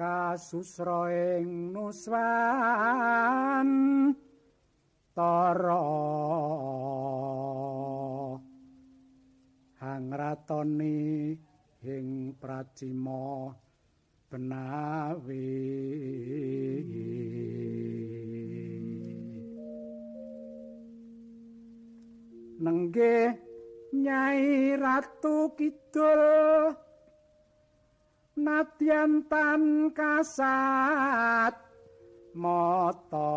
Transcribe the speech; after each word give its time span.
kasusra 0.00 1.12
ing 1.12 1.76
nuswan. 1.76 3.68
Tara. 5.12 5.84
Hangratoni 9.76 11.36
ing 11.84 12.32
pracima 12.40 13.52
benawi. 14.32 15.52
Nenggih 22.60 23.36
nyai 23.92 24.76
ratu 24.80 25.52
kidul 25.56 26.20
nadyan 28.38 29.26
tan 29.26 29.90
kasat 29.94 31.54
mata. 32.34 33.34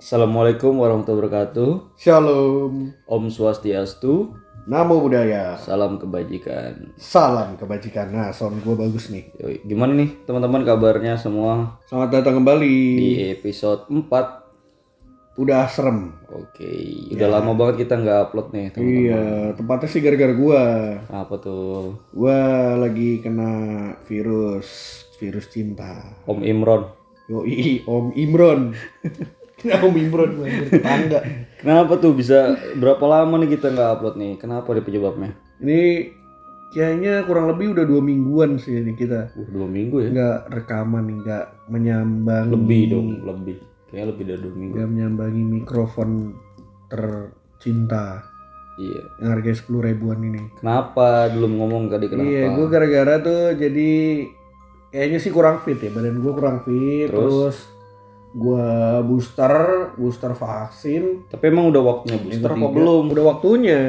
Assalamualaikum 0.00 0.80
warahmatullahi 0.80 1.20
wabarakatuh. 1.20 1.70
Shalom, 1.94 2.88
Om 3.04 3.24
Swastiastu. 3.28 4.32
namo 4.64 4.96
buddhaya, 4.96 5.60
Salam 5.60 6.00
kebajikan. 6.00 6.96
salam 6.96 7.56
kebajikan. 7.56 8.08
Nah, 8.08 8.32
sound 8.32 8.60
gue 8.60 8.72
bagus 8.72 9.12
nih. 9.12 9.28
Yoi, 9.36 9.60
Gimana 9.62 9.92
nih 9.92 10.24
teman-teman 10.24 10.62
kabarnya 10.62 11.16
semua 11.16 11.76
Selamat 11.84 12.16
datang 12.16 12.40
kembali. 12.40 12.76
di 12.96 13.10
episode 13.30 13.92
4? 13.92 15.36
Udah 15.36 15.68
serem. 15.68 16.16
Oke, 16.30 16.70
udah 17.12 17.28
lama 17.30 17.52
banget 17.52 17.84
kita 17.84 18.00
nggak 18.00 18.18
upload 18.24 18.48
nih 18.52 18.66
teman-teman. 18.70 19.00
Iya, 19.02 19.22
tempatnya 19.52 19.88
sih 19.88 20.00
gara-gara 20.00 20.32
gua. 20.32 20.62
Apa 21.08 21.34
tuh? 21.36 22.00
Gua 22.10 22.40
lagi 22.74 23.20
kena 23.20 23.52
virus, 24.04 24.68
virus 25.16 25.48
cinta. 25.48 26.08
Om 26.24 26.40
Imron. 26.40 26.88
Yoi, 27.28 27.84
Om 27.84 28.16
Imron. 28.16 28.72
Gua 29.60 30.46
anjir, 30.46 30.66
tetangga. 30.68 31.18
Kenapa 31.56 31.92
tuh 31.96 32.12
bisa 32.12 32.38
berapa 32.74 33.04
lama 33.04 33.36
nih 33.38 33.54
kita 33.54 33.68
nggak 33.68 33.90
upload 33.94 34.16
nih? 34.16 34.32
Kenapa 34.36 34.72
nih 34.72 34.80
penyebabnya? 34.80 35.30
Ini 35.60 35.80
kayaknya 36.70 37.22
kurang 37.24 37.50
lebih 37.50 37.74
udah 37.74 37.84
dua 37.84 38.00
mingguan 38.00 38.56
sih 38.56 38.78
ini 38.78 38.94
kita 38.94 39.34
Uh, 39.34 39.44
dua 39.50 39.66
minggu 39.66 40.00
ya? 40.00 40.08
nggak 40.08 40.36
rekaman 40.50 41.04
nih, 41.04 41.16
nggak 41.20 41.44
menyambangi 41.66 42.52
Lebih 42.52 42.82
dong, 42.88 43.08
lebih. 43.22 43.56
Kayaknya 43.86 44.06
lebih 44.08 44.24
dari 44.24 44.40
dua 44.40 44.54
minggu. 44.54 44.72
nggak 44.72 44.88
menyambangi 44.88 45.42
mikrofon 45.44 46.10
tercinta 46.88 48.24
Iya. 48.80 49.02
yang 49.20 49.30
harganya 49.30 49.58
sepuluh 49.58 49.84
ribuan 49.84 50.24
ini. 50.24 50.40
Kenapa? 50.56 51.28
Belum 51.28 51.52
ngomong 51.54 51.92
tadi 51.92 52.08
kenapa? 52.08 52.24
Iya, 52.24 52.44
gue 52.50 52.66
gara-gara 52.66 53.14
tuh 53.20 53.52
jadi 53.52 53.90
kayaknya 54.88 55.18
sih 55.20 55.28
kurang 55.28 55.60
fit 55.60 55.76
ya 55.76 55.92
badan 55.92 56.16
gue 56.16 56.32
kurang 56.32 56.64
fit. 56.64 57.12
Terus? 57.12 57.20
Terus, 57.28 57.56
gue 58.30 58.68
booster, 59.04 59.54
booster 59.98 60.32
vaksin. 60.34 61.26
Tapi 61.26 61.44
emang 61.50 61.70
udah 61.74 61.82
waktunya 61.82 62.18
booster 62.18 62.50
apa 62.50 62.66
belum? 62.70 63.04
Udah 63.10 63.24
waktunya. 63.26 63.82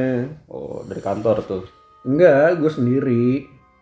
Oh, 0.49 0.81
dari 0.83 1.01
kantor 1.01 1.37
tuh. 1.45 1.63
Enggak, 2.01 2.57
gue 2.57 2.71
sendiri. 2.73 3.25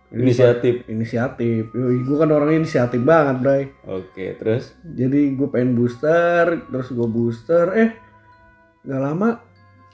Inisiatif. 0.10 0.90
Inisiatif. 0.90 1.70
Gue 1.72 2.18
kan 2.18 2.34
orangnya 2.34 2.66
inisiatif 2.66 3.00
banget, 3.06 3.36
Bray. 3.40 3.64
Oke, 3.86 4.36
terus? 4.36 4.74
Jadi 4.84 5.38
gue 5.38 5.48
pengen 5.48 5.78
booster, 5.78 6.66
terus 6.68 6.90
gue 6.90 7.08
booster, 7.08 7.66
eh 7.78 7.90
nggak 8.80 9.02
lama 9.04 9.30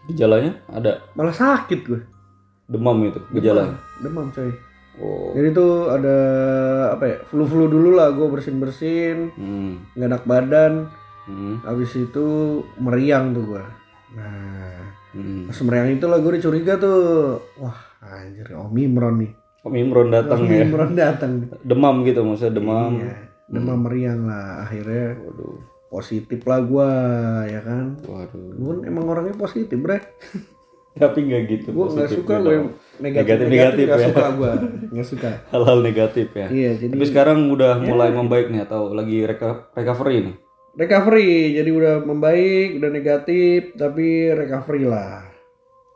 Gejalanya 0.05 0.61
ada 0.69 1.01
malah 1.17 1.33
sakit 1.33 1.79
gue. 1.81 2.01
demam 2.69 2.97
itu 3.05 3.17
gejala. 3.33 3.73
Demam, 4.01 4.29
coy. 4.29 4.53
Oh. 4.95 5.35
Jadi 5.35 5.51
tuh 5.51 5.91
ada 5.91 6.17
apa 6.95 7.03
ya? 7.03 7.17
Flu-flu 7.27 7.67
dulu 7.67 7.93
lah, 7.93 8.15
gue 8.15 8.27
bersin-bersin, 8.31 9.35
Hmm. 9.35 9.91
nggak 9.91 10.07
enak 10.07 10.23
badan. 10.23 10.73
Hmm. 11.27 11.59
Habis 11.65 11.99
itu 11.99 12.25
meriang 12.77 13.35
tuh 13.35 13.43
gua. 13.43 13.63
Nah, 14.15 14.79
Hmm. 15.11 15.51
pas 15.51 15.59
meriang 15.63 15.89
itu 15.91 16.05
lah 16.07 16.19
gue 16.19 16.39
curiga 16.39 16.79
tuh. 16.79 17.39
Wah, 17.59 17.75
anjir 17.99 18.47
Om 18.51 18.71
Imron 18.71 19.19
nih. 19.19 19.31
Om 19.65 19.73
Imron 19.75 20.09
datang 20.13 20.45
Om 20.45 20.51
ya. 20.51 20.63
Imron 20.63 20.91
datang. 20.93 21.31
Demam 21.59 22.05
gitu 22.05 22.23
maksudnya 22.23 22.55
demam. 22.55 22.95
Iya, 22.95 23.15
demam 23.51 23.79
meriang 23.83 24.23
lah. 24.23 24.63
Akhirnya 24.63 25.19
Waduh. 25.19 25.59
positif 25.89 26.39
lah 26.45 26.63
gua, 26.63 26.91
ya 27.43 27.59
kan. 27.59 27.99
Waduh. 27.99 28.55
Gue 28.55 28.73
emang 28.87 29.09
orangnya 29.09 29.35
positif, 29.35 29.75
bre. 29.75 29.99
Tapi 30.95 31.19
nggak 31.21 31.43
gitu. 31.45 31.67
Gue 31.69 31.85
nggak 31.85 32.07
positif 32.07 32.17
suka 32.17 32.33
gitu. 32.33 32.41
gue 32.41 32.53
yang 32.53 32.67
negatif 32.95 33.19
Negatif- 33.19 33.45
negatif 33.45 33.51
negatif 33.51 33.85
nggak 33.85 33.99
ya. 33.99 34.07
suka 34.07 34.25
gue, 34.31 34.51
nggak 34.93 35.07
suka. 35.07 35.29
Hal-hal 35.49 35.77
negatif 35.81 36.27
ya. 36.31 36.47
Iya, 36.47 36.71
jadi 36.77 36.93
Tapi 36.93 37.05
sekarang 37.05 37.39
udah 37.47 37.73
mulai 37.79 38.09
membaik 38.09 38.47
nih 38.47 38.61
atau 38.61 38.81
lagi 38.89 39.17
reco- 39.21 39.67
recovery 39.71 40.17
nih. 40.23 40.35
recovery. 40.73 41.31
Jadi 41.53 41.69
udah 41.69 41.95
membaik, 42.01 42.69
udah 42.75 42.89
negatif, 42.89 43.59
tapi 43.73 44.05
recovery 44.29 44.83
lah. 44.85 45.23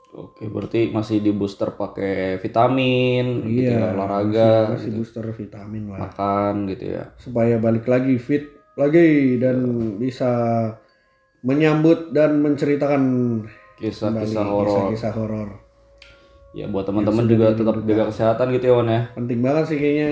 Oke, 0.10 0.48
berarti 0.48 0.90
masih 0.90 1.20
di 1.20 1.30
booster 1.30 1.70
pakai 1.72 2.36
vitamin, 2.38 3.46
gitu 3.46 3.70
ya, 3.70 3.78
Iya, 3.78 3.94
olahraga, 3.94 4.50
masih, 4.66 4.72
masih 4.74 4.86
gitu. 4.86 4.98
booster 4.98 5.26
vitamin 5.30 5.84
lah. 5.86 6.00
makan 6.02 6.54
gitu 6.68 6.86
ya. 6.90 7.04
supaya 7.16 7.56
balik 7.56 7.86
lagi 7.86 8.18
fit 8.18 8.50
lagi 8.74 9.38
dan 9.38 9.58
bisa 9.96 10.32
menyambut 11.40 12.10
dan 12.10 12.40
menceritakan 12.40 13.04
Kisah-kisah 13.80 14.46
horor. 14.46 14.92
kisah-kisah 14.92 15.12
horor. 15.16 15.50
Ya 16.52 16.66
buat 16.68 16.84
teman-teman 16.84 17.30
juga 17.30 17.54
tetap 17.54 17.76
jaga 17.86 18.04
kesehatan 18.10 18.48
gitu 18.58 18.66
ya, 18.70 18.74
Wan 18.76 18.90
ya. 18.90 19.02
Penting 19.14 19.40
banget 19.40 19.64
sih 19.70 19.78
kayaknya. 19.78 20.10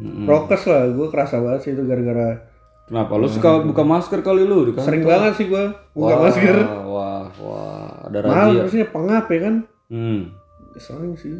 Mm-mm. 0.00 0.24
Prokes 0.24 0.64
lah, 0.70 0.88
gue 0.88 1.06
kerasa 1.12 1.36
banget 1.42 1.60
sih 1.66 1.70
itu 1.76 1.82
gara-gara 1.84 2.50
Kenapa? 2.90 3.14
Lu 3.22 3.30
suka 3.30 3.62
buka 3.62 3.86
masker 3.86 4.18
kali 4.18 4.42
lu 4.42 4.66
di 4.66 4.72
kantor? 4.74 4.86
sering 4.90 5.04
banget 5.06 5.32
sih 5.38 5.46
gue 5.46 5.64
buka 5.94 6.14
Wah, 6.14 6.22
masker. 6.26 6.56
Wah, 6.90 7.22
wah, 7.38 7.90
ada 8.10 8.18
Mahal 8.26 8.48
razia. 8.50 8.60
terusnya 8.66 8.86
pengap 8.90 9.24
ya 9.30 9.38
kan? 9.46 9.54
Hmm. 9.86 10.20
Sering 10.74 11.14
sih. 11.14 11.38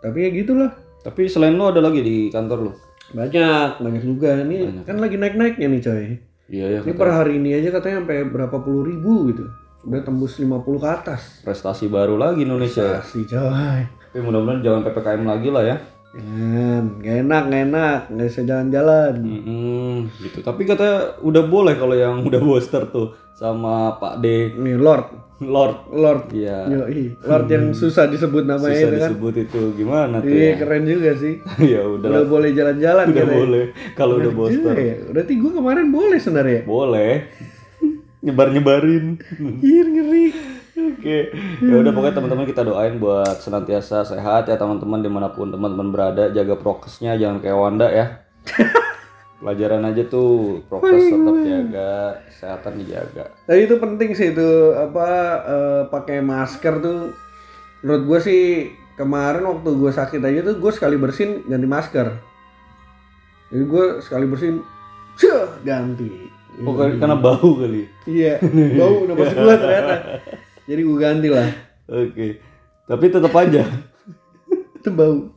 Tapi 0.00 0.18
ya 0.24 0.28
gitulah. 0.32 0.72
Tapi 1.04 1.28
selain 1.28 1.52
lu 1.52 1.68
ada 1.68 1.84
lagi 1.84 2.00
di 2.00 2.16
kantor 2.32 2.58
lu? 2.64 2.72
Banyak, 3.12 3.84
banyak 3.84 4.02
juga. 4.08 4.40
Ini 4.40 4.88
kan 4.88 4.96
lagi 4.96 5.20
naik-naiknya 5.20 5.66
nih 5.68 5.80
coy. 5.84 6.04
Iya 6.48 6.66
ya. 6.78 6.80
Ini 6.80 6.92
per 6.96 7.08
hari 7.12 7.36
ini 7.44 7.50
aja 7.60 7.68
katanya 7.76 8.00
sampai 8.00 8.24
berapa 8.32 8.56
puluh 8.62 8.88
ribu 8.88 9.28
gitu. 9.36 9.44
Udah 9.86 10.02
tembus 10.02 10.34
50 10.36 10.50
ke 10.76 10.88
atas. 10.88 11.22
Prestasi 11.40 11.86
baru 11.86 12.16
lagi 12.16 12.42
Indonesia. 12.42 12.98
Asli 12.98 13.22
coy. 13.22 13.80
Tapi 13.86 14.18
mudah-mudahan 14.18 14.58
jangan 14.60 14.80
ppkm 14.82 15.22
lagi 15.22 15.48
lah 15.48 15.62
ya. 15.64 15.76
Jangan, 16.08 16.84
gak 16.98 17.16
enak, 17.22 17.42
gak 17.46 17.62
enak, 17.66 18.00
gak 18.10 18.26
bisa 18.26 18.40
jalan-jalan. 18.42 19.12
Hmm, 19.20 19.96
gitu. 20.16 20.38
Tapi 20.40 20.64
katanya 20.64 20.96
udah 21.20 21.42
boleh 21.44 21.76
kalau 21.76 21.92
yang 21.92 22.24
udah 22.24 22.40
booster 22.40 22.88
tuh 22.88 23.12
sama 23.30 23.94
Pak 23.94 24.18
D, 24.18 24.56
Nih 24.56 24.74
Lord, 24.74 25.12
Lord. 25.38 25.92
Lord, 25.92 26.32
Iya. 26.32 26.72
Yoi. 26.72 27.20
Lord 27.20 27.46
yang 27.46 27.68
susah 27.70 28.08
disebut 28.08 28.42
namanya 28.42 28.72
Susah 28.72 28.80
itu 28.80 28.96
kan. 28.96 29.10
disebut 29.12 29.34
itu 29.38 29.60
gimana 29.76 30.16
tuh 30.18 30.32
Iya 30.32 30.48
ya? 30.48 30.54
keren 30.56 30.82
juga 30.82 31.10
sih. 31.14 31.34
ya 31.76 31.84
udah, 31.84 32.08
Udah 32.08 32.24
boleh 32.24 32.50
jalan-jalan 32.50 33.04
udah 33.06 33.12
katanya. 33.14 33.36
boleh. 33.36 33.64
Kalau 33.92 34.14
udah 34.16 34.32
booster 34.32 34.72
ya. 34.74 34.94
Berarti 35.06 35.32
gue 35.36 35.52
kemarin 35.52 35.86
boleh 35.92 36.16
sebenarnya. 36.16 36.60
boleh. 36.64 37.12
Nyebar-nyebarin. 38.26 39.22
Anjir 39.38 39.86
ngeri. 39.86 40.26
Oke, 40.76 41.32
ya 41.64 41.74
udah 41.80 41.88
pokoknya 41.88 42.14
teman-teman 42.20 42.44
kita 42.44 42.60
doain 42.60 43.00
buat 43.00 43.40
senantiasa 43.40 44.04
sehat 44.04 44.44
ya 44.44 44.60
teman-teman 44.60 45.00
di 45.00 45.08
mana 45.08 45.32
pun 45.32 45.48
teman-teman 45.48 45.88
berada 45.88 46.28
jaga 46.28 46.52
prokesnya 46.58 47.16
jangan 47.16 47.40
kayak 47.40 47.56
Wanda 47.56 47.88
ya. 47.88 48.26
Pelajaran 49.40 49.88
aja 49.88 50.04
tuh 50.04 50.60
prokes 50.68 51.12
tetap 51.12 51.36
jaga, 51.44 51.94
kesehatan 52.28 52.72
dijaga. 52.82 53.24
Tapi 53.46 53.60
itu 53.64 53.74
penting 53.80 54.10
sih 54.12 54.36
itu 54.36 54.48
apa 54.76 55.08
eh, 55.46 55.82
pakai 55.88 56.20
masker 56.20 56.74
tuh. 56.84 57.14
Menurut 57.80 58.02
gue 58.04 58.18
sih 58.20 58.42
kemarin 59.00 59.48
waktu 59.48 59.70
gue 59.70 59.92
sakit 59.92 60.20
aja 60.20 60.40
tuh 60.44 60.56
gue 60.60 60.72
sekali 60.76 60.96
bersin 61.00 61.44
ganti 61.48 61.68
masker. 61.68 62.06
Jadi 63.48 63.64
gue 63.64 63.84
sekali 64.02 64.26
bersin, 64.26 64.60
ganti. 65.62 66.35
Oh, 66.64 66.72
karena 66.72 67.16
bau 67.16 67.50
kali. 67.56 67.84
Iya, 68.06 68.40
bau 68.78 69.04
udah 69.04 69.14
masuk 69.20 69.36
gue 69.36 69.56
ternyata. 69.58 69.94
Jadi 70.64 70.80
gue 70.80 70.96
ganti 70.96 71.28
lah. 71.28 71.48
Oke. 71.86 72.40
Tapi 72.86 73.04
tetap 73.06 73.34
aja 73.34 73.62
Itu 74.78 74.88
bau. 74.90 75.34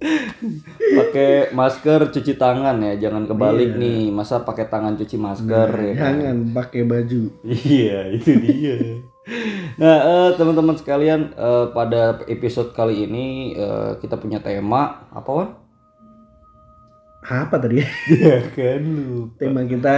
pakai 0.89 1.49
masker, 1.51 2.13
cuci 2.13 2.37
tangan 2.37 2.77
ya, 2.79 3.09
jangan 3.09 3.25
kebalik 3.25 3.75
nih. 3.75 4.09
Masa 4.09 4.41
pakai 4.41 4.69
tangan 4.69 4.95
cuci 4.95 5.17
masker 5.17 5.69
ya. 5.73 5.93
kan? 5.97 6.13
Jangan 6.21 6.37
pakai 6.53 6.81
baju. 6.85 7.21
Iya, 7.43 8.13
itu 8.13 8.31
dia. 8.39 8.77
Nah, 9.75 9.95
eh, 10.01 10.29
teman-teman 10.37 10.73
sekalian, 10.73 11.33
eh, 11.33 11.65
pada 11.69 12.21
episode 12.25 12.71
kali 12.71 13.05
ini 13.05 13.25
eh, 13.53 13.91
kita 13.99 14.15
punya 14.15 14.39
tema 14.39 15.09
apa 15.09 15.29
wan? 15.29 15.49
Apa 17.21 17.59
tadi? 17.59 17.83
Ya 18.09 18.39
kan 18.49 18.81
lu. 18.81 19.29
Tema 19.35 19.61
kita 19.65 19.97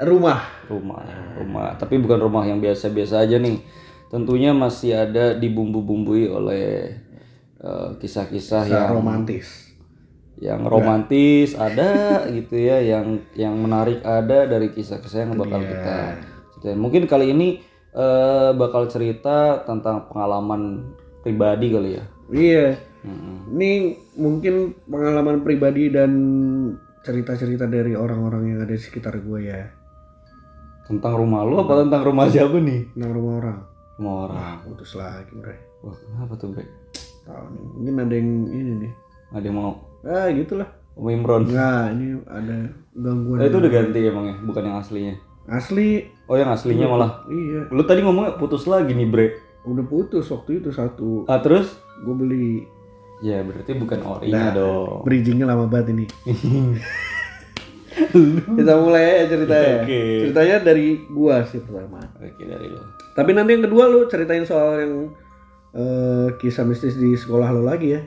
rumah. 0.00 0.40
Rumah, 0.66 1.04
rumah. 1.38 1.68
Tapi 1.76 1.98
bukan 1.98 2.18
rumah 2.18 2.42
yang 2.42 2.58
biasa-biasa 2.58 3.22
aja 3.22 3.38
nih. 3.38 3.62
Tentunya 4.10 4.54
masih 4.54 4.94
ada 4.94 5.34
dibumbu-bumbui 5.34 6.30
oleh 6.30 6.96
eh, 7.58 7.88
kisah-kisah 7.98 8.62
Kisah 8.66 8.70
yang 8.70 8.90
romantis. 8.94 9.46
yang 10.34 10.66
romantis 10.66 11.54
ada 11.54 12.22
gitu 12.26 12.58
ya, 12.58 12.82
yang 12.82 13.22
yang 13.38 13.54
menarik 13.54 14.02
ada 14.02 14.44
dari 14.44 14.70
kisah-kisah 14.70 15.24
yang 15.24 15.38
bakal 15.38 15.62
Iya. 15.62 15.70
kita 15.70 15.96
ceritain. 16.58 16.78
Mungkin 16.78 17.02
kali 17.06 17.30
ini 17.30 17.48
eh, 17.94 18.50
bakal 18.54 18.90
cerita 18.90 19.62
tentang 19.62 20.10
pengalaman 20.10 20.90
pribadi 21.22 21.66
kali 21.70 21.90
ya. 21.94 22.04
Iya. 22.28 22.66
Mm-mm. 23.04 23.36
Ini 23.54 23.70
mungkin 24.16 24.54
pengalaman 24.88 25.44
pribadi 25.44 25.92
dan 25.92 26.10
cerita-cerita 27.04 27.68
dari 27.68 27.92
orang-orang 27.92 28.48
yang 28.48 28.58
ada 28.64 28.72
di 28.72 28.80
sekitar 28.80 29.20
gue 29.20 29.40
ya. 29.44 29.68
Tentang 30.84 31.12
rumah 31.16 31.40
lu 31.48 31.56
apa 31.56 31.80
tentang 31.80 32.02
rumah 32.04 32.28
siapa 32.28 32.60
nih? 32.60 32.92
Tentang 32.92 33.12
rumah 33.16 33.32
orang. 33.40 33.58
Rumah 33.96 34.14
orang. 34.28 34.36
Wah, 34.36 34.54
putus 34.68 34.90
lagi, 35.00 35.32
Bre. 35.32 35.56
Wah, 35.80 35.96
kenapa 35.96 36.32
tuh, 36.36 36.48
Bre? 36.52 36.64
Tahu 37.24 37.44
nih. 37.56 37.64
Mungkin 37.80 37.94
ada 38.04 38.14
yang 38.14 38.30
ini 38.52 38.72
nih. 38.84 38.92
Ada 39.32 39.44
yang 39.48 39.56
mau 39.56 39.72
Ah, 40.04 40.28
gitulah. 40.28 40.68
Om 40.94 41.08
Imron. 41.10 41.42
Nah, 41.48 41.88
ini 41.90 42.20
ada 42.28 42.68
gangguan. 42.92 43.40
Eh, 43.40 43.48
itu 43.48 43.56
udah 43.56 43.70
ganti 43.72 43.98
emangnya, 44.04 44.36
bukan 44.44 44.62
yang 44.62 44.76
aslinya. 44.78 45.14
Asli. 45.48 46.06
Oh, 46.28 46.36
yang 46.36 46.52
aslinya 46.52 46.86
malah. 46.86 47.24
Iya. 47.26 47.72
Lu 47.72 47.82
tadi 47.88 48.04
ngomongnya 48.04 48.36
putus 48.36 48.68
lagi 48.68 48.92
nih, 48.92 49.08
Bre. 49.08 49.26
Udah 49.64 49.84
putus 49.88 50.28
waktu 50.28 50.60
itu 50.60 50.68
satu. 50.70 51.24
Ah, 51.24 51.40
terus? 51.40 51.80
Gue 52.04 52.12
beli. 52.14 52.48
Ya, 53.24 53.40
berarti 53.40 53.72
bukan 53.72 54.04
orinya 54.04 54.52
dong. 54.52 55.00
Bridgingnya 55.08 55.48
lama 55.48 55.64
banget 55.64 55.96
ini. 55.96 56.04
Kita 58.58 58.72
mulai 58.78 59.24
ya 59.24 59.24
ceritanya. 59.30 59.74
Oke. 59.82 60.00
Ceritanya 60.28 60.56
dari 60.62 60.86
gua 61.08 61.44
sih 61.46 61.60
pertama. 61.62 62.00
Oke, 62.18 62.42
dari 62.42 62.66
lu. 62.70 62.80
Tapi 63.14 63.30
nanti 63.32 63.50
yang 63.54 63.64
kedua 63.64 63.84
lu 63.86 64.06
ceritain 64.10 64.42
soal 64.42 64.82
yang 64.82 64.94
eh, 65.74 66.28
kisah 66.38 66.66
mistis 66.66 66.98
di 66.98 67.14
sekolah 67.14 67.50
lo 67.54 67.62
lagi 67.66 67.94
ya. 67.94 68.02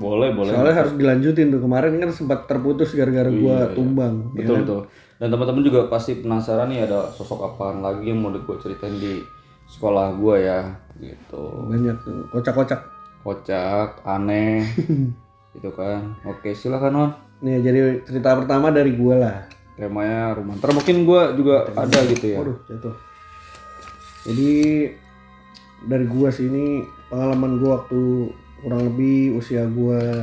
Boleh, 0.00 0.32
boleh. 0.32 0.52
Soalnya 0.56 0.76
harus 0.80 0.96
dilanjutin 0.96 1.52
tuh 1.52 1.60
kemarin 1.60 2.00
kan 2.00 2.08
sempat 2.08 2.48
terputus 2.48 2.96
gara-gara 2.96 3.28
gua 3.28 3.68
tumbang. 3.76 4.32
ya 4.32 4.44
Betul, 4.44 4.54
kan? 4.56 4.62
betul. 4.64 4.80
Dan 5.20 5.28
teman-teman 5.28 5.60
juga 5.60 5.80
pasti 5.92 6.16
penasaran 6.16 6.72
nih 6.72 6.88
ada 6.88 7.12
sosok 7.12 7.44
apaan 7.44 7.84
lagi 7.84 8.08
yang 8.08 8.24
mau 8.24 8.32
gue 8.32 8.56
ceritain 8.56 8.96
di 8.96 9.20
sekolah 9.68 10.16
gue 10.16 10.36
ya, 10.48 10.64
gitu. 10.96 11.68
Banyak 11.68 11.96
tuh 12.00 12.24
kocak-kocak. 12.32 12.80
Kocak, 13.20 14.00
aneh, 14.08 14.64
gitu 15.56 15.70
kan. 15.74 16.14
Oke, 16.26 16.54
silakan 16.54 16.94
Wan. 16.94 17.10
Nih 17.40 17.58
jadi 17.64 18.04
cerita 18.04 18.36
pertama 18.36 18.70
dari 18.70 18.94
gua 18.94 19.16
lah. 19.16 19.36
Temanya 19.74 20.36
rumah. 20.36 20.54
Ntar 20.60 20.76
mungkin 20.76 21.08
gue 21.08 21.22
juga 21.40 21.64
ada 21.72 21.98
gitu 22.04 22.26
ya. 22.36 22.38
Waduh, 22.44 22.58
jatuh. 22.68 22.94
Jadi 24.28 24.52
dari 25.88 26.04
gua 26.04 26.28
sih 26.28 26.46
ini 26.46 26.84
pengalaman 27.08 27.56
gua 27.56 27.80
waktu 27.80 28.28
kurang 28.60 28.92
lebih 28.92 29.40
usia 29.40 29.64
gua 29.64 30.20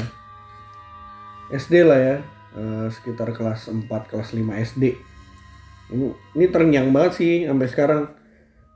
SD 1.50 1.82
lah 1.82 1.98
ya, 1.98 2.18
eh, 2.54 2.88
sekitar 2.94 3.34
kelas 3.34 3.66
4 3.74 3.90
kelas 3.90 4.38
5 4.38 4.54
SD. 4.62 4.94
Ini, 5.88 6.06
ini 6.38 6.46
terngiang 6.52 6.94
banget 6.94 7.18
sih 7.18 7.34
sampai 7.50 7.68
sekarang. 7.72 8.02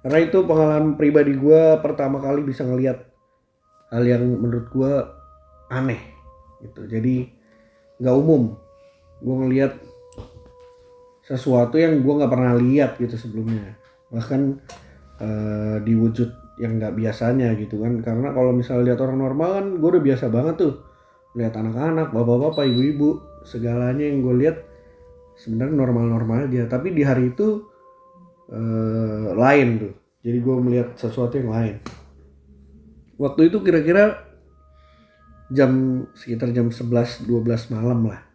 Karena 0.02 0.18
itu 0.18 0.42
pengalaman 0.42 0.98
pribadi 0.98 1.38
gua 1.38 1.78
pertama 1.78 2.18
kali 2.18 2.42
bisa 2.42 2.66
ngelihat 2.66 3.06
hal 3.94 4.02
yang 4.02 4.26
menurut 4.26 4.66
gua 4.74 5.14
aneh 5.70 6.21
gitu. 6.64 6.88
Jadi 6.88 7.30
nggak 8.02 8.16
umum. 8.18 8.56
Gua 9.22 9.36
ngelihat 9.46 9.78
sesuatu 11.26 11.78
yang 11.78 12.02
gua 12.02 12.24
nggak 12.24 12.32
pernah 12.34 12.54
lihat 12.58 12.98
gitu 12.98 13.16
sebelumnya. 13.18 13.78
Bahkan 14.10 14.42
eh, 15.22 15.78
di 15.86 15.94
wujud 15.98 16.42
yang 16.62 16.78
nggak 16.78 16.94
biasanya 16.94 17.58
gitu 17.58 17.82
kan. 17.82 18.06
Karena 18.06 18.30
kalau 18.30 18.54
misalnya 18.54 18.94
lihat 18.94 19.00
orang 19.02 19.18
normal 19.18 19.50
kan 19.58 19.66
gue 19.82 19.90
udah 19.98 20.04
biasa 20.04 20.30
banget 20.30 20.56
tuh. 20.62 20.74
Lihat 21.34 21.58
anak-anak 21.58 22.14
bapak-bapak 22.14 22.70
ibu-ibu 22.70 23.10
segalanya 23.48 24.06
yang 24.06 24.22
gue 24.22 24.36
lihat 24.46 24.58
sebenarnya 25.42 25.74
normal-normal 25.74 26.46
aja. 26.46 26.70
Tapi 26.70 26.94
di 26.94 27.02
hari 27.02 27.34
itu 27.34 27.66
eh, 28.54 29.28
lain 29.34 29.68
tuh. 29.82 29.94
Jadi 30.22 30.38
gue 30.38 30.56
melihat 30.62 30.94
sesuatu 30.94 31.34
yang 31.42 31.50
lain. 31.50 31.76
Waktu 33.18 33.50
itu 33.50 33.58
kira-kira 33.66 34.31
jam 35.52 36.04
sekitar 36.16 36.56
jam 36.56 36.72
11 36.72 37.28
12 37.28 37.76
malam 37.76 38.08
lah 38.08 38.32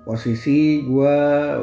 posisi 0.00 0.82
gua 0.82 1.14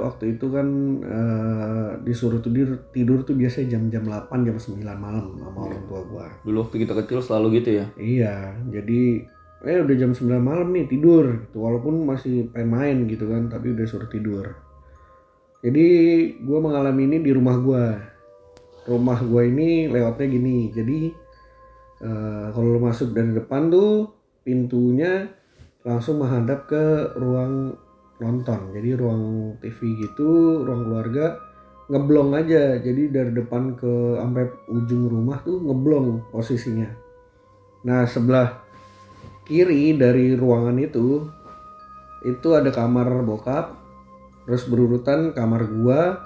waktu 0.07 0.37
itu 0.37 0.47
kan 0.47 0.67
eh, 1.03 1.89
disuruh 2.05 2.39
tidur 2.39 2.79
tidur 2.93 3.25
tuh 3.25 3.33
biasanya 3.33 3.75
jam-jam 3.77 4.07
8 4.07 4.47
jam 4.47 4.55
9 4.55 4.87
malam 4.95 5.35
sama 5.35 5.59
orang 5.67 5.83
tua 5.89 6.01
gua. 6.05 6.25
Dulu 6.45 6.57
waktu 6.63 6.85
kita 6.85 6.93
kecil 7.03 7.19
selalu 7.19 7.59
gitu 7.61 7.83
ya. 7.83 7.85
Iya, 7.97 8.55
jadi 8.71 9.27
eh 9.65 9.79
udah 9.81 9.95
jam 9.97 10.13
9 10.13 10.37
malam 10.37 10.69
nih 10.71 10.85
tidur 10.87 11.43
gitu. 11.49 11.65
Walaupun 11.65 12.05
masih 12.05 12.47
pengen 12.53 12.69
main 12.71 12.97
gitu 13.09 13.25
kan, 13.27 13.49
tapi 13.49 13.73
udah 13.73 13.85
suruh 13.89 14.07
tidur. 14.07 14.53
Jadi 15.65 15.87
gua 16.45 16.61
mengalami 16.61 17.09
ini 17.09 17.17
di 17.19 17.31
rumah 17.33 17.57
gua. 17.57 17.99
Rumah 18.87 19.19
gua 19.27 19.43
ini 19.43 19.89
lewatnya 19.89 20.27
gini. 20.29 20.71
Jadi 20.71 20.99
eh, 22.05 22.47
kalau 22.53 22.77
lo 22.77 22.79
masuk 22.79 23.11
dari 23.17 23.33
depan 23.35 23.73
tuh 23.73 24.16
pintunya 24.47 25.27
langsung 25.83 26.23
menghadap 26.23 26.71
ke 26.71 27.11
ruang 27.19 27.75
nonton. 28.23 28.71
Jadi 28.71 28.95
ruang 28.95 29.23
TV 29.59 30.07
gitu, 30.07 30.63
ruang 30.63 30.87
keluarga 30.87 31.35
ngeblong 31.91 32.31
aja. 32.31 32.79
Jadi 32.79 33.11
dari 33.11 33.31
depan 33.35 33.75
ke 33.75 34.15
sampai 34.15 34.47
ujung 34.71 35.11
rumah 35.11 35.43
tuh 35.43 35.59
ngeblong 35.59 36.31
posisinya. 36.31 36.87
Nah, 37.83 38.07
sebelah 38.07 38.63
kiri 39.43 39.99
dari 39.99 40.35
ruangan 40.35 40.79
itu 40.79 41.27
itu 42.23 42.47
ada 42.55 42.71
kamar 42.71 43.23
bokap, 43.23 43.75
terus 44.47 44.67
berurutan 44.67 45.31
kamar 45.35 45.67
gua 45.71 46.19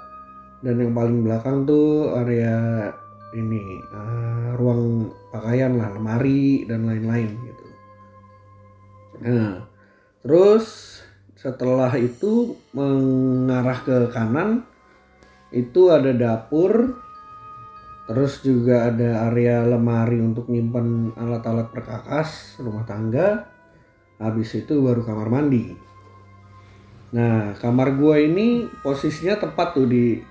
dan 0.61 0.77
yang 0.77 0.93
paling 0.93 1.25
belakang 1.25 1.65
tuh 1.65 2.13
area 2.21 2.89
ini 3.33 3.81
eh, 3.81 4.49
ruang 4.57 5.11
pakaian 5.29 5.77
lah, 5.77 5.93
lemari 5.93 6.65
dan 6.65 6.87
lain-lain. 6.87 7.50
Nah, 9.21 9.61
terus 10.25 10.97
setelah 11.37 11.89
itu 11.97 12.57
mengarah 12.73 13.81
ke 13.81 13.97
kanan 14.13 14.61
itu 15.49 15.89
ada 15.89 16.13
dapur 16.13 17.01
terus 18.05 18.41
juga 18.45 18.89
ada 18.93 19.29
area 19.31 19.65
lemari 19.65 20.21
untuk 20.21 20.49
nyimpan 20.49 21.17
alat-alat 21.17 21.69
perkakas 21.73 22.59
rumah 22.61 22.85
tangga. 22.85 23.49
Habis 24.21 24.65
itu 24.65 24.85
baru 24.85 25.01
kamar 25.01 25.33
mandi. 25.33 25.73
Nah 27.17 27.57
kamar 27.57 27.97
gua 27.97 28.21
ini 28.21 28.69
posisinya 28.85 29.41
tepat 29.41 29.73
tuh 29.73 29.89
di 29.89 30.21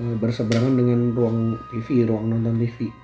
eh, 0.00 0.14
berseberangan 0.16 0.72
dengan 0.72 1.00
ruang 1.12 1.38
TV 1.68 2.08
ruang 2.08 2.32
nonton 2.32 2.56
TV 2.56 3.03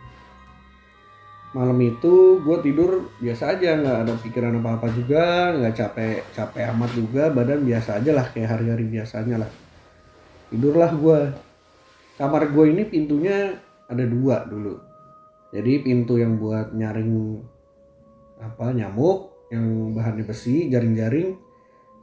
malam 1.50 1.78
itu 1.82 2.38
gue 2.46 2.56
tidur 2.62 3.10
biasa 3.18 3.58
aja 3.58 3.74
nggak 3.74 3.98
ada 4.06 4.14
pikiran 4.22 4.62
apa 4.62 4.78
apa 4.78 4.86
juga 4.94 5.50
nggak 5.58 5.74
capek 5.74 6.22
capek 6.30 6.70
amat 6.70 6.90
juga 6.94 7.22
badan 7.34 7.66
biasa 7.66 7.98
aja 7.98 8.14
lah 8.14 8.26
kayak 8.30 8.48
hari-hari 8.54 8.86
biasanya 8.86 9.42
lah. 9.42 9.50
Tidurlah 10.50 10.90
gue 10.94 11.18
kamar 12.18 12.54
gue 12.54 12.64
ini 12.70 12.82
pintunya 12.86 13.58
ada 13.90 14.04
dua 14.06 14.46
dulu. 14.46 14.78
Jadi 15.50 15.82
pintu 15.82 16.14
yang 16.22 16.38
buat 16.38 16.70
nyaring 16.70 17.42
apa 18.38 18.70
nyamuk 18.70 19.50
yang 19.50 19.90
bahannya 19.90 20.22
besi 20.22 20.70
jaring-jaring 20.70 21.34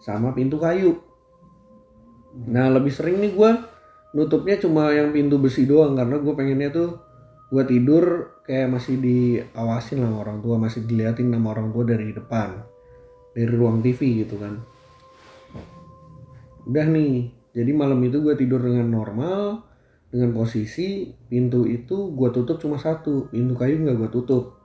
sama 0.04 0.36
pintu 0.36 0.60
kayu. 0.60 1.00
Nah 2.52 2.68
lebih 2.68 2.92
sering 2.92 3.24
nih 3.24 3.32
gue 3.32 3.52
nutupnya 4.12 4.60
cuma 4.60 4.92
yang 4.92 5.16
pintu 5.16 5.40
besi 5.40 5.64
doang 5.64 5.96
karena 5.96 6.20
gue 6.20 6.34
pengennya 6.36 6.70
tuh 6.76 7.07
gue 7.48 7.64
tidur 7.64 8.04
kayak 8.44 8.68
masih 8.70 9.00
diawasin 9.00 10.04
sama 10.04 10.20
orang 10.20 10.40
tua 10.40 10.60
masih 10.60 10.84
diliatin 10.84 11.32
sama 11.32 11.56
orang 11.56 11.72
tua 11.72 11.84
dari 11.84 12.12
depan 12.12 12.60
dari 13.32 13.48
ruang 13.48 13.80
TV 13.80 14.26
gitu 14.26 14.36
kan 14.36 14.60
udah 16.68 16.86
nih 16.86 17.32
jadi 17.56 17.72
malam 17.72 18.04
itu 18.04 18.20
gue 18.20 18.36
tidur 18.36 18.60
dengan 18.60 18.92
normal 18.92 19.64
dengan 20.08 20.36
posisi 20.36 21.08
pintu 21.28 21.64
itu 21.64 22.12
gue 22.12 22.30
tutup 22.32 22.60
cuma 22.60 22.76
satu 22.76 23.32
pintu 23.32 23.56
kayu 23.56 23.80
nggak 23.80 23.96
gue 23.98 24.10
tutup 24.12 24.56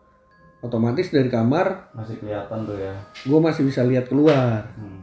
otomatis 0.62 1.10
dari 1.10 1.26
kamar 1.26 1.90
Masih 1.94 2.18
kelihatan 2.18 2.62
tuh 2.62 2.78
ya. 2.78 2.94
gue 3.22 3.38
masih 3.38 3.62
bisa 3.66 3.82
lihat 3.82 4.06
keluar 4.06 4.66
Hmm. 4.74 5.02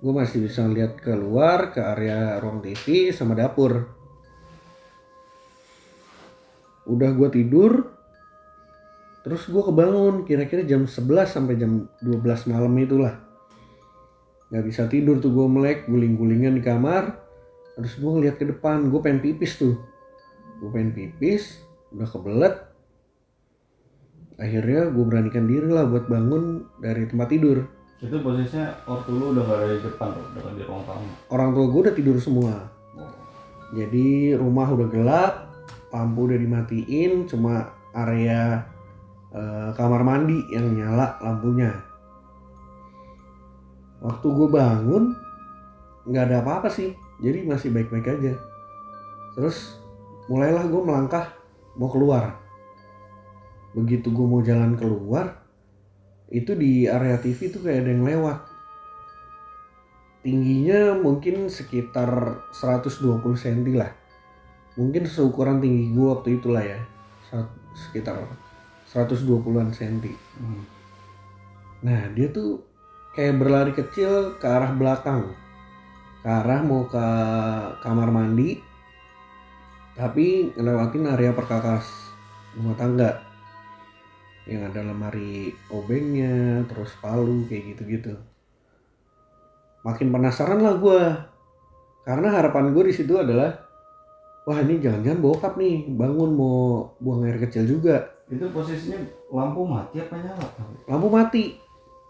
gue 0.00 0.12
masih 0.16 0.40
bisa 0.40 0.64
lihat 0.64 0.96
keluar 0.96 1.72
ke 1.72 1.80
area 1.80 2.40
ruang 2.40 2.64
TV 2.64 3.12
sama 3.12 3.36
dapur 3.36 3.99
udah 6.88 7.10
gue 7.12 7.28
tidur 7.32 7.72
terus 9.20 9.44
gue 9.52 9.60
kebangun 9.60 10.24
kira-kira 10.24 10.64
jam 10.64 10.88
11 10.88 11.28
sampai 11.28 11.60
jam 11.60 11.84
12 12.00 12.24
malam 12.48 12.72
itulah. 12.80 13.20
Nggak 14.48 14.64
bisa 14.64 14.82
tidur 14.88 15.20
tuh 15.20 15.30
gue 15.30 15.46
melek 15.46 15.84
guling-gulingan 15.86 16.56
di 16.56 16.62
kamar 16.64 17.20
terus 17.76 17.96
gue 18.00 18.10
ngeliat 18.10 18.36
ke 18.40 18.48
depan 18.48 18.88
gue 18.88 19.00
pengen 19.04 19.20
pipis 19.20 19.60
tuh. 19.60 19.76
Gue 20.60 20.68
pengen 20.72 20.96
pipis 20.96 21.60
udah 21.92 22.08
kebelet. 22.08 22.54
Akhirnya 24.40 24.88
gue 24.88 25.04
beranikan 25.04 25.44
diri 25.44 25.68
lah 25.68 25.84
buat 25.84 26.08
bangun 26.08 26.64
dari 26.80 27.04
tempat 27.04 27.28
tidur. 27.28 27.68
Itu 28.00 28.16
posisinya 28.24 28.88
waktu 28.88 29.12
lu 29.12 29.36
udah 29.36 29.44
gak 29.44 29.58
ada 29.60 29.76
di 29.76 29.84
depan 29.84 30.08
tuh, 30.16 30.24
udah 30.32 30.52
di 30.56 30.64
ruang 30.64 30.84
tamu. 30.88 31.04
orang 31.28 31.48
tua 31.52 31.66
gue 31.68 31.80
udah 31.84 31.94
tidur 31.94 32.16
semua. 32.16 32.54
Jadi 33.76 34.32
rumah 34.34 34.66
udah 34.72 34.88
gelap 34.88 35.49
lampu 35.90 36.30
udah 36.30 36.38
dimatiin 36.38 37.26
cuma 37.26 37.74
area 37.90 38.62
eh, 39.34 39.70
kamar 39.74 40.02
mandi 40.06 40.38
yang 40.54 40.70
nyala 40.74 41.18
lampunya. 41.18 41.74
Waktu 44.00 44.26
gue 44.26 44.48
bangun 44.48 45.04
nggak 46.08 46.24
ada 46.32 46.36
apa-apa 46.40 46.72
sih 46.72 46.94
jadi 47.20 47.44
masih 47.44 47.74
baik-baik 47.74 48.06
aja. 48.06 48.34
Terus 49.36 49.76
mulailah 50.30 50.64
gue 50.70 50.82
melangkah 50.82 51.34
mau 51.76 51.90
keluar. 51.90 52.38
Begitu 53.76 54.10
gue 54.10 54.26
mau 54.26 54.42
jalan 54.42 54.74
keluar 54.78 55.42
itu 56.30 56.54
di 56.54 56.86
area 56.86 57.18
TV 57.18 57.50
tuh 57.50 57.66
kayak 57.66 57.86
ada 57.86 57.90
yang 57.90 58.06
lewat. 58.06 58.38
Tingginya 60.20 60.94
mungkin 61.00 61.48
sekitar 61.48 62.44
120 62.52 63.24
cm 63.40 63.72
lah 63.72 63.99
mungkin 64.80 65.04
seukuran 65.04 65.60
tinggi 65.60 65.92
gue 65.92 66.06
waktu 66.08 66.40
itulah 66.40 66.64
ya. 66.64 66.80
Sekitar 67.76 68.16
120-an 68.88 69.68
cm 69.70 70.02
Hmm. 70.40 70.64
nah 71.84 72.00
dia 72.16 72.32
tuh 72.32 72.64
kayak 73.12 73.36
berlari 73.36 73.72
kecil 73.76 74.40
ke 74.40 74.46
arah 74.48 74.72
belakang. 74.72 75.36
Ke 76.24 76.28
arah 76.28 76.64
mau 76.64 76.88
ke 76.88 77.06
kamar 77.84 78.08
mandi 78.08 78.56
tapi 80.00 80.48
ngelewatin 80.56 81.12
area 81.12 81.36
perkakas 81.36 81.84
rumah 82.56 82.72
tangga. 82.80 83.20
Yang 84.48 84.72
ada 84.72 84.80
lemari 84.90 85.52
obengnya 85.68 86.64
terus 86.64 86.96
palu 87.04 87.44
kayak 87.46 87.76
gitu-gitu. 87.76 88.16
Makin 89.84 90.08
penasaran 90.08 90.64
lah 90.64 90.74
gue 90.80 91.02
karena 92.08 92.28
harapan 92.32 92.72
gue 92.72 92.84
di 92.88 92.94
situ 92.96 93.20
adalah 93.20 93.69
wah 94.50 94.58
ini 94.66 94.82
jangan-jangan 94.82 95.22
bokap 95.22 95.54
nih. 95.54 95.86
Bangun 95.94 96.34
mau 96.34 96.90
buang 96.98 97.22
air 97.22 97.38
kecil 97.38 97.70
juga. 97.70 98.02
Itu 98.26 98.50
posisinya 98.50 98.98
lampu 99.30 99.62
mati 99.62 100.02
apa 100.02 100.18
nyala? 100.18 100.46
lampu 100.90 101.06
mati. 101.06 101.54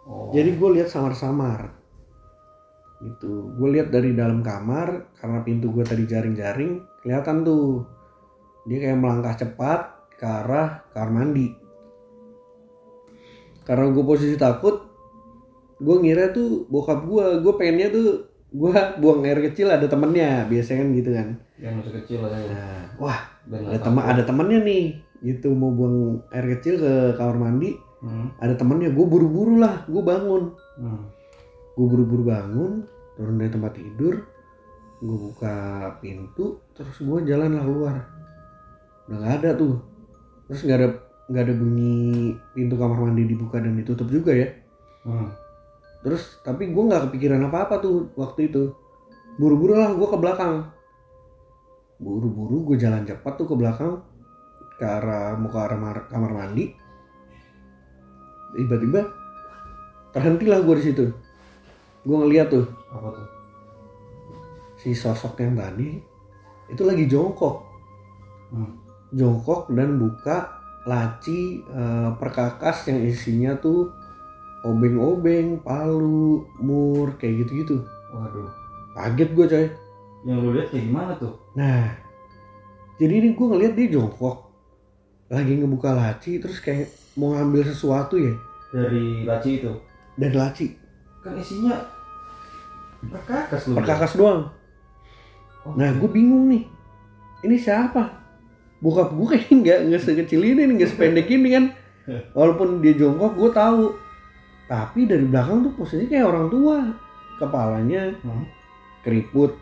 Oh. 0.09 0.33
jadi 0.33 0.57
gue 0.57 0.81
lihat 0.81 0.89
samar-samar. 0.89 1.77
Gitu. 3.05 3.53
Gue 3.61 3.69
lihat 3.77 3.93
dari 3.93 4.17
dalam 4.17 4.41
kamar 4.41 5.13
karena 5.21 5.45
pintu 5.45 5.69
gue 5.69 5.85
tadi 5.85 6.09
jaring-jaring 6.09 6.81
kelihatan 7.05 7.45
tuh. 7.45 7.85
Dia 8.65 8.81
kayak 8.81 8.97
melangkah 8.97 9.37
cepat 9.37 9.81
ke 10.17 10.25
arah 10.25 10.81
kamar 10.97 11.13
mandi. 11.13 11.53
Karena 13.69 13.93
gue 13.93 14.05
posisi 14.05 14.41
takut 14.41 14.89
gue 15.81 15.97
ngira 15.97 16.33
tuh 16.33 16.69
bokap 16.69 17.09
gue 17.09 17.25
gue 17.41 17.53
pengennya 17.57 17.89
tuh 17.89 18.30
gue 18.51 18.71
buang 18.99 19.23
air 19.23 19.39
kecil 19.43 19.71
ada 19.71 19.87
temennya 19.87 20.45
biasanya 20.45 20.83
kan 20.83 20.89
gitu 20.93 21.11
kan 21.13 21.29
yang 21.57 21.75
masih 21.79 21.93
kecil 22.03 22.19
aja 22.25 22.35
ya. 22.37 22.51
nah, 22.51 22.83
wah 22.99 23.21
Dan 23.47 23.63
ada 23.65 23.79
teman 23.79 24.03
ada 24.03 24.23
temennya 24.23 24.59
nih 24.61 24.85
gitu 25.23 25.53
mau 25.53 25.71
buang 25.71 25.97
air 26.31 26.59
kecil 26.59 26.79
ke 26.79 26.93
kamar 27.15 27.39
mandi 27.39 27.79
Hmm. 28.01 28.33
ada 28.41 28.57
temennya 28.57 28.89
gue 28.91 29.05
buru-buru 29.05 29.61
lah 29.61 29.85
gue 29.85 30.01
bangun 30.01 30.57
Hmm. 30.75 31.05
gue 31.77 31.85
buru-buru 31.85 32.25
bangun 32.25 32.81
turun 33.13 33.37
dari 33.37 33.53
tempat 33.53 33.77
tidur 33.77 34.25
gue 34.99 35.17
buka 35.21 35.57
pintu 36.01 36.57
terus 36.73 36.97
gue 36.97 37.19
jalan 37.29 37.53
lah 37.53 37.61
keluar 37.61 37.97
udah 39.05 39.17
nggak 39.21 39.35
ada 39.41 39.51
tuh 39.53 39.77
terus 40.49 40.65
nggak 40.65 40.79
ada 40.81 40.89
nggak 41.29 41.45
ada 41.45 41.55
bunyi 41.55 42.01
pintu 42.51 42.75
kamar 42.75 42.99
mandi 42.99 43.29
dibuka 43.29 43.61
dan 43.61 43.77
ditutup 43.77 44.09
juga 44.09 44.33
ya 44.33 44.49
Hmm. 45.05 45.29
Terus 46.01 46.41
tapi 46.41 46.73
gue 46.73 46.83
nggak 46.85 47.11
kepikiran 47.11 47.41
apa 47.49 47.69
apa 47.69 47.75
tuh 47.83 48.13
waktu 48.17 48.53
itu. 48.53 48.73
Buru-buru 49.37 49.79
lah 49.79 49.93
gue 49.95 50.09
ke 50.09 50.19
belakang. 50.19 50.69
Buru-buru 52.01 52.73
gue 52.73 52.77
jalan 52.81 53.05
cepat 53.05 53.37
tuh 53.41 53.47
ke 53.49 53.55
belakang 53.57 54.01
ke 54.81 54.85
arah 54.85 55.37
mau 55.37 55.53
ke 55.53 55.59
arah 55.61 55.79
mar- 55.79 56.09
kamar 56.09 56.33
mandi. 56.33 56.73
Tiba-tiba 58.57 59.07
terhentilah 60.17 60.61
gue 60.65 60.75
di 60.81 60.85
situ. 60.85 61.05
Gue 62.05 62.17
ngeliat 62.17 62.49
tuh. 62.49 62.67
Apa 62.91 63.09
tuh? 63.15 63.41
si 64.81 64.97
sosok 64.97 65.37
yang 65.45 65.61
tadi 65.61 66.01
itu 66.73 66.83
lagi 66.83 67.05
jongkok. 67.05 67.69
Hmm. 68.51 68.83
jongkok 69.15 69.71
dan 69.71 69.95
buka 69.95 70.59
laci 70.83 71.63
eh, 71.63 72.11
perkakas 72.19 72.91
yang 72.91 72.99
isinya 73.07 73.55
tuh 73.63 73.95
obeng-obeng 74.65 75.61
palu 75.65 76.45
mur 76.61 77.17
kayak 77.17 77.47
gitu-gitu. 77.47 77.81
Waduh. 78.13 78.51
kaget 78.97 79.31
gue 79.33 79.47
coy. 79.47 79.67
Yang 80.27 80.39
lu 80.45 80.49
lihat 80.53 80.69
kayak 80.69 80.85
gimana 80.85 81.13
tuh? 81.17 81.33
nah 81.57 81.97
jadi 83.01 83.13
ini 83.25 83.29
gue 83.33 83.47
ngeliat 83.49 83.73
dia 83.73 83.89
jongkok. 83.97 84.53
Lagi 85.33 85.57
ngebuka 85.57 85.97
laci 85.97 86.37
terus 86.37 86.61
kayak 86.61 86.93
mau 87.17 87.33
ngambil 87.33 87.65
sesuatu 87.73 88.21
ya. 88.21 88.37
Dari 88.71 89.25
laci 89.25 89.51
itu. 89.65 89.73
dari 90.21 90.37
laci. 90.37 90.67
Kan 91.25 91.41
isinya 91.41 91.81
perkakas 93.01 93.63
lu. 93.73 93.75
perkakas 93.81 94.13
doang. 94.21 94.53
Oh, 95.65 95.73
nah 95.73 95.89
gue 95.97 96.11
bingung 96.13 96.53
nih. 96.53 96.69
Ini 97.41 97.57
siapa? 97.57 98.21
Bokap 98.85 99.17
gue 99.17 99.27
kayaknya 99.33 99.55
nggak 99.57 99.79
nggak 99.89 100.03
sekecil 100.05 100.45
ini 100.45 100.69
nggak 100.77 100.91
sependek 100.93 101.33
ini 101.33 101.49
kan. 101.57 101.65
Walaupun 102.37 102.85
dia 102.85 102.93
jongkok 103.01 103.33
gue 103.33 103.51
tahu 103.57 104.10
tapi 104.71 105.05
dari 105.05 105.27
belakang 105.27 105.67
tuh 105.67 105.75
posisinya 105.75 106.07
kayak 106.09 106.27
orang 106.27 106.47
tua 106.47 106.77
kepalanya 107.37 108.15
Hmm. 108.23 108.47
keriput 109.03 109.59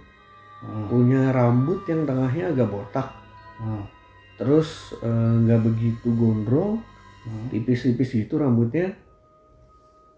Hmm. 0.59 0.85
punya 0.87 1.31
rambut 1.31 1.87
yang 1.87 2.05
tengahnya 2.05 2.51
agak 2.51 2.69
botak 2.69 3.09
Hmm. 3.57 3.89
terus 4.37 4.93
eh, 4.99 5.09
nggak 5.39 5.65
begitu 5.65 6.13
gondrong 6.13 6.85
Hmm. 7.25 7.47
tipis-tipis 7.49 8.13
itu 8.19 8.35
rambutnya 8.35 8.93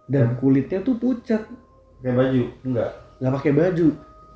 dan 0.07 0.35
kulitnya 0.37 0.81
tuh 0.81 0.97
pucat 0.97 1.47
Kayak 2.01 2.17
baju? 2.17 2.43
Enggak. 2.65 2.91
nggak 3.19 3.33
pakai 3.37 3.53
baju 3.53 3.89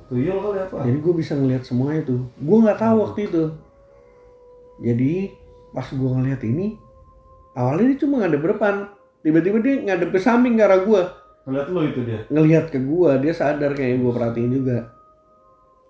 Tuyul 0.04 0.36
kali 0.36 0.58
apa? 0.60 0.76
jadi 0.84 0.98
gue 1.00 1.14
bisa 1.16 1.32
ngeliat 1.32 1.64
semua 1.64 1.90
itu 1.92 2.14
gue 2.20 2.58
nggak 2.60 2.76
tahu 2.78 2.96
waktu 3.00 3.20
itu 3.24 3.44
jadi 4.76 5.32
pas 5.70 5.88
gue 5.88 6.10
ngeliat 6.10 6.42
ini 6.44 6.76
awalnya 7.54 7.88
dia 7.88 7.98
cuma 7.98 8.20
ngadep 8.20 8.44
depan 8.44 8.74
tiba-tiba 9.24 9.58
dia 9.58 9.74
ngadep 9.82 10.10
ke 10.10 10.18
samping 10.18 10.54
ke 10.54 10.62
arah 10.62 10.80
gue 10.80 11.02
Ngeliat 11.44 11.68
lu 11.68 11.80
itu 11.82 12.00
dia. 12.02 12.20
ngelihat 12.26 12.68
ke 12.68 12.78
gue 12.78 13.10
dia 13.18 13.32
sadar 13.32 13.72
kayak 13.72 13.96
gue 13.98 14.10
perhatiin 14.10 14.52
juga 14.54 14.92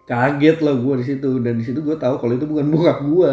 kaget 0.04 0.58
lah 0.60 0.74
gue 0.74 0.94
di 0.96 1.06
situ 1.06 1.30
dan 1.38 1.54
di 1.54 1.64
situ 1.64 1.80
gue 1.80 1.94
tahu 1.94 2.14
kalau 2.16 2.32
itu 2.32 2.44
bukan 2.44 2.66
bokap 2.68 2.98
gue 3.02 3.32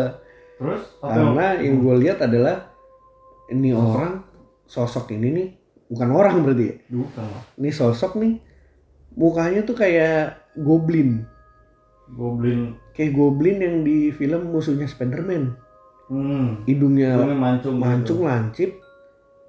Terus 0.58 0.82
apa 1.00 1.10
karena 1.12 1.46
yang- 1.52 1.62
yang 1.62 1.76
gue 1.80 1.96
lihat 2.00 2.18
adalah 2.20 2.70
ini 3.48 3.70
orang 3.72 4.24
sosok 4.66 5.12
ini 5.12 5.28
nih 5.30 5.48
bukan 5.86 6.10
orang 6.10 6.36
berarti 6.42 6.64
ya 6.64 6.76
Bukan 6.88 7.28
ini 7.58 7.70
sosok 7.70 8.16
nih 8.16 8.34
mukanya 9.12 9.62
tuh 9.62 9.76
kayak 9.76 10.38
goblin 10.56 11.26
Goblin. 12.08 12.76
kayak 12.92 13.12
goblin 13.12 13.58
yang 13.58 13.76
di 13.82 14.10
film 14.10 14.48
musuhnya 14.48 14.86
Spiderman 14.86 15.56
Hmm. 16.06 16.60
hidungnya 16.66 17.16
Hidungnya 17.16 17.36
mancung. 17.38 17.74
gitu. 17.74 17.82
mancung 17.82 18.20
lancip 18.22 18.72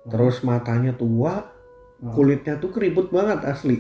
terus 0.04 0.42
matanya 0.42 0.92
tua 0.92 1.50
Hmm. 1.98 2.10
kulitnya 2.10 2.58
tuh 2.58 2.66
keriput 2.68 3.08
banget 3.08 3.46
asli 3.46 3.78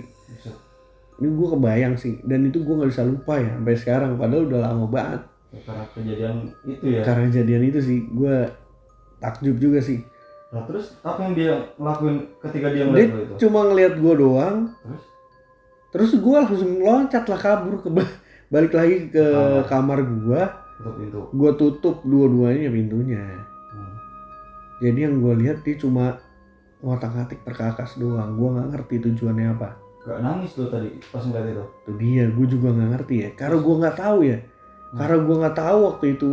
ini 1.16 1.26
gue 1.28 1.48
kebayang 1.48 1.94
sih 1.94 2.22
dan 2.22 2.46
itu 2.46 2.62
gue 2.62 2.70
nggak 2.72 2.86
bisa 2.88 3.02
lupa 3.02 3.34
ya 3.34 3.50
sampai 3.52 3.74
sekarang 3.74 4.10
padahal 4.14 4.46
udah 4.46 4.60
lama 4.62 4.86
banget 4.86 5.22
Karena 5.52 5.84
kejadian 5.90 6.34
itu 6.62 6.84
ya. 6.88 7.02
karena 7.02 7.26
kejadian 7.28 7.62
itu 7.64 7.78
sih 7.78 7.98
gue 8.06 8.36
takjub 9.18 9.58
juga 9.58 9.78
sih 9.78 10.06
Nah 10.48 10.62
terus 10.62 10.94
apa 11.00 11.18
yang 11.20 11.34
dia 11.34 11.52
lakuin 11.76 12.30
ketika 12.38 12.68
dia 12.68 12.76
dia 12.76 12.84
ngeliat 12.86 13.10
itu? 13.10 13.34
cuma 13.40 13.60
ngeliat 13.64 13.94
gue 13.96 14.14
doang 14.14 14.56
Terus? 14.78 15.02
terus 15.90 16.10
gue 16.16 16.36
langsung 16.38 16.72
loncat 16.78 17.24
lah 17.26 17.40
kabur 17.40 17.74
ke 17.76 17.88
balik 18.48 18.70
lagi 18.70 18.96
ke 19.08 19.24
kamar 19.66 19.98
gue 20.00 20.42
Tutup 20.78 20.94
pintu. 20.94 21.20
gue 21.28 21.50
tutup 21.56 21.96
dua-duanya 22.02 22.68
pintunya. 22.68 23.22
Jadi 24.82 25.06
yang 25.06 25.22
gue 25.22 25.34
lihat 25.46 25.62
dia 25.62 25.78
cuma 25.78 26.18
ngotak 26.82 27.14
ngatik 27.14 27.40
perkakas 27.46 27.94
doang. 27.94 28.34
Gue 28.34 28.58
nggak 28.58 28.68
ngerti 28.74 28.94
tujuannya 29.06 29.54
apa. 29.54 29.78
Gak 30.02 30.18
nangis 30.18 30.58
lu 30.58 30.66
tadi 30.66 30.90
pas 31.14 31.22
ngeliat 31.22 31.46
itu. 31.46 31.62
itu 31.62 31.90
dia 32.02 32.24
gue 32.26 32.46
juga 32.50 32.74
nggak 32.74 32.90
ngerti 32.98 33.14
ya. 33.22 33.30
Karena 33.38 33.56
gue 33.62 33.74
nggak 33.78 33.96
tahu 33.96 34.18
ya. 34.26 34.38
Karena 34.98 35.16
gue 35.22 35.36
nggak 35.38 35.56
tahu 35.56 35.78
waktu 35.86 36.06
itu 36.18 36.32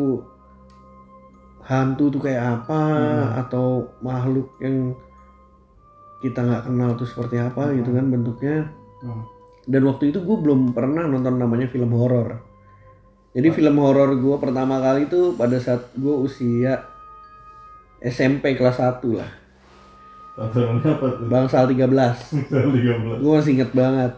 hantu 1.62 2.10
tuh 2.10 2.22
kayak 2.26 2.66
apa 2.66 2.80
Hmm. 2.82 3.30
atau 3.46 3.68
makhluk 4.02 4.58
yang 4.58 4.98
kita 6.20 6.42
nggak 6.42 6.66
kenal 6.66 6.98
tuh 6.98 7.06
seperti 7.06 7.38
apa 7.38 7.70
gitu 7.78 7.94
kan 7.94 8.10
bentuknya. 8.10 8.74
Hmm. 9.00 9.24
dan 9.70 9.86
waktu 9.86 10.10
itu 10.10 10.20
gue 10.26 10.38
belum 10.42 10.74
pernah 10.74 11.06
nonton 11.06 11.38
namanya 11.38 11.70
film 11.70 11.94
horor. 11.94 12.42
Jadi 13.38 13.54
film 13.54 13.78
horor 13.78 14.18
gue 14.18 14.36
pertama 14.42 14.82
kali 14.82 15.06
itu 15.06 15.38
pada 15.38 15.62
saat 15.62 15.94
gue 15.94 16.10
usia 16.10 16.89
SMP 18.00 18.56
kelas 18.56 18.80
1 18.80 19.04
lah. 19.20 19.32
Tontonannya 20.40 20.88
apa 20.88 21.08
tuh? 21.20 21.28
Bangsal 21.28 21.68
13 21.68 21.92
13. 22.48 23.20
gue 23.20 23.32
masih 23.36 23.54
inget 23.60 23.72
banget. 23.76 24.16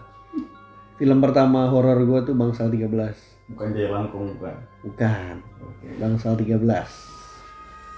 Film 1.02 1.18
pertama 1.18 1.66
horor 1.66 1.98
gue 2.06 2.20
tuh 2.30 2.38
Bangsal 2.38 2.70
13 2.70 2.94
Bukan 3.52 3.68
Jaya 3.74 3.90
Langkung 3.90 4.38
bukan. 4.38 4.54
bukan. 4.86 5.36
Oke. 5.66 5.88
Bangsal 5.98 6.38
13 6.38 6.62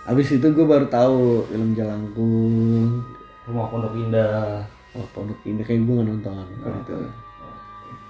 Abis 0.07 0.27
itu 0.39 0.47
gue 0.55 0.65
baru 0.65 0.87
tahu 0.87 1.43
film 1.51 1.75
Jalangkung 1.75 3.03
Rumah 3.43 3.67
Pondok 3.67 3.91
Indah. 3.99 4.63
Oh 4.95 5.03
Pondok 5.11 5.43
Indah. 5.43 5.67
Kayak 5.67 5.83
gue 5.83 5.93
gak 5.99 6.07
nonton 6.07 6.47
kalau 6.63 6.79
itu. 6.79 6.95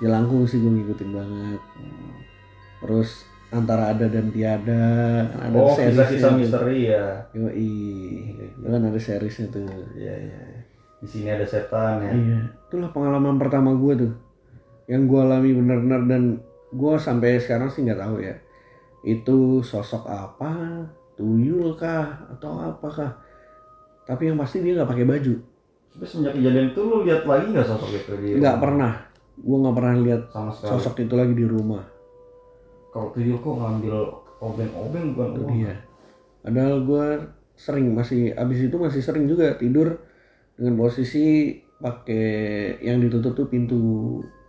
Jalangkung 0.06 0.46
sih 0.46 0.62
gue 0.62 0.70
ngikutin 0.78 1.10
banget. 1.10 1.62
Terus 2.86 3.26
antara 3.54 3.94
ada 3.94 4.06
dan 4.06 4.28
tiada 4.30 4.84
ada 5.32 5.54
Oh, 5.54 5.72
seriesnya 5.72 5.94
kisah-kisah 6.10 6.28
tuh. 6.28 6.38
misteri 6.42 6.80
ya. 6.90 7.06
Yoi, 7.32 7.70
itu 8.58 8.66
kan 8.66 8.82
ada 8.82 9.00
seriesnya 9.00 9.46
tuh 9.48 9.70
Iya, 9.94 10.14
iya. 10.18 10.42
Di 10.98 11.08
sini 11.08 11.30
ada 11.30 11.46
setan 11.46 12.02
ya. 12.02 12.12
Iya, 12.12 12.40
itulah 12.68 12.90
pengalaman 12.90 13.38
pertama 13.38 13.72
gue 13.72 13.94
tuh 14.00 14.14
yang 14.84 15.06
gue 15.06 15.16
alami 15.16 15.54
benar-benar 15.54 16.02
dan 16.04 16.24
gue 16.70 16.94
sampai 16.98 17.38
sekarang 17.38 17.70
sih 17.70 17.86
nggak 17.86 18.02
tahu 18.02 18.20
ya 18.20 18.36
itu 19.04 19.60
sosok 19.60 20.08
apa, 20.08 20.84
tuyul 21.14 21.76
kah 21.76 22.24
atau 22.32 22.56
apakah? 22.58 23.20
Tapi 24.04 24.28
yang 24.28 24.40
pasti 24.40 24.60
dia 24.60 24.74
nggak 24.74 24.88
pakai 24.88 25.04
baju, 25.04 25.34
Tapi 25.92 26.04
semenjak 26.04 26.34
kejadian 26.34 26.72
itu 26.72 26.80
lu 26.82 27.04
lihat 27.04 27.24
lagi 27.24 27.52
nggak 27.52 27.68
sosok 27.68 27.90
itu 27.92 28.12
di 28.18 28.28
nggak 28.40 28.58
pernah. 28.58 28.92
Gue 29.36 29.58
nggak 29.60 29.76
pernah 29.76 29.96
lihat 30.00 30.22
sosok 30.56 31.04
itu 31.04 31.14
lagi 31.14 31.36
di 31.36 31.44
rumah. 31.44 31.84
Kalau 32.94 33.10
tuyul 33.10 33.36
kok 33.36 33.56
ngambil 33.56 33.96
obeng-obeng 34.38 35.06
bukan 35.12 35.30
uang. 35.36 35.50
dia. 35.52 35.74
Padahal 36.40 36.76
gue 36.84 37.08
sering 37.54 37.90
masih 37.92 38.32
abis 38.32 38.60
itu 38.64 38.76
masih 38.76 39.02
sering 39.02 39.26
juga 39.26 39.54
tidur 39.54 39.98
dengan 40.54 40.78
posisi 40.78 41.58
pakai 41.76 42.26
yang 42.80 43.02
ditutup 43.02 43.34
tuh 43.34 43.48
pintu 43.48 43.82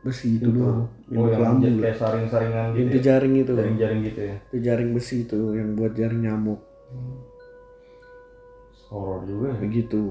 besi 0.01 0.37
itu 0.37 0.53
doang, 0.53 0.85
pintu 1.03 1.17
Oh, 1.17 1.27
yang 1.27 1.41
kelambu. 1.57 1.81
kayak 1.81 1.97
saring-saringan 1.97 2.65
gitu. 2.67 2.79
Pintu 2.79 2.97
ya? 2.97 3.03
jaring 3.03 3.35
itu. 3.35 3.53
Jaring-jaring 3.55 4.01
gitu 4.05 4.21
ya. 4.23 4.37
itu 4.45 4.57
jaring 4.61 4.91
besi 4.93 5.17
itu 5.23 5.41
yang 5.53 5.69
buat 5.73 5.93
jaring 5.93 6.21
nyamuk 6.21 6.61
Horor 8.85 9.25
juga 9.25 9.47
ya. 9.51 9.57
begitu 9.59 10.05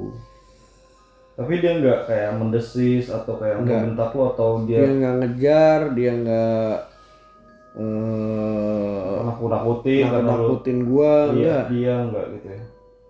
Tapi 1.33 1.53
dia 1.57 1.71
nggak 1.75 1.99
kayak 2.05 2.31
mendesis 2.35 3.09
atau 3.09 3.33
kayak 3.35 3.57
Nggak. 3.59 3.73
membentak 3.95 4.09
lu 4.11 4.23
atau 4.27 4.49
dia 4.65 4.79
dia 4.79 4.91
nggak 4.93 5.15
ngejar 5.19 5.79
dia 5.93 6.11
nggak 6.15 6.73
eh 7.75 9.15
nakut-nakutin 9.23 10.03
nakutin 10.05 10.77
gua 10.83 11.11
iya, 11.29 11.33
enggak 11.33 11.63
dia 11.69 11.95
nggak 12.03 12.25
gitu 12.31 12.47
ya. 12.47 12.61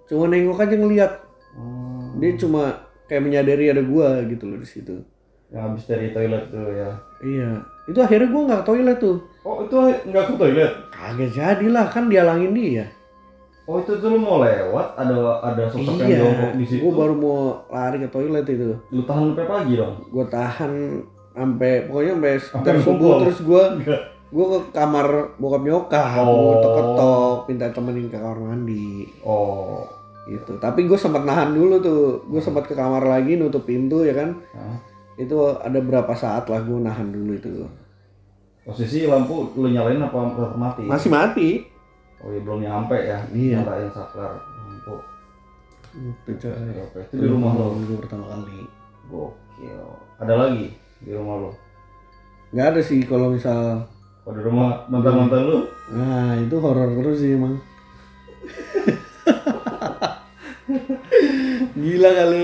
cuma 0.06 0.24
nengok 0.28 0.60
aja 0.60 0.76
ngeliat 0.76 1.14
Hmm. 1.54 2.18
dia 2.18 2.34
cuma 2.34 2.74
kayak 3.06 3.22
menyadari 3.22 3.70
ada 3.70 3.80
gua 3.80 4.26
gitu 4.26 4.48
loh 4.48 4.58
di 4.58 4.66
situ 4.66 4.98
Yang 5.48 5.62
habis 5.62 5.84
dari 5.86 6.08
toilet 6.10 6.50
tuh 6.50 6.66
ya. 6.68 6.90
iya 7.22 7.62
itu 7.86 8.00
akhirnya 8.00 8.26
gua 8.28 8.42
nggak 8.44 8.60
ke 8.60 8.68
toilet 8.68 8.98
tuh 8.98 9.18
Oh 9.44 9.62
itu 9.62 9.78
nggak 10.04 10.24
ke 10.24 10.34
toilet? 10.36 10.72
kagak 10.90 11.30
jadi 11.30 11.66
lah 11.70 11.86
kan 11.86 12.10
dialangin 12.10 12.52
dia 12.52 12.90
Oh 13.64 13.78
itu 13.78 13.94
tuh 13.94 14.10
lu 14.10 14.18
mau 14.18 14.42
lewat 14.42 14.98
ada 14.98 15.14
ada 15.40 15.64
sosok 15.70 15.96
yang 15.96 16.10
iya 16.10 16.20
jongkok 16.20 16.52
di 16.54 16.66
situ. 16.66 16.82
gua 16.82 16.92
baru 16.98 17.14
mau 17.14 17.38
lari 17.70 17.98
ke 18.00 18.10
toilet 18.10 18.46
itu 18.46 18.74
Lu 18.90 19.02
tahan 19.04 19.24
sampai 19.30 19.46
pagi 19.46 19.74
dong. 19.76 19.94
gua 20.10 20.26
tahan 20.26 20.72
sampai 21.32 21.72
pokoknya 21.86 22.14
sampai 22.14 22.34
Sampai 22.42 22.82
subuh 22.82 23.12
terus 23.22 23.40
gua 23.40 23.64
Enggak. 23.74 24.02
Gue 24.34 24.46
ke 24.50 24.74
kamar 24.74 25.08
bokap 25.38 25.62
nyokap 25.62 26.18
Oh. 26.20 26.34
gue 26.34 26.56
ketok-ketok 26.58 27.38
minta 27.46 27.66
temenin 27.70 28.08
ke 28.08 28.18
kamar 28.18 28.40
mandi 28.42 29.06
Oh. 29.22 29.86
gitu 30.26 30.58
tapi 30.58 30.84
gue 30.84 30.96
sempat 30.96 31.22
nahan 31.22 31.54
dulu 31.54 31.78
tuh 31.78 32.02
gue 32.26 32.40
sempat 32.40 32.66
ke 32.66 32.74
kamar 32.74 33.04
lagi 33.04 33.36
nutup 33.36 33.62
pintu 33.62 34.02
ya 34.02 34.12
kan 34.12 34.34
Hah? 34.52 34.78
itu 35.16 35.36
ada 35.54 35.78
berapa 35.78 36.10
saat 36.12 36.48
lah 36.48 36.60
gue 36.60 36.80
nahan 36.80 37.10
dulu 37.10 37.32
itu 37.32 37.50
Posisi 38.64 39.04
lampu 39.04 39.52
lu 39.54 39.68
nyalain 39.68 40.00
apa 40.00 40.32
tetap 40.32 40.56
mati? 40.56 40.82
masih 40.84 41.10
mati 41.10 41.50
Oh 42.18 42.32
iya 42.32 42.40
belum 42.40 42.64
nyampe 42.64 42.96
ya. 42.96 43.20
Iya. 43.30 43.60
Nyalain 43.60 43.92
saklar 43.92 44.40
lampu. 44.40 44.96
itu 46.24 46.48
itu 46.48 47.14
di 47.14 47.28
rumah 47.28 47.52
lo. 47.52 47.76
gue 47.76 48.00
pertama 48.00 48.26
kali 48.26 48.64
Gokil. 49.06 49.84
Ada 50.18 50.34
lagi 50.34 50.72
di 50.98 51.12
rumah 51.12 51.36
lo. 51.38 51.52
nggak 52.50 52.68
ada 52.72 52.82
sih 52.82 53.04
kalau 53.04 53.30
misal 53.30 53.84
Oh 54.24 54.32
di 54.32 54.40
rumah 54.40 54.88
mantan-mantan 54.88 55.42
lu? 55.44 55.58
nah 55.90 56.36
itu 56.36 56.56
horor 56.56 56.88
terus 56.94 57.18
sih 57.20 57.34
emang 57.34 57.58
gila 61.76 62.10
kali 62.10 62.40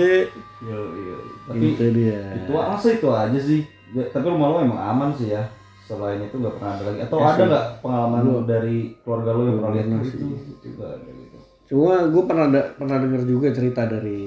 Iya, 0.60 0.76
iya. 0.76 1.16
Tapi 1.48 1.60
gitu 1.64 1.84
dia 1.96 2.20
itu 2.36 2.52
masa 2.52 2.88
itu 2.92 3.08
aja 3.08 3.40
sih. 3.40 3.64
Ya, 3.90 4.04
tapi 4.12 4.28
rumah 4.28 4.52
lo 4.52 4.58
emang 4.60 4.78
aman 4.78 5.10
sih 5.16 5.32
ya. 5.32 5.40
Selain 5.82 6.20
itu 6.20 6.36
nggak 6.36 6.54
pernah 6.54 6.76
ada 6.76 6.84
lagi. 6.84 6.98
Atau 7.02 7.18
Ya 7.18 7.26
ada 7.32 7.44
nggak 7.48 7.66
pengalaman 7.80 8.20
Gua- 8.22 8.44
dari 8.44 8.78
keluarga 9.00 9.30
lo 9.32 9.42
yang 9.46 9.56
pernah 9.58 9.72
lihat 9.74 9.86
itu? 10.04 10.18
Itu 10.52 10.68
nggak 10.76 10.90
ada 10.92 11.10
gitu. 11.10 11.38
Cuma 11.66 11.94
gue 12.06 12.24
pernah 12.24 12.46
da- 12.50 12.70
pernah 12.76 12.98
dengar 13.00 13.22
juga 13.24 13.48
cerita 13.50 13.82
dari 13.86 14.22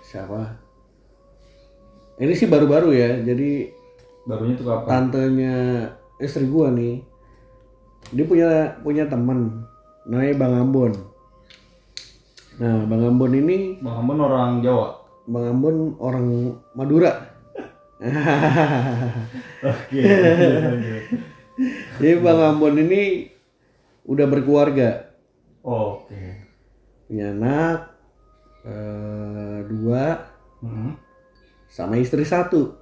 siapa? 0.00 0.40
Ini 2.14 2.30
sih 2.30 2.46
baru-baru 2.46 2.88
ya. 2.92 3.10
Jadi 3.18 3.50
Barunya 4.22 4.54
tuh 4.54 4.66
kapan? 4.68 4.86
tantenya 4.86 5.56
istri 6.22 6.46
gua 6.46 6.70
nih, 6.70 7.02
dia 8.14 8.24
punya 8.26 8.48
punya 8.80 9.04
teman 9.08 9.66
namanya 10.04 10.34
Bang 10.36 10.54
Ambon. 10.54 10.92
Nah, 12.60 12.86
Bang 12.86 13.02
Ambon 13.02 13.32
ini, 13.34 13.82
Bang 13.82 14.04
Ambon 14.04 14.20
orang 14.22 14.62
Jawa. 14.62 15.02
Bang 15.26 15.46
Ambon 15.50 15.98
orang 15.98 16.26
Madura. 16.76 17.12
Oke. 19.64 20.02
Jadi 21.98 22.14
Bang 22.20 22.40
Ambon 22.42 22.76
ini 22.78 23.30
udah 24.04 24.26
berkeluarga, 24.28 25.16
Oke. 25.64 26.44
punya 27.08 27.32
anak 27.32 27.78
eh, 28.68 29.58
dua, 29.64 30.30
Hmm. 30.64 30.96
sama 31.68 32.00
istri 32.00 32.24
satu. 32.24 32.72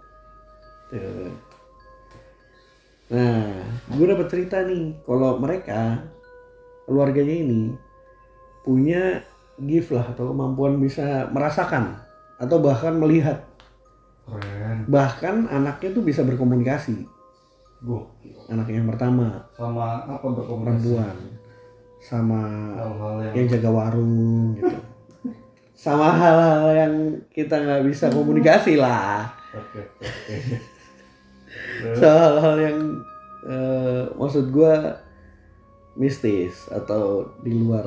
Tuh. 0.87 1.52
Nah, 3.13 3.45
gue 3.93 4.07
dapat 4.09 4.27
cerita 4.33 4.65
nih, 4.65 4.97
kalau 5.05 5.37
mereka 5.37 6.01
keluarganya 6.89 7.45
ini 7.45 7.77
punya 8.65 9.21
gift 9.61 9.93
lah 9.93 10.17
atau 10.17 10.33
kemampuan 10.33 10.81
bisa 10.81 11.29
merasakan 11.29 12.01
atau 12.41 12.57
bahkan 12.65 12.97
melihat, 12.97 13.45
Keren. 14.25 14.89
bahkan 14.89 15.45
anaknya 15.53 15.93
tuh 15.93 16.01
bisa 16.01 16.25
berkomunikasi. 16.25 17.05
Gokil. 17.83 18.39
Anak 18.47 18.71
yang 18.71 18.87
pertama 18.87 19.43
Sama 19.59 20.07
apa 20.07 20.23
berkomunikasi? 20.23 20.63
perempuan 20.63 21.17
sama 22.03 22.41
Hal-hal 22.75 23.15
yang 23.29 23.35
yang 23.37 23.47
jaga 23.51 23.71
warung 23.71 24.59
gitu. 24.59 24.77
Sama 25.77 26.15
hal-hal 26.15 26.67
yang 26.75 26.95
kita 27.35 27.59
nggak 27.59 27.83
bisa 27.87 28.09
komunikasi 28.11 28.79
lah. 28.79 29.31
Oke, 29.53 29.83
oke. 30.01 30.72
Hal-hal 32.01 32.57
yang 32.59 32.79
eh, 33.47 34.03
maksud 34.15 34.51
gua 34.55 35.03
mistis 35.99 36.67
atau 36.73 37.29
di 37.45 37.53
luar 37.53 37.87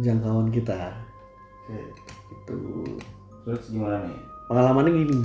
jangkauan 0.00 0.48
kita. 0.48 0.94
Oke. 1.64 1.80
itu 2.34 2.58
Terus 3.44 3.64
gimana 3.68 4.08
nih? 4.08 4.20
pengalamannya 4.48 4.92
gini. 5.04 5.16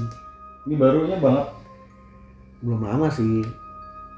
Ini 0.67 0.75
barunya 0.75 1.17
banget. 1.19 1.47
belum 2.59 2.83
lama 2.83 3.07
sih. 3.07 3.39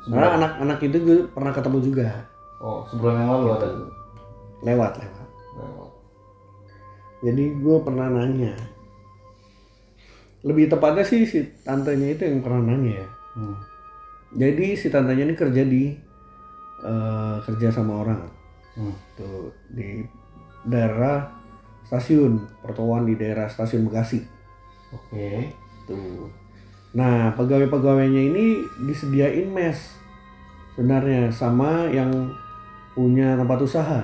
Karena 0.09 0.33
anak-anak 0.33 0.81
itu 0.81 0.97
gue 0.97 1.17
pernah 1.29 1.53
ketemu 1.53 1.77
juga. 1.85 2.09
Oh, 2.57 2.81
sebulan 2.89 3.21
yang 3.21 3.29
lalu 3.29 3.47
ada 3.53 3.67
lewat 4.65 4.91
lewat. 4.97 5.27
Lewat. 5.57 5.91
jadi 7.21 7.43
gue 7.61 7.77
pernah 7.85 8.09
nanya 8.09 8.57
lebih 10.41 10.67
tepatnya 10.67 11.05
sih 11.05 11.21
si 11.23 11.39
tantenya 11.61 12.13
itu 12.13 12.25
yang 12.25 12.41
pernah 12.41 12.61
nanya 12.65 13.05
ya 13.05 13.07
Hmm. 13.31 13.55
jadi 14.35 14.75
si 14.75 14.91
tantenya 14.91 15.23
ini 15.23 15.35
kerja 15.35 15.63
di 15.63 15.95
eh, 16.81 17.35
kerja 17.41 17.67
sama 17.71 18.01
orang 18.01 18.21
Hmm. 18.71 18.95
tuh 19.15 19.51
di 19.69 20.03
daerah 20.63 21.27
stasiun 21.83 22.39
pertowan 22.59 23.03
di 23.03 23.15
daerah 23.15 23.47
stasiun 23.47 23.87
Bekasi 23.87 24.19
Oke. 24.91 25.51
tuh 25.85 26.27
nah 26.91 27.31
pegawai-pegawainya 27.33 28.21
ini 28.31 28.45
disediain 28.83 29.47
mes 29.47 29.79
sebenarnya 30.73 31.31
sama 31.31 31.87
yang 31.87 32.11
punya 32.91 33.39
tempat 33.39 33.59
usaha 33.61 34.01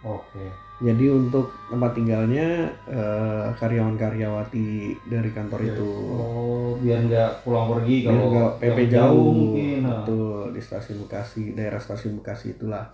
Oke. 0.00 0.46
Jadi 0.80 1.12
untuk 1.12 1.52
tempat 1.68 1.92
tinggalnya 1.92 2.72
eh, 2.88 3.46
karyawan-karyawati 3.52 4.68
dari 5.04 5.30
kantor 5.30 5.60
itu. 5.60 5.90
Oh, 6.08 6.72
biar 6.80 7.04
nggak 7.04 7.44
pulang 7.44 7.68
pergi 7.68 7.96
Biar 8.00 8.08
kalau 8.08 8.24
nggak 8.32 8.50
PP 8.56 8.78
yang 8.80 8.92
jauh, 8.96 9.28
mungkin. 9.28 9.76
Nah. 9.84 9.88
betul 10.00 10.40
di 10.56 10.60
stasiun 10.64 10.98
Bekasi, 11.04 11.52
daerah 11.52 11.76
stasiun 11.76 12.16
Bekasi 12.16 12.56
itulah. 12.56 12.88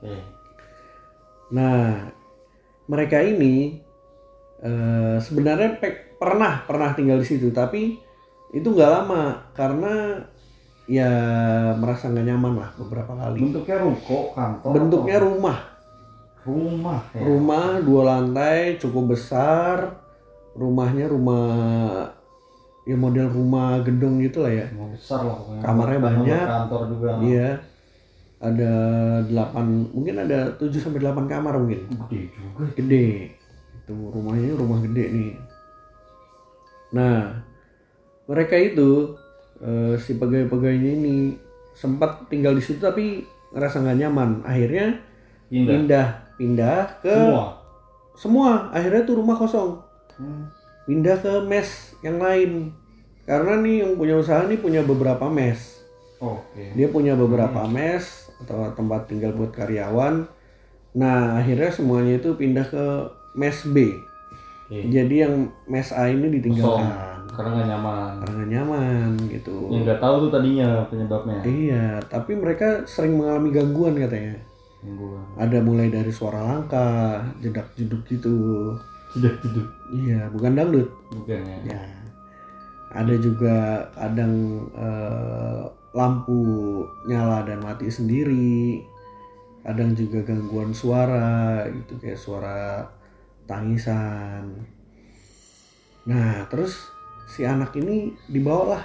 Oke. 0.00 0.16
Nah, 1.52 2.08
mereka 2.88 3.20
ini 3.20 3.84
eh, 4.64 5.16
sebenarnya 5.20 5.76
pe- 5.76 6.16
pernah 6.16 6.64
pernah 6.64 6.96
tinggal 6.96 7.20
di 7.20 7.28
situ, 7.28 7.52
tapi 7.52 8.00
itu 8.48 8.64
nggak 8.64 8.90
lama 8.90 9.52
karena 9.52 10.24
ya 10.88 11.10
merasa 11.76 12.08
nggak 12.08 12.26
nyaman 12.26 12.54
lah 12.56 12.70
beberapa 12.80 13.12
kali. 13.12 13.44
Bentuknya 13.44 13.76
ruko, 13.84 14.32
kantor. 14.32 14.72
Bentuknya 14.72 15.18
atau- 15.20 15.26
rumah, 15.28 15.58
rumah 16.46 17.02
ya. 17.10 17.26
rumah 17.26 17.82
dua 17.82 18.02
lantai 18.06 18.78
cukup 18.78 19.18
besar, 19.18 19.98
rumahnya 20.54 21.10
rumah 21.10 21.46
ya 22.86 22.94
model 22.94 23.26
rumah 23.34 23.82
gedung 23.82 24.22
gitu 24.22 24.46
lah 24.46 24.52
ya. 24.54 24.66
Rumah 24.70 24.88
besar 24.94 25.20
lah 25.26 25.34
pokoknya. 25.34 25.62
Kamarnya 25.66 26.00
banyak. 26.00 26.46
Kantor 26.46 26.82
juga. 26.94 27.10
Iya. 27.20 27.50
Ada 28.36 28.72
8 29.32 29.96
mungkin 29.96 30.22
ada 30.22 30.52
7 30.60 30.68
sampai 30.76 31.00
8 31.02 31.24
kamar 31.26 31.56
mungkin. 31.56 31.88
Gede 31.88 32.30
juga. 32.30 32.68
gede 32.76 33.36
itu 33.86 33.94
rumahnya 34.10 34.58
rumah 34.58 34.82
gede 34.82 35.04
nih 35.14 35.32
nah 36.90 37.38
mereka 38.26 38.58
itu 38.58 39.14
eh, 39.62 39.94
si 40.02 40.18
pegawai-pegawainya 40.18 40.90
ini 40.98 41.16
sempat 41.70 42.26
tinggal 42.26 42.58
di 42.58 42.62
situ 42.66 42.82
tapi 42.82 43.22
ngerasa 43.54 43.86
nggak 43.86 43.98
nyaman 44.02 44.30
akhirnya 44.42 44.98
Indah. 45.54 45.70
pindah 45.70 46.08
pindah 46.36 47.00
ke 47.00 47.10
Semua. 47.10 47.46
semua 48.14 48.50
akhirnya 48.70 49.02
tuh 49.02 49.16
rumah 49.16 49.34
kosong 49.34 49.80
Hmm. 50.14 50.48
pindah 50.84 51.16
ke 51.16 51.32
mes 51.42 51.68
yang 52.00 52.16
lain 52.16 52.72
karena 53.22 53.58
nih 53.58 53.82
yang 53.82 53.92
punya 53.94 54.14
usaha 54.14 54.40
nih 54.42 54.56
punya 54.56 54.80
beberapa 54.80 55.26
mes 55.26 55.76
Oke. 56.18 56.72
dia 56.72 56.88
punya 56.88 57.12
beberapa 57.12 57.66
mes 57.66 58.04
atau 58.38 58.64
tempat 58.70 59.04
tinggal 59.06 59.30
buat 59.30 59.50
karyawan 59.50 60.24
nah 60.92 61.36
akhirnya 61.36 61.68
semuanya 61.68 62.16
itu 62.16 62.32
pindah 62.32 62.64
ke 62.64 62.84
mes 63.34 63.60
B 63.66 63.92
Oke. 64.66 64.88
jadi 64.88 65.28
yang 65.28 65.34
mes 65.64 65.90
A 65.90 66.08
ini 66.08 66.32
ditinggalkan 66.32 66.88
Karena 67.28 67.52
nggak 67.52 67.68
nyaman. 67.68 68.10
karena 68.16 68.32
nggak 68.34 68.50
nyaman 68.50 69.08
gitu 69.28 69.56
Yang 69.68 69.82
nggak 69.84 70.00
tahu 70.00 70.14
tuh 70.18 70.30
tadinya 70.30 70.68
penyebabnya. 70.86 71.38
iya 71.44 71.86
tapi 72.02 72.32
mereka 72.32 72.66
sering 72.86 73.12
mengalami 73.14 73.52
gangguan 73.52 73.92
katanya 73.94 74.40
Gangguan. 74.82 75.24
ada 75.36 75.58
mulai 75.60 75.88
dari 75.88 76.12
suara 76.12 76.40
langkah 76.42 77.20
jedak 77.40 77.66
jeduk 77.74 78.02
gitu 78.06 78.72
Sudah 79.10 79.32
duduk. 79.40 79.66
iya 79.92 80.28
bukan 80.28 80.52
dangdut 80.52 80.88
Bukan 81.12 81.40
ya. 81.42 81.58
ya 81.74 81.82
ada 82.92 83.12
juga 83.18 83.82
kadang 83.92 84.32
eh, 84.72 85.62
lampu 85.92 86.40
nyala 87.04 87.44
dan 87.44 87.60
mati 87.60 87.88
sendiri 87.88 88.80
kadang 89.60 89.92
juga 89.92 90.22
gangguan 90.22 90.70
suara 90.70 91.64
gitu 91.66 91.98
kayak 91.98 92.20
suara 92.20 92.86
tangisan 93.44 94.46
nah 96.06 96.46
terus 96.46 96.86
si 97.26 97.42
anak 97.42 97.74
ini 97.74 98.14
dibawalah 98.30 98.84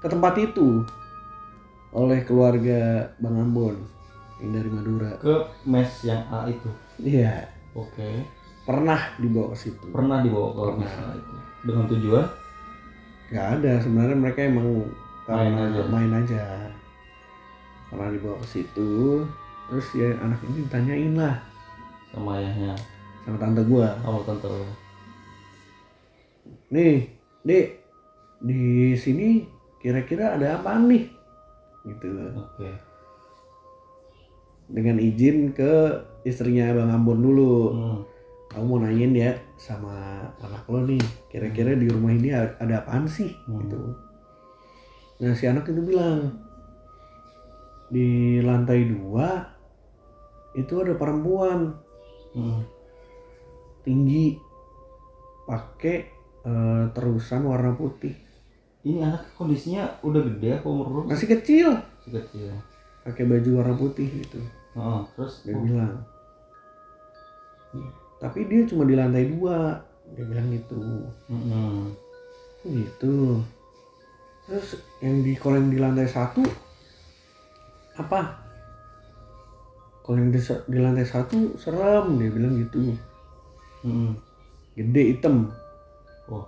ke 0.00 0.08
tempat 0.08 0.34
itu 0.40 0.80
oleh 1.92 2.24
keluarga 2.24 3.12
Bang 3.20 3.36
Ambon 3.36 3.76
yang 4.38 4.50
dari 4.52 4.68
Madura 4.68 5.10
Ke 5.16 5.34
mes 5.64 5.90
yang 6.02 6.22
A 6.28 6.46
itu. 6.46 6.70
iya 6.98 7.46
Oke. 7.72 8.22
pernah 8.62 9.14
dibawa 9.16 9.52
ke 9.52 9.58
situ 9.60 9.86
Pernah 9.88 10.18
dibawa 10.20 10.48
ke 10.50 10.62
mes 10.78 10.94
A 10.94 11.08
itu. 11.12 11.34
Dengan 11.60 11.84
tujuan? 11.86 12.26
nggak 13.28 13.46
ada 13.60 13.72
sebenarnya 13.78 14.16
mereka 14.16 14.40
emang 14.40 14.88
karena 15.22 15.44
Main 15.44 15.56
aja. 15.68 15.82
main 15.86 16.12
aja 16.14 16.44
karena 17.88 18.08
dibawa 18.08 18.36
ke 18.40 18.46
situ 18.48 19.20
terus 19.68 19.86
ya 19.92 20.16
anak 20.18 20.40
ini 20.42 20.64
ditanyain 20.64 21.12
lah 21.12 21.36
sama 22.08 22.40
ayahnya. 22.40 22.72
sama 23.20 23.36
tante 23.36 23.60
gua 23.64 23.92
Sama 24.00 24.24
tante. 24.24 24.48
nih 26.68 27.04
dek 27.42 27.66
di 28.40 28.60
sini 28.94 29.44
kira-kira 29.76 30.36
ada 30.36 30.56
apa 30.56 30.80
nih 30.80 31.04
gitu 31.84 32.08
Oke. 32.32 32.68
Dengan 34.68 34.96
izin 34.96 35.50
ke 35.50 35.96
istrinya 36.22 36.70
bang 36.72 36.90
Ambon 36.92 37.18
dulu 37.18 37.54
Hmm. 37.70 38.00
kamu 38.48 38.64
mau 38.64 38.78
nanyain 38.78 39.12
ya 39.12 39.32
sama 39.56 39.92
anak 40.38 40.64
lo 40.64 40.80
nih 40.82 41.00
kira-kira 41.26 41.72
di 41.72 41.84
rumah 41.84 42.10
ini 42.10 42.32
ada 42.32 42.74
apaan 42.78 43.04
sih 43.04 43.32
Hmm. 43.44 43.60
gitu 43.60 43.80
nah 45.18 45.32
si 45.32 45.44
anak 45.44 45.66
itu 45.66 45.80
bilang 45.80 46.32
di 47.88 48.06
lantai 48.38 48.84
dua 48.86 49.48
itu 50.52 50.72
ada 50.76 50.92
perempuan 50.94 51.72
Hmm. 52.30 52.60
tinggi 53.80 54.36
pakai 55.44 55.96
eh, 56.40 56.84
terusan 56.90 57.42
warna 57.42 57.72
putih 57.72 58.12
Ini 58.78 59.02
anak 59.02 59.34
kondisinya 59.34 59.84
udah 60.00 60.22
gede 60.24 60.54
apa 60.54 60.66
umur 60.66 61.04
masih 61.04 61.26
kecil 61.26 61.72
Masih 61.98 62.12
kecil. 62.14 62.52
pakai 63.02 63.24
baju 63.24 63.50
warna 63.54 63.74
putih 63.74 64.06
gitu 64.06 64.38
Heeh, 64.78 65.00
terus? 65.18 65.34
Dia 65.42 65.58
bilang. 65.58 66.06
Tapi 68.22 68.38
dia 68.46 68.62
cuma 68.70 68.86
di 68.86 68.94
lantai 68.94 69.26
dua. 69.34 69.82
Dia 70.14 70.24
bilang 70.24 70.48
gitu. 70.54 70.78
Mm-mm. 71.28 71.92
gitu. 72.62 73.42
Terus 74.46 74.78
yang 75.02 75.26
di 75.26 75.34
kalau 75.34 75.58
yang 75.58 75.70
di 75.74 75.78
lantai 75.82 76.06
satu 76.06 76.46
apa? 77.98 78.38
Kalau 80.06 80.16
yang 80.16 80.30
di, 80.30 80.40
di 80.46 80.78
lantai 80.78 81.04
satu 81.04 81.58
serem. 81.58 82.22
Dia 82.22 82.30
bilang 82.30 82.54
gitu. 82.54 82.94
Mm-mm. 83.82 84.14
gede 84.78 85.02
hitam. 85.18 85.50
Wah, 86.30 86.46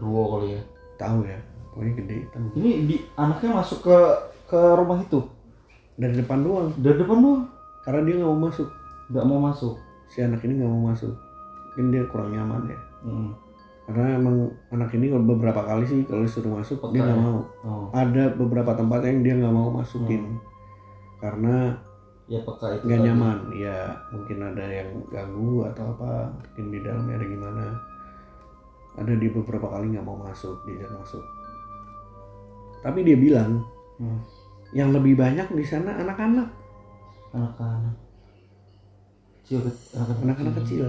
dua 0.00 0.22
kali 0.40 0.48
ya. 0.56 0.62
tahu 1.02 1.26
ya 1.26 1.38
pokoknya 1.72 1.92
gede 2.04 2.14
hitam. 2.22 2.42
Ini 2.54 2.70
di 2.86 2.96
anaknya 3.16 3.50
masuk 3.58 3.78
ke 3.82 3.98
ke 4.52 4.60
rumah 4.76 5.00
itu 5.00 5.24
dari 5.94 6.14
depan 6.14 6.40
doang 6.40 6.68
dari 6.76 6.96
depan 6.96 7.18
doang. 7.18 7.42
karena 7.82 8.00
dia 8.02 8.14
nggak 8.16 8.30
mau 8.30 8.40
masuk 8.42 8.68
Nggak 9.08 9.24
mau 9.24 9.40
masuk. 9.42 9.74
si 10.06 10.18
anak 10.18 10.40
ini 10.40 10.52
nggak 10.56 10.70
mau 10.70 10.82
masuk 10.88 11.12
mungkin 11.66 11.86
dia 11.88 12.02
kurang 12.06 12.30
nyaman 12.30 12.62
ya 12.66 12.80
Mm. 13.02 13.34
karena 13.84 14.14
emang 14.14 14.36
anak 14.70 14.90
ini 14.90 15.10
kalau 15.10 15.26
beberapa 15.26 15.58
kali 15.60 15.82
sih 15.82 16.00
kalau 16.02 16.22
disuruh 16.22 16.54
masuk 16.54 16.78
Peka 16.78 16.92
dia 16.92 17.02
nggak 17.02 17.12
ya? 17.12 17.24
mau 17.24 17.38
Oh, 17.60 17.84
ada 17.90 18.24
beberapa 18.30 18.72
tempat 18.72 19.02
yang 19.02 19.20
dia 19.20 19.34
nggak 19.36 19.50
mau 19.50 19.68
masukin 19.70 20.38
karena 21.18 21.74
ya 22.24 22.38
peka 22.40 22.66
itu. 22.72 22.82
nggak 22.84 22.94
tadi. 22.96 23.08
nyaman 23.08 23.38
ya 23.52 23.78
mungkin 24.08 24.38
ada 24.40 24.64
yang 24.64 24.88
ganggu 25.08 25.66
atau 25.66 25.84
apa 25.90 26.10
mungkin 26.30 26.64
di 26.68 26.78
dalamnya 26.80 27.14
ada 27.16 27.26
gimana 27.26 27.64
ada 28.94 29.12
di 29.12 29.26
beberapa 29.28 29.66
kali 29.66 29.90
nggak 29.90 30.04
mau 30.04 30.16
masuk 30.16 30.62
diajak 30.62 30.92
masuk 30.92 31.24
tapi 32.80 33.02
dia 33.02 33.16
bilang 33.16 33.66
Hmm. 33.94 34.18
Yang 34.72 34.90
lebih 34.92 35.20
banyak 35.20 35.48
di 35.52 35.64
sana 35.64 36.00
anak-anak. 36.00 36.48
Anak-anak. 37.36 37.96
Kecil, 39.44 39.60
anak-anak, 39.92 40.56
kecil. 40.64 40.88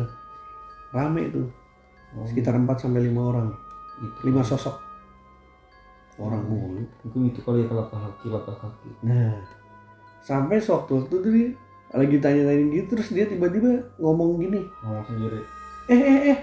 rame 0.94 1.28
itu. 1.28 1.44
Oh, 2.14 2.24
sekitar 2.24 2.54
4 2.54 2.70
sampai 2.78 3.02
lima 3.04 3.34
orang. 3.34 3.48
Itu. 4.00 4.30
lima 4.30 4.46
sosok. 4.46 4.78
Orang 6.22 6.46
mulu. 6.46 6.86
Mungkin 7.04 7.34
itu 7.34 7.42
kali 7.42 7.66
ya 7.66 7.74
laki-laki, 7.74 8.30
laki-laki. 8.30 8.90
nah 9.02 9.34
sampai 10.24 10.56
sewaktu-waktu 10.62 11.16
tuh 11.20 11.32
dia 11.36 11.52
lagi 11.92 12.18
tanya-tanyain 12.22 12.72
gitu 12.72 12.96
terus 12.96 13.10
dia 13.12 13.26
tiba-tiba 13.28 13.84
ngomong 14.00 14.40
gini. 14.40 14.62
Ngomong 14.86 15.06
sendiri. 15.10 15.42
eh 15.92 16.00
eh 16.00 16.20
eh 16.32 16.40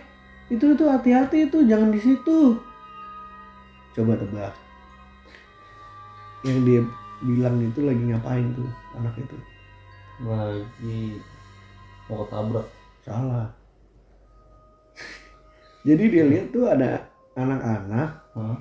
itu 0.50 0.74
itu 0.74 0.84
hati-hati 0.84 1.46
itu 1.48 1.58
jangan 1.64 1.94
di 1.94 2.00
situ. 2.02 2.58
Coba 3.94 4.18
tebak. 4.18 4.54
Yang 6.42 6.58
dia 6.66 6.80
bilang 7.22 7.56
itu 7.58 7.80
lagi 7.80 8.02
ngapain 8.02 8.46
tuh 8.52 8.68
anak 8.94 9.14
itu 9.16 9.36
Lagi 10.20 11.16
mau 12.06 12.24
ketabrak. 12.24 12.66
salah 13.00 13.48
jadi 15.86 16.04
dia 16.06 16.24
lihat 16.26 16.46
tuh 16.50 16.64
ada 16.66 17.08
anak-anak 17.34 18.10
Hmm. 18.30 18.54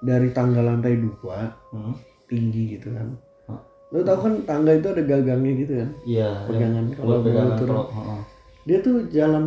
dari 0.00 0.28
tangga 0.30 0.60
lantai 0.60 0.98
dua 0.98 1.48
Hmm. 1.70 1.96
tinggi 2.26 2.76
gitu 2.76 2.90
kan 2.90 3.08
Hah? 3.46 3.60
lo 3.88 4.00
tau 4.00 4.18
kan 4.18 4.34
tangga 4.44 4.72
itu 4.72 4.86
ada 4.86 5.02
gagangnya 5.02 5.52
gitu 5.56 5.72
kan 5.74 5.90
Iya. 6.04 6.28
pegangan 6.44 6.84
yang 6.84 6.96
kalau 6.98 7.18
pegangan 7.20 7.56
turun 7.56 7.72
kalau. 7.72 7.86
heeh. 7.90 8.20
dia 8.64 8.78
tuh 8.80 8.96
jalan 9.08 9.44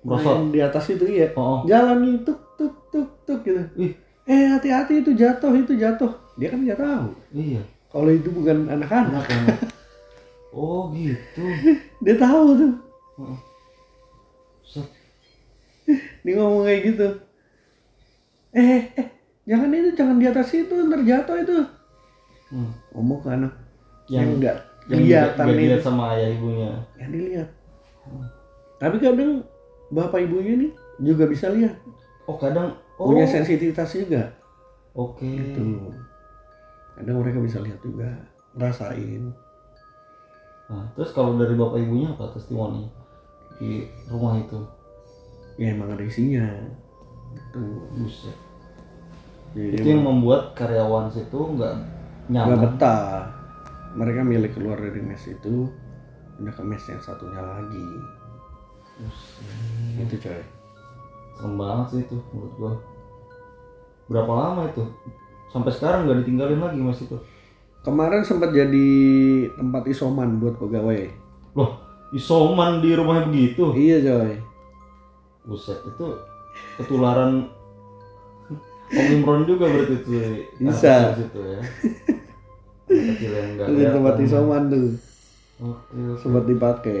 Merosot. 0.00 0.22
main 0.36 0.46
di 0.48 0.60
atas 0.60 0.84
itu 0.88 1.04
iya 1.04 1.26
oh. 1.34 1.66
jalan 1.66 1.98
nih 2.00 2.14
tuk 2.22 2.38
tuk 2.54 2.74
tuk 2.88 3.10
tuk 3.24 3.40
gitu 3.42 3.62
Ih. 3.76 3.92
eh 4.24 4.46
hati-hati 4.48 5.00
itu 5.00 5.10
jatuh 5.12 5.52
itu 5.52 5.72
jatuh 5.74 6.12
dia 6.36 6.48
kan 6.48 6.60
nggak 6.60 6.78
tahu 6.78 7.08
Iya. 7.32 7.62
Kalau 7.96 8.12
itu 8.12 8.28
bukan 8.28 8.68
anak-anak 8.68 9.24
Anak 9.24 9.32
anak. 9.32 9.58
Oh 10.52 10.92
gitu. 10.92 11.40
dia 12.04 12.16
tahu 12.16 12.46
tuh. 12.54 12.72
Set. 14.62 14.84
Dia 16.20 16.32
ngomong 16.36 16.64
kayak 16.64 16.80
gitu. 16.92 17.08
Eh, 18.52 18.88
eh, 18.96 19.08
jangan 19.44 19.72
itu, 19.72 19.90
jangan 19.92 20.16
di 20.16 20.26
atas 20.26 20.48
itu, 20.52 20.74
ntar 20.88 21.00
jatuh 21.00 21.36
itu. 21.40 21.56
Hmm. 22.52 22.72
Ngomong 22.92 23.20
ke 23.20 23.28
anak 23.30 23.52
Yang- 24.06 24.12
yang 24.12 24.28
enggak 24.38 24.56
Yang 24.86 25.00
kelihatan 25.02 25.44
dilihat 25.50 25.80
sama 25.82 26.02
ayah 26.14 26.30
ibunya. 26.30 26.70
Yang 26.94 27.10
dilihat. 27.10 27.48
Tapi 28.76 28.96
kadang 29.00 29.30
bapak 29.88 30.20
ibunya 30.22 30.52
nih 30.56 30.70
juga 31.00 31.24
bisa 31.26 31.48
lihat. 31.48 31.74
Oh 32.24 32.36
kadang 32.36 32.76
oh 32.96 33.10
Punya 33.10 33.26
sensitivitas 33.26 33.90
juga. 33.92 34.30
oke. 34.94 35.26
Tuh. 35.56 35.90
Kadang 36.96 37.20
mereka 37.20 37.38
bisa 37.44 37.60
lihat 37.60 37.78
juga. 37.84 38.08
Ngerasain. 38.56 39.22
Nah, 40.66 40.84
terus 40.98 41.12
kalau 41.14 41.38
dari 41.38 41.54
bapak 41.54 41.78
ibunya 41.78 42.10
apa 42.10 42.32
testimoni 42.34 42.88
di 43.60 43.86
rumah 44.10 44.34
itu? 44.40 44.58
Ya 45.60 45.76
emang 45.76 45.92
ada 45.94 46.02
isinya. 46.02 46.42
Tuh. 47.52 47.86
Buset. 47.94 48.34
Jadi 49.56 49.78
Itu 49.80 49.88
yang 49.88 50.04
membuat 50.04 50.52
karyawan 50.52 51.08
situ 51.08 51.36
nggak 51.36 51.74
nggak 52.32 52.44
nyaman. 52.48 52.60
betah. 52.76 53.30
Mereka 53.96 54.20
milih 54.26 54.50
keluar 54.52 54.76
dari 54.76 55.00
mes 55.00 55.24
itu 55.24 55.70
pindah 56.36 56.52
ke 56.52 56.62
mes 56.64 56.84
yang 56.88 57.00
satunya 57.00 57.40
lagi. 57.40 57.88
Buset. 59.00 60.02
Itu 60.02 60.16
coy. 60.18 60.42
Serem 61.36 61.54
banget 61.60 61.86
sih 61.92 62.00
itu 62.08 62.16
menurut 62.32 62.52
gua. 62.56 62.72
Berapa 64.08 64.32
lama 64.32 64.60
itu? 64.72 64.84
Sampai 65.56 65.72
sekarang 65.72 66.04
nggak 66.04 66.20
ditinggalin 66.20 66.60
lagi 66.60 66.80
mas 66.84 67.00
itu. 67.00 67.16
Kemarin 67.80 68.20
sempat 68.28 68.52
jadi 68.52 68.88
tempat 69.56 69.88
isoman 69.88 70.36
buat 70.36 70.60
pegawai. 70.60 71.08
Loh, 71.56 71.80
isoman 72.12 72.84
di 72.84 72.92
rumahnya 72.92 73.32
begitu? 73.32 73.72
Iya 73.72 74.04
coy. 74.04 74.36
Buset, 75.48 75.80
itu 75.80 76.06
ketularan 76.76 77.48
Omikron 78.86 79.48
juga 79.48 79.66
berarti 79.66 79.98
itu 79.98 80.10
Bisa. 80.62 81.10
anak 81.10 81.18
kecil 81.18 81.24
situ 81.24 81.40
ya. 81.42 81.60
Kecil 82.86 83.30
yang 83.32 83.48
nggak 83.56 83.66
Itu 83.72 83.82
tempat 83.96 84.14
isoman 84.22 84.62
tuh. 84.68 84.86
Oke, 85.56 85.96
oke. 85.96 86.20
Sempat 86.20 86.44
dipakai. 86.46 87.00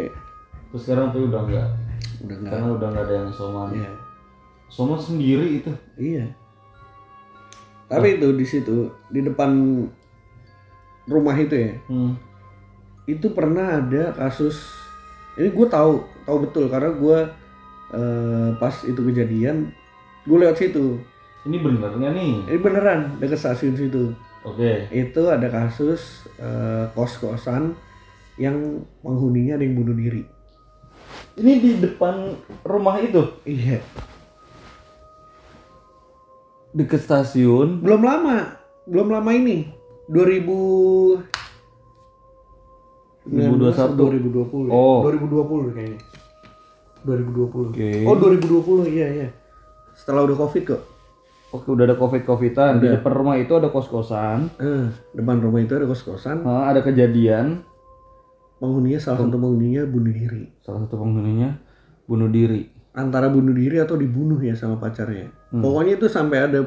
Terus 0.72 0.80
sekarang 0.82 1.14
tuh 1.14 1.28
udah 1.30 1.40
nggak, 1.46 1.68
Udah 2.26 2.36
enggak. 2.40 2.50
karena 2.56 2.68
udah 2.74 2.88
nggak 2.90 3.04
ada 3.04 3.14
yang 3.14 3.28
isoman. 3.30 3.68
Iya. 3.70 3.92
Isoman 4.66 4.98
sendiri 4.98 5.46
itu. 5.62 5.70
Iya. 5.94 6.26
Tapi 7.86 8.18
itu 8.18 8.28
di 8.34 8.46
situ 8.46 8.90
di 9.06 9.22
depan 9.22 9.50
rumah 11.06 11.36
itu 11.38 11.54
ya, 11.54 11.72
Hmm. 11.86 12.18
itu 13.06 13.30
pernah 13.30 13.78
ada 13.78 14.10
kasus. 14.10 14.58
Ini 15.38 15.54
gue 15.54 15.66
tahu, 15.70 16.02
tahu 16.26 16.36
betul 16.48 16.66
karena 16.66 16.90
gue 16.90 17.18
eh, 17.94 18.50
pas 18.58 18.74
itu 18.82 18.98
kejadian, 18.98 19.70
gue 20.26 20.36
lewat 20.36 20.58
situ. 20.58 20.98
Ini 21.46 21.62
bener 21.62 21.94
nggak 21.94 22.12
nih? 22.18 22.32
Ini 22.50 22.58
beneran 22.58 23.00
dekat 23.22 23.38
stasiun 23.38 23.78
situ. 23.78 24.10
Oke. 24.42 24.90
Itu 24.90 25.30
ada 25.30 25.46
kasus 25.46 26.26
eh, 26.42 26.90
kos-kosan 26.98 27.78
yang 28.34 28.82
penghuninya 29.06 29.54
ada 29.54 29.62
yang 29.62 29.78
bunuh 29.78 29.94
diri. 29.94 30.26
Ini 31.38 31.52
di 31.62 31.70
depan 31.78 32.34
rumah 32.66 32.98
itu. 32.98 33.22
Iya. 33.46 33.78
Deket 36.76 37.00
stasiun. 37.00 37.80
Belum 37.80 38.04
lama, 38.04 38.60
belum 38.84 39.08
lama 39.08 39.30
ini. 39.32 39.72
2000 40.12 41.24
2021. 43.26 44.70
2020. 44.70 44.70
Oh. 44.70 45.00
2020 45.08 45.72
kayaknya. 45.72 46.00
2020. 47.02 47.72
Oke. 47.72 47.90
Oh, 48.04 48.14
2020 48.20 48.92
iya 48.92 49.06
iya. 49.08 49.28
Setelah 49.96 50.28
udah 50.28 50.36
Covid 50.36 50.62
kok. 50.76 50.82
Oke, 51.54 51.72
udah 51.72 51.88
ada 51.88 51.96
covid 51.96 52.26
covidan. 52.26 52.82
Di 52.82 52.90
depan 52.90 53.12
rumah 53.16 53.38
itu 53.38 53.54
ada 53.56 53.70
kos 53.72 53.88
kosan. 53.88 54.52
Eh, 54.58 54.90
depan 55.14 55.38
rumah 55.40 55.62
itu 55.62 55.78
ada 55.78 55.86
kos-kosan. 55.86 56.42
ada 56.44 56.82
kejadian. 56.82 57.64
Penghuninya 58.58 59.00
salah 59.00 59.24
satu 59.24 59.36
penghuninya 59.38 59.86
bunuh 59.88 60.12
diri. 60.12 60.52
Salah 60.60 60.84
satu 60.84 61.00
penghuninya 61.00 61.56
bunuh 62.04 62.28
diri. 62.28 62.75
Antara 62.96 63.28
bunuh 63.28 63.52
diri 63.52 63.76
atau 63.76 63.94
dibunuh 64.00 64.40
ya 64.40 64.56
sama 64.56 64.80
pacarnya. 64.80 65.28
Hmm. 65.52 65.60
Pokoknya 65.60 66.00
itu 66.00 66.08
sampai 66.08 66.48
ada 66.48 66.60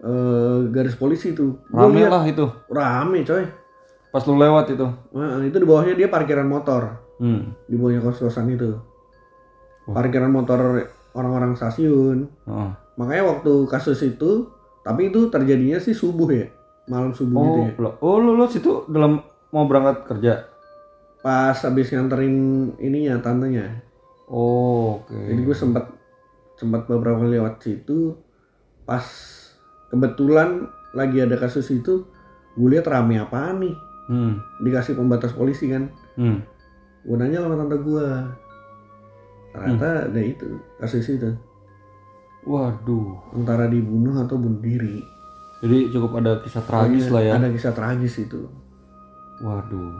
eh, 0.00 0.58
garis 0.72 0.96
polisi 0.96 1.36
tuh. 1.36 1.60
Gua 1.68 1.84
Rame 1.86 2.00
lihat, 2.00 2.10
lah 2.10 2.24
itu. 2.24 2.46
Rame 2.72 3.18
coy. 3.28 3.44
Pas 4.08 4.24
lu 4.24 4.40
lewat 4.40 4.72
itu. 4.72 4.86
Nah, 5.12 5.42
itu 5.44 5.56
di 5.60 5.66
bawahnya 5.68 5.94
dia 5.98 6.08
parkiran 6.08 6.48
motor. 6.48 6.96
Hmm. 7.20 7.52
Di 7.68 7.76
bawahnya 7.76 8.00
kos-kosan 8.00 8.48
itu. 8.56 8.72
Oh. 9.84 9.92
Parkiran 9.92 10.32
motor 10.32 10.88
orang-orang 11.12 11.52
stasiun. 11.54 12.26
Oh. 12.48 12.72
Makanya 12.96 13.36
waktu 13.36 13.52
kasus 13.66 14.00
itu, 14.06 14.48
tapi 14.86 15.10
itu 15.10 15.28
terjadinya 15.28 15.82
sih 15.82 15.90
subuh 15.92 16.30
ya, 16.30 16.46
malam 16.86 17.10
subuh 17.10 17.42
gitu 17.42 17.58
Oh, 17.58 17.66
ya. 17.66 17.74
lo, 17.82 17.90
oh 17.98 18.16
lu, 18.22 18.38
lu 18.38 18.46
situ 18.46 18.86
dalam 18.86 19.18
mau 19.50 19.66
berangkat 19.66 20.06
kerja. 20.06 20.46
Pas 21.18 21.58
habis 21.58 21.90
nganterin 21.90 22.70
ininya 22.78 23.18
tantenya, 23.18 23.82
Oh, 24.24 25.04
oke. 25.04 25.12
jadi 25.12 25.40
gue 25.40 25.52
sempat 25.52 25.92
sempat 26.56 26.88
beberapa 26.88 27.20
kali 27.20 27.36
lewat 27.36 27.60
situ. 27.60 28.16
Pas 28.84 29.04
kebetulan 29.88 30.64
lagi 30.92 31.20
ada 31.20 31.36
kasus 31.36 31.68
itu, 31.68 32.08
gue 32.54 32.68
lihat 32.68 32.88
rame 32.88 33.20
apaan 33.20 33.60
nih, 33.60 33.76
Hmm. 34.08 34.40
dikasih 34.60 34.96
pembatas 34.96 35.32
polisi 35.32 35.68
kan. 35.68 35.88
Hmm. 36.16 36.40
Gue 37.04 37.16
nanya 37.16 37.44
sama 37.44 37.56
tante 37.56 37.76
gue, 37.80 38.06
ternyata 39.52 40.08
ada 40.08 40.20
itu 40.20 40.48
kasus 40.80 41.04
itu, 41.08 41.30
Waduh. 42.44 43.32
antara 43.32 43.68
dibunuh 43.68 44.16
atau 44.20 44.36
bunuh 44.36 44.60
diri. 44.60 45.00
Jadi 45.64 45.88
cukup 45.88 46.20
ada 46.20 46.44
kisah 46.44 46.60
tragis 46.60 47.08
lah 47.08 47.22
ya. 47.24 47.32
Ada 47.40 47.48
kisah 47.48 47.72
tragis 47.72 48.20
itu. 48.20 48.44
Waduh. 49.40 49.96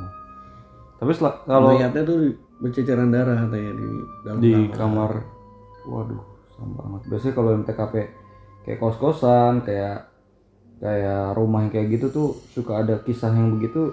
Tapi 1.01 1.13
kalau 1.17 1.77
Mayatnya 1.77 2.05
tuh 2.05 2.37
berceceran 2.65 3.13
darah 3.13 3.45
katanya 3.45 3.73
di 3.77 3.89
dalam 4.25 4.41
di 4.41 4.53
kamar, 4.73 5.21
waduh, 5.85 6.25
serem 6.49 6.73
banget. 6.73 7.01
Biasanya 7.13 7.35
kalau 7.37 7.51
yang 7.53 7.65
TKP 7.69 7.95
kayak 8.65 8.79
kos-kosan, 8.81 9.61
kayak 9.69 10.09
kayak 10.81 11.37
rumah 11.37 11.69
yang 11.69 11.73
kayak 11.77 12.01
gitu 12.01 12.07
tuh 12.09 12.29
suka 12.57 12.81
ada 12.81 13.05
kisah 13.05 13.37
yang 13.37 13.61
begitu 13.61 13.93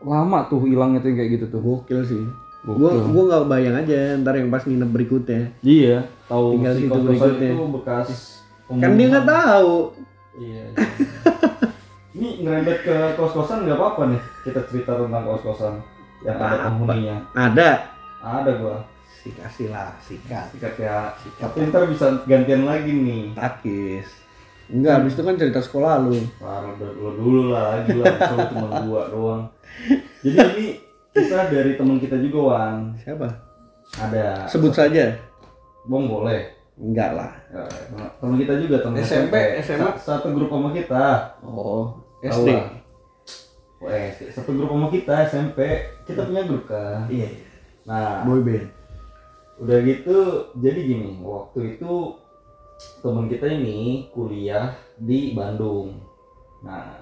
lama 0.00 0.48
tuh 0.48 0.64
hilangnya 0.64 1.04
tuh 1.04 1.12
yang 1.12 1.18
kayak 1.20 1.30
gitu 1.36 1.46
tuh. 1.52 1.60
Gokil 1.60 2.00
sih. 2.08 2.24
Gokil. 2.64 2.80
Gua 2.80 2.90
gua 3.04 3.24
nggak 3.28 3.44
bayang 3.52 3.76
aja 3.76 4.16
ntar 4.24 4.34
yang 4.40 4.48
pas 4.48 4.64
nginep 4.64 4.90
berikutnya. 4.96 5.42
Iya, 5.60 6.08
tahu 6.24 6.56
Tinggal 6.56 6.72
si 6.72 6.84
kos-kosan 6.88 7.04
berikutnya. 7.04 7.50
itu 7.52 7.64
bekas 7.76 8.08
Kan 8.70 8.90
dia 8.96 9.06
nggak 9.12 9.28
tahu. 9.28 9.74
Iya. 10.40 10.64
iya. 10.72 10.86
Ini 12.16 12.28
ngerembet 12.48 12.78
ke 12.80 12.96
kos-kosan 13.20 13.68
nggak 13.68 13.76
apa-apa 13.76 14.02
nih. 14.16 14.22
Kita 14.48 14.60
cerita 14.72 14.96
tentang 14.96 15.28
kos-kosan 15.28 15.99
yang 16.20 16.36
ada 16.36 16.56
penghuninya. 16.68 17.16
Ada. 17.32 17.70
Ada 18.20 18.50
gua. 18.56 18.76
Sikasih 19.20 19.68
lah, 19.68 19.92
sikat. 20.00 20.48
Sikat 20.50 20.74
ya. 20.76 21.12
Tapi 21.36 21.68
ntar 21.68 21.84
bisa 21.86 22.24
gantian 22.24 22.64
lagi 22.64 22.88
nih. 22.90 23.36
Takis. 23.36 24.08
Enggak, 24.70 25.02
habis 25.02 25.12
itu 25.12 25.22
kan 25.22 25.34
cerita 25.34 25.60
sekolah 25.60 25.98
lu. 26.00 26.14
Parah 26.38 26.72
udah 26.72 26.90
dulu 26.94 27.10
dulu 27.14 27.42
lah 27.50 27.76
lagi 27.76 27.98
lah. 27.98 28.06
Soalnya 28.16 28.46
cuma 28.54 28.66
dua 28.80 29.02
doang. 29.10 29.42
Jadi 30.22 30.38
ini 30.54 30.66
kisah 31.10 31.50
dari 31.50 31.74
teman 31.74 31.98
kita 31.98 32.16
juga 32.16 32.38
Wan. 32.48 32.94
Siapa? 32.96 33.26
Ada. 33.98 34.46
Sebut 34.46 34.72
saja. 34.72 35.10
Bong 35.84 36.06
boleh. 36.06 36.54
Enggak 36.80 37.12
lah. 37.12 37.32
Ya, 37.50 37.66
teman 38.16 38.40
kita 38.40 38.56
juga 38.56 38.80
teman 38.80 39.02
SMP, 39.02 39.34
SMA. 39.60 39.90
Sa- 40.00 40.16
Satu 40.16 40.32
grup 40.32 40.48
sama 40.48 40.72
kita. 40.72 41.34
Oh, 41.42 41.92
SD. 42.22 42.79
Oh, 43.80 43.88
SD. 43.88 44.28
Satu 44.36 44.52
grup 44.52 44.68
sama 44.68 44.92
kita 44.92 45.24
SMP. 45.24 45.58
Kita 46.04 46.28
punya 46.28 46.44
grup 46.44 46.68
kan. 46.68 47.08
Iya. 47.08 47.32
Nah, 47.88 48.28
Boy 48.28 48.44
band. 48.44 48.68
udah 49.60 49.76
gitu 49.84 50.16
jadi 50.56 50.80
gini 50.88 51.20
waktu 51.20 51.76
itu 51.76 52.16
teman 53.04 53.28
kita 53.28 53.44
ini 53.44 54.08
kuliah 54.08 54.72
di 54.96 55.36
Bandung 55.36 56.00
nah 56.64 56.96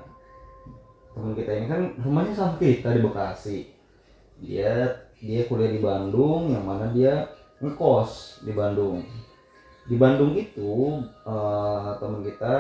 teman 1.15 1.39
kita 1.39 1.55
ini 1.55 1.67
kan 1.71 1.83
rumahnya 2.03 2.35
sama 2.35 2.59
kita 2.59 2.99
di 2.99 3.01
Bekasi 3.07 3.59
dia 4.43 4.91
dia 5.23 5.47
kuliah 5.47 5.71
di 5.71 5.79
Bandung 5.79 6.51
yang 6.51 6.67
mana 6.67 6.91
dia 6.91 7.31
ngekos 7.63 8.43
di 8.43 8.51
Bandung 8.51 9.07
di 9.87 9.95
Bandung 9.95 10.35
itu 10.35 10.99
eh, 11.31 11.89
teman 12.03 12.27
kita 12.27 12.59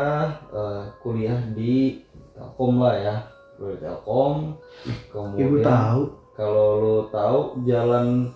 eh, 0.55 0.83
kuliah 1.03 1.43
di 1.59 2.07
Telkom 2.39 2.79
lah 2.79 2.95
ya 3.03 3.15
di 3.59 3.79
Telkom 3.79 4.55
Ibu 4.87 5.11
kemudian 5.11 5.67
tahu. 5.67 6.01
kalau 6.33 6.67
lu 6.79 6.97
tahu 7.11 7.39
jalan 7.67 8.31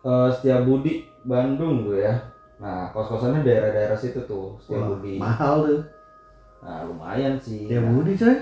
eh, 0.00 0.28
Setiabudi 0.32 1.04
Bandung 1.22 1.84
tuh 1.84 1.98
ya. 1.98 2.14
Nah, 2.56 2.88
kos-kosannya 2.88 3.44
daerah-daerah 3.44 3.92
situ 3.92 4.16
tuh, 4.24 4.54
Wah, 4.54 4.62
Setiabudi. 4.62 5.20
mahal 5.20 5.56
tuh. 5.66 5.82
Nah, 6.64 6.88
lumayan 6.88 7.36
sih. 7.36 7.68
Ya 7.68 7.82
Nah, 7.82 7.92
Budi 7.92 8.16
coy. 8.16 8.36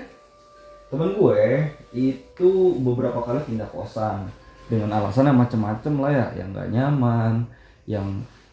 temen 0.85 1.11
gue 1.11 1.43
itu 1.91 2.49
beberapa 2.79 3.19
kali 3.19 3.41
pindah 3.43 3.67
kosan. 3.67 4.29
dengan 4.65 4.97
alasan 4.97 5.29
yang 5.29 5.37
macem-macem 5.37 5.93
lah 5.93 6.09
ya 6.09 6.27
yang 6.41 6.49
nggak 6.49 6.69
nyaman 6.71 7.45
yang 7.85 8.07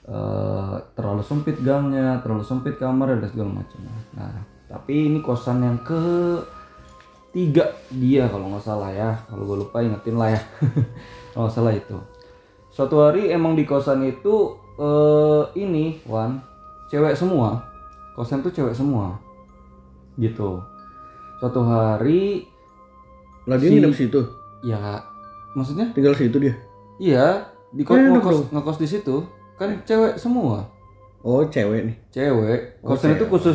eh, 0.04 0.76
terlalu 0.92 1.24
sempit 1.24 1.56
gangnya 1.60 2.20
terlalu 2.20 2.44
sempit 2.44 2.76
kamar 2.76 3.16
dan 3.16 3.24
segala 3.28 3.64
macam 3.64 3.80
nah 4.12 4.44
tapi 4.68 5.08
ini 5.08 5.24
kosan 5.24 5.64
yang 5.64 5.80
ke 5.80 5.96
tiga. 7.32 7.64
Dia 7.88 8.28
kalau 8.28 8.48
nggak 8.48 8.62
salah 8.62 8.88
ya. 8.88 9.16
Kalau 9.26 9.42
gue 9.42 9.56
lupa 9.58 9.80
ingetin 9.80 10.14
lah 10.14 10.30
ya. 10.30 10.40
Kalau 11.32 11.48
nggak 11.48 11.54
salah 11.54 11.72
itu. 11.72 11.96
Suatu 12.68 13.00
hari 13.00 13.28
emang 13.28 13.52
di 13.52 13.64
kosan 13.64 14.00
itu 14.02 14.56
eh 14.76 15.42
ini 15.56 16.00
Wan 16.04 16.40
cewek 16.88 17.12
semua. 17.12 17.64
Kosan 18.12 18.40
tuh 18.40 18.48
cewek 18.48 18.72
semua. 18.72 19.16
Gitu. 20.14 20.60
Suatu 21.36 21.60
hari 21.62 22.46
Lah 23.42 23.58
dia 23.58 23.68
Si- 23.68 23.74
nginep 23.74 23.92
situ. 23.92 24.20
ya 24.62 24.78
maksudnya? 25.52 25.90
Tinggal 25.90 26.14
situ 26.14 26.36
dia. 26.38 26.54
iya. 26.96 27.50
Di 27.72 27.82
kos 27.82 27.96
Enak 27.96 28.20
ngekos, 28.20 28.38
ngekos 28.52 28.78
di 28.78 28.86
situ. 28.86 29.16
Kan 29.56 29.80
cewek 29.82 30.14
semua 30.14 30.68
Oh, 31.22 31.46
cewek 31.46 31.86
nih. 31.86 31.96
cewek 32.10 32.82
Oh, 32.82 32.98
kosan 32.98 33.14
itu 33.14 33.22
khusus 33.30 33.54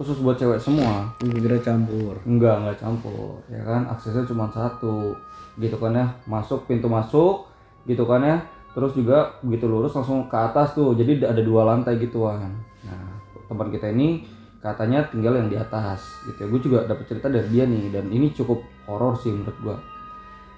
khusus 0.00 0.24
buat 0.24 0.40
cewek 0.40 0.56
semua 0.56 1.04
Gue 1.20 1.36
kira 1.36 1.60
campur. 1.60 2.16
Enggak, 2.24 2.64
enggak 2.64 2.80
campur. 2.80 3.44
Ya 3.52 3.60
kan, 3.60 3.84
aksesnya 3.92 4.24
cuma 4.24 4.48
satu. 4.48 5.12
Gitu 5.60 5.76
kan 5.76 5.92
ya, 5.92 6.08
masuk 6.24 6.64
pintu 6.64 6.88
masuk, 6.88 7.44
gitu 7.84 8.08
kan 8.08 8.24
ya. 8.24 8.36
Terus 8.72 8.96
juga 8.96 9.36
begitu 9.44 9.68
lurus 9.68 9.92
langsung 9.92 10.32
ke 10.32 10.34
atas 10.34 10.72
tuh. 10.72 10.96
Jadi 10.96 11.22
ada 11.22 11.44
dua 11.44 11.68
lantai 11.68 12.00
gituan. 12.00 12.56
Nah, 12.88 13.20
teman 13.52 13.68
kita 13.68 13.92
ini 13.92 14.24
katanya 14.64 15.04
tinggal 15.12 15.36
yang 15.36 15.52
di 15.52 15.60
atas 15.60 16.24
gitu 16.24 16.40
ya. 16.40 16.46
Gue 16.48 16.60
juga 16.64 16.78
dapat 16.88 17.04
cerita 17.04 17.28
dari 17.28 17.52
dia 17.52 17.68
nih 17.68 17.92
dan 17.92 18.08
ini 18.08 18.32
cukup 18.32 18.64
horor 18.88 19.12
sih 19.20 19.28
menurut 19.28 19.58
gua. 19.60 19.76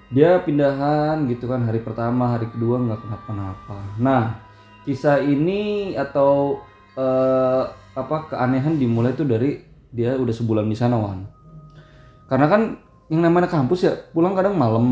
Dia 0.07 0.39
pindahan 0.39 1.27
gitu 1.27 1.51
kan 1.51 1.67
hari 1.67 1.83
pertama, 1.83 2.39
hari 2.39 2.47
kedua 2.47 2.79
nggak 2.79 3.03
kenapa-napa. 3.03 3.99
Nah, 3.99 4.46
kisah 4.87 5.19
ini 5.19 5.59
atau 5.93 6.63
eh, 6.95 7.61
apa 7.93 8.15
keanehan 8.27 8.79
dimulai 8.79 9.11
tuh 9.11 9.27
dari 9.27 9.59
dia 9.89 10.15
udah 10.15 10.31
sebulan 10.31 10.63
di 10.63 10.73
sana 10.73 10.95
Wan. 10.95 11.27
Karena 12.25 12.47
kan 12.47 12.61
yang 13.07 13.23
namanya 13.23 13.47
kampus 13.47 13.83
ya 13.83 13.93
pulang 14.11 14.31
kadang 14.31 14.51
malam 14.53 14.83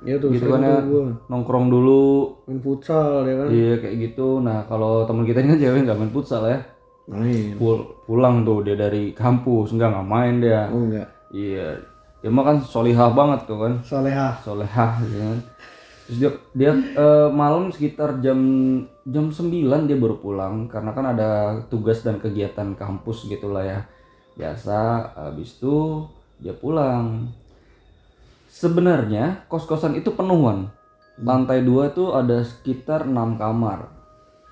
Ya 0.00 0.14
tuh, 0.14 0.30
gitu 0.30 0.46
kan 0.48 0.62
ya 0.62 0.78
tuh 0.78 0.82
gua 0.86 1.02
nongkrong 1.28 1.66
dulu 1.66 2.02
main 2.46 2.58
futsal 2.58 3.26
ya 3.26 3.34
kan. 3.34 3.46
iya 3.50 3.74
kayak 3.76 3.96
gitu 3.98 4.38
nah 4.38 4.62
kalau 4.62 5.02
teman 5.02 5.26
kita 5.26 5.42
ini 5.42 5.50
kan 5.50 5.58
cewek 5.58 5.82
nggak 5.82 5.98
main 5.98 6.12
futsal 6.14 6.46
ya 6.46 6.62
Main. 7.10 7.58
Pul- 7.58 7.88
pulang 8.06 8.46
tuh 8.46 8.62
dia 8.62 8.78
dari 8.78 9.10
kampus 9.10 9.74
nggak 9.74 9.90
nggak 9.90 10.06
main 10.06 10.34
dia 10.38 10.70
Oh 10.70 10.86
enggak. 10.86 11.10
iya 11.34 11.74
dia 12.22 12.30
mah 12.30 12.46
kan 12.46 12.56
solihah 12.62 13.10
banget 13.10 13.40
tuh 13.44 13.58
kan 13.58 13.72
Solehah. 13.82 14.38
solehah 14.38 14.90
gitu 15.02 15.18
kan 15.18 15.38
terus 16.08 16.24
dia 16.24 16.30
dia 16.56 16.72
eh, 16.72 17.28
malam 17.28 17.68
sekitar 17.68 18.24
jam 18.24 18.40
jam 19.04 19.28
9 19.28 19.52
dia 19.84 19.96
baru 20.00 20.16
pulang. 20.16 20.64
Karena 20.72 20.96
kan 20.96 21.04
ada 21.12 21.60
tugas 21.68 22.00
dan 22.00 22.16
kegiatan 22.16 22.72
kampus 22.72 23.28
gitulah 23.28 23.60
ya. 23.60 23.84
Biasa 24.40 24.76
habis 25.28 25.60
itu 25.60 26.08
dia 26.40 26.56
pulang. 26.56 27.28
Sebenarnya 28.48 29.44
kos-kosan 29.52 30.00
itu 30.00 30.16
penuhan 30.16 30.72
lantai 31.20 31.60
dua 31.60 31.92
tuh 31.92 32.16
ada 32.16 32.40
sekitar 32.40 33.04
enam 33.04 33.36
kamar 33.36 33.92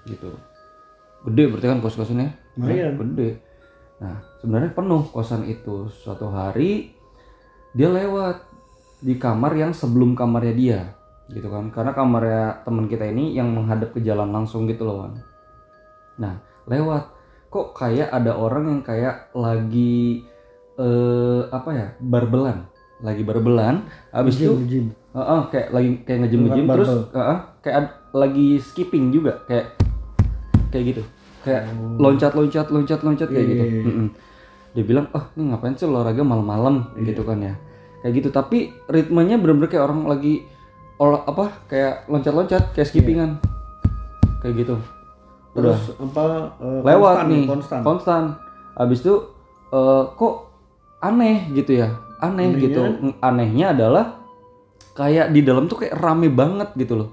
gitu. 0.04 0.36
Gede 1.24 1.48
berarti 1.48 1.66
kan 1.72 1.80
kos-kosannya? 1.80 2.30
Lumayan. 2.60 3.00
gede. 3.00 3.40
Nah 4.04 4.20
sebenarnya 4.44 4.76
penuh 4.76 5.08
kosan 5.08 5.48
itu. 5.48 5.88
Suatu 5.88 6.28
hari 6.28 6.92
dia 7.72 7.88
lewat 7.88 8.44
di 9.00 9.16
kamar 9.16 9.56
yang 9.56 9.72
sebelum 9.72 10.12
kamarnya 10.12 10.52
dia 10.52 10.80
gitu 11.28 11.46
kan 11.46 11.68
karena 11.68 11.90
kamarnya 11.90 12.42
teman 12.62 12.86
kita 12.86 13.04
ini 13.04 13.32
yang 13.32 13.50
menghadap 13.50 13.90
ke 13.90 14.00
jalan 14.00 14.30
langsung 14.30 14.64
gitu 14.64 14.82
loh 14.82 15.02
Wan. 15.02 15.18
nah 16.16 16.38
lewat 16.64 17.10
kok 17.46 17.72
kayak 17.72 18.08
ada 18.08 18.32
orang 18.32 18.68
yang 18.68 18.80
kayak 18.80 19.30
lagi 19.32 20.22
eh 20.76 21.40
apa 21.48 21.70
ya 21.72 21.86
barbelan 21.98 22.68
lagi 22.98 23.22
barbelan 23.22 23.84
habis 24.08 24.38
itu 24.38 24.52
Gym, 24.56 24.66
gym. 24.66 24.86
Heeh, 25.12 25.40
kayak 25.48 25.68
lagi 25.70 25.90
kayak 26.02 26.18
ngejem 26.22 26.40
ngejem 26.42 26.62
Lewat 26.62 26.74
terus 26.74 26.88
barbel. 26.88 27.08
heeh, 27.14 27.38
kayak 27.60 27.76
ad- 27.78 27.96
lagi 28.12 28.46
skipping 28.58 29.04
juga 29.10 29.32
kayak 29.44 29.66
kayak 30.68 30.84
gitu 30.86 31.02
kayak 31.40 31.62
loncat 31.96 32.32
loncat 32.32 32.66
loncat 32.68 33.00
loncat 33.00 33.28
kayak 33.28 33.44
Oh. 33.44 33.50
Gitu 33.50 33.64
iya. 33.66 33.82
Mm-mm. 33.82 34.08
dia 34.72 34.84
bilang 34.84 35.06
oh 35.10 35.24
ini 35.32 35.42
ngapain 35.48 35.72
sih 35.72 35.84
olahraga 35.84 36.20
malam-malam 36.20 36.92
Iya. 36.94 37.10
gitu 37.10 37.22
kan 37.22 37.38
ya 37.40 37.54
kayak 37.98 38.12
gitu 38.14 38.28
tapi 38.30 38.58
ritmenya 38.86 39.36
bener-bener 39.36 39.66
kayak 39.66 39.84
orang 39.84 40.04
lagi 40.06 40.44
olah 40.96 41.22
apa 41.28 41.68
kayak 41.68 42.08
loncat-loncat 42.08 42.72
kayak 42.72 42.88
skippingan. 42.88 43.40
Kayak 44.40 44.66
gitu. 44.66 44.76
Udah. 45.56 45.76
Terus 45.76 45.82
apa 46.00 46.24
eh, 46.60 46.80
lewat 46.84 47.14
konstan 47.16 47.28
nih 47.28 47.42
ya, 47.42 47.48
konstan. 47.48 47.80
konstan. 47.84 48.22
Habis 48.76 48.98
itu 49.04 49.14
eh, 49.72 50.02
kok 50.16 50.34
aneh 51.00 51.36
gitu 51.52 51.72
ya? 51.84 51.88
Aneh 52.20 52.52
Anehnya? 52.52 52.64
gitu. 52.64 52.80
Anehnya 53.20 53.66
adalah 53.76 54.04
kayak 54.96 55.32
di 55.36 55.44
dalam 55.44 55.68
tuh 55.68 55.84
kayak 55.84 55.96
rame 56.00 56.32
banget 56.32 56.72
gitu 56.76 56.96
loh. 56.96 57.10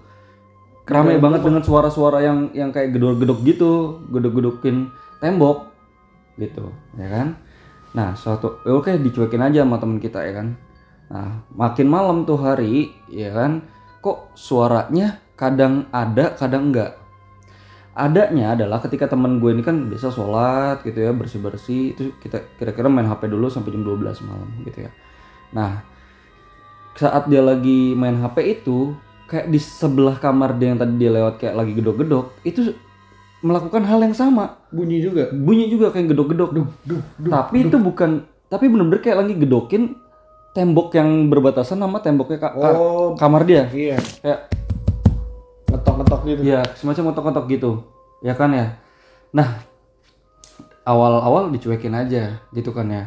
Rame 0.84 1.15
banget 1.15 1.48
dengan 1.48 1.63
suara-suara 1.63 2.19
yang 2.19 2.52
yang 2.52 2.72
kayak 2.76 2.91
gedor-gedok 2.91 3.39
gitu 3.48 4.04
gedok-gedokin 4.12 4.91
tembok 5.24 5.72
gitu 6.36 6.72
ya 7.00 7.08
kan? 7.08 7.28
Nah 7.96 8.15
suatu 8.19 8.60
ya 8.67 8.76
oke 8.76 8.91
dicuekin 9.00 9.43
aja 9.43 9.63
sama 9.63 9.80
temen 9.80 10.00
kita 10.04 10.19
ya 10.28 10.43
kan 10.43 10.60
nah 11.12 11.44
makin 11.56 11.88
malam 11.88 12.24
tuh 12.24 12.39
hari 12.39 12.94
ya 13.12 13.34
kan? 13.34 13.66
Kok 14.04 14.36
suaranya 14.36 15.24
kadang 15.39 15.88
ada 15.92 16.36
kadang 16.36 16.72
enggak? 16.72 17.00
Adanya 17.94 18.58
adalah 18.58 18.82
ketika 18.82 19.06
teman 19.06 19.38
gue 19.38 19.54
ini 19.54 19.62
kan 19.62 19.86
biasa 19.86 20.10
sholat 20.10 20.82
gitu 20.82 20.98
ya 20.98 21.13
bersih 21.13 21.38
bersih 21.38 21.94
itu 21.94 22.10
kita 22.18 22.42
kira-kira 22.58 22.89
main 22.89 23.06
HP 23.06 23.30
dulu 23.30 23.54
sampai 23.54 23.70
jam 23.70 23.86
12 23.86 24.02
malam 24.26 24.50
gitu 24.66 24.89
ya. 24.89 24.92
Nah 25.54 25.86
saat 26.98 27.30
dia 27.30 27.46
lagi 27.46 27.94
main 27.94 28.18
HP 28.18 28.62
itu 28.62 28.98
kayak 29.30 29.50
di 29.50 29.62
sebelah 29.62 30.18
kamar 30.18 30.58
dia 30.58 30.74
yang 30.74 30.82
tadi 30.82 30.94
dia 30.98 31.10
lewat 31.13 31.38
kayak 31.38 31.56
lagi 31.58 31.74
gedok-gedok 31.78 32.26
itu 32.46 32.74
melakukan 33.46 33.84
hal 33.86 34.00
yang 34.02 34.16
sama. 34.18 34.58
Bunyi 34.74 35.04
juga. 35.04 35.30
bunyi 35.30 35.70
juga 35.70 35.94
kayak 35.94 36.16
gedok-gedok. 36.16 36.50
Tapi 37.30 37.58
itu 37.70 37.78
bukan 37.78 38.26
tapi 38.50 38.70
bener-bener 38.70 39.02
kayak 39.06 39.26
lagi 39.26 39.34
gedokin 39.38 39.98
tembok 40.54 40.94
yang 40.94 41.28
berbatasan 41.28 41.82
sama 41.82 41.98
temboknya 42.00 42.38
ka- 42.38 42.54
ka- 42.54 42.78
Oh, 42.78 43.18
kamar 43.18 43.44
dia 43.44 43.66
iya. 43.74 43.98
kayak 44.22 44.39
Ngetok-ngetok 45.74 46.22
gitu. 46.30 46.42
Ya, 46.46 46.62
semacam 46.78 47.10
kotok-kotok 47.10 47.46
gitu. 47.50 47.72
Ya 48.22 48.38
kan 48.38 48.54
ya. 48.54 48.78
Nah, 49.34 49.66
awal-awal 50.86 51.50
dicuekin 51.50 51.98
aja 51.98 52.46
gitu 52.54 52.70
kan 52.70 52.88
ya. 52.94 53.04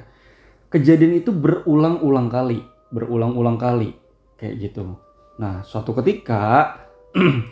Kejadian 0.66 1.22
itu 1.22 1.30
berulang-ulang 1.30 2.26
kali, 2.26 2.66
berulang-ulang 2.90 3.54
kali 3.54 3.94
kayak 4.34 4.54
gitu. 4.58 4.98
Nah, 5.38 5.62
suatu 5.62 5.94
ketika 5.94 6.74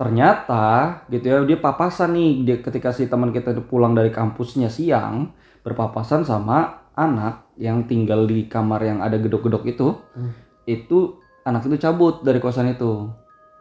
ternyata 0.00 1.02
gitu 1.10 1.26
ya 1.26 1.36
dia 1.42 1.58
papasan 1.58 2.14
nih 2.14 2.30
dia 2.46 2.56
ketika 2.62 2.94
si 2.94 3.10
teman 3.10 3.34
kita 3.34 3.50
itu 3.50 3.62
pulang 3.66 3.98
dari 3.98 4.14
kampusnya 4.14 4.70
siang 4.70 5.34
berpapasan 5.66 6.22
sama 6.22 6.87
anak 6.98 7.54
yang 7.54 7.86
tinggal 7.86 8.26
di 8.26 8.50
kamar 8.50 8.82
yang 8.82 8.98
ada 8.98 9.14
gedok-gedok 9.14 9.62
itu. 9.70 9.94
Hmm. 10.18 10.34
Itu 10.66 11.22
anak 11.46 11.70
itu 11.70 11.78
cabut 11.78 12.26
dari 12.26 12.42
kosan 12.42 12.74
itu. 12.74 13.06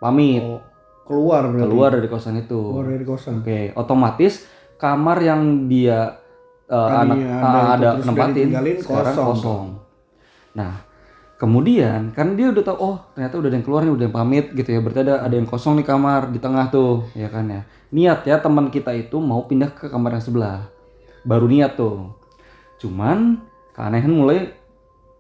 Pamit 0.02 0.41
Oh, 0.41 0.62
keluar 1.06 1.45
berarti. 1.47 1.63
keluar 1.69 1.89
dari 1.93 2.10
kosan 2.10 2.36
itu. 2.41 2.58
Keluar 2.58 2.88
dari 2.89 3.06
kosan. 3.06 3.34
Oke, 3.45 3.71
otomatis 3.78 4.43
kamar 4.78 5.17
yang 5.21 5.69
dia 5.69 6.17
uh, 6.69 6.89
anak 7.02 7.17
ada 7.17 7.23
itu, 7.23 7.47
ada 7.73 7.89
terus 7.95 8.06
nempatin 8.06 8.47
sekarang 8.82 9.15
kosong. 9.15 9.28
kosong. 9.34 9.65
Nah, 10.58 10.73
kemudian 11.38 12.12
kan 12.13 12.34
dia 12.34 12.50
udah 12.50 12.63
tahu 12.65 12.77
oh 12.77 12.98
ternyata 13.13 13.35
udah 13.40 13.50
ada 13.50 13.58
yang 13.58 13.65
keluar 13.65 13.81
nih, 13.85 13.94
udah 13.94 14.06
yang 14.10 14.15
pamit 14.15 14.46
gitu 14.54 14.69
ya. 14.69 14.79
Berarti 14.83 15.00
ada 15.08 15.15
ada 15.23 15.35
yang 15.38 15.48
kosong 15.50 15.79
di 15.79 15.83
kamar 15.85 16.29
di 16.29 16.40
tengah 16.42 16.69
tuh, 16.69 17.08
ya 17.17 17.29
kan 17.31 17.46
ya. 17.50 17.62
Niat 17.94 18.27
ya 18.27 18.38
teman 18.44 18.67
kita 18.67 18.92
itu 18.94 19.17
mau 19.17 19.48
pindah 19.48 19.71
ke 19.71 19.88
kamar 19.88 20.19
yang 20.19 20.25
sebelah. 20.25 20.67
Baru 21.23 21.48
niat 21.48 21.79
tuh. 21.79 22.13
Cuman 22.78 23.42
keanehan 23.73 24.13
mulai 24.13 24.54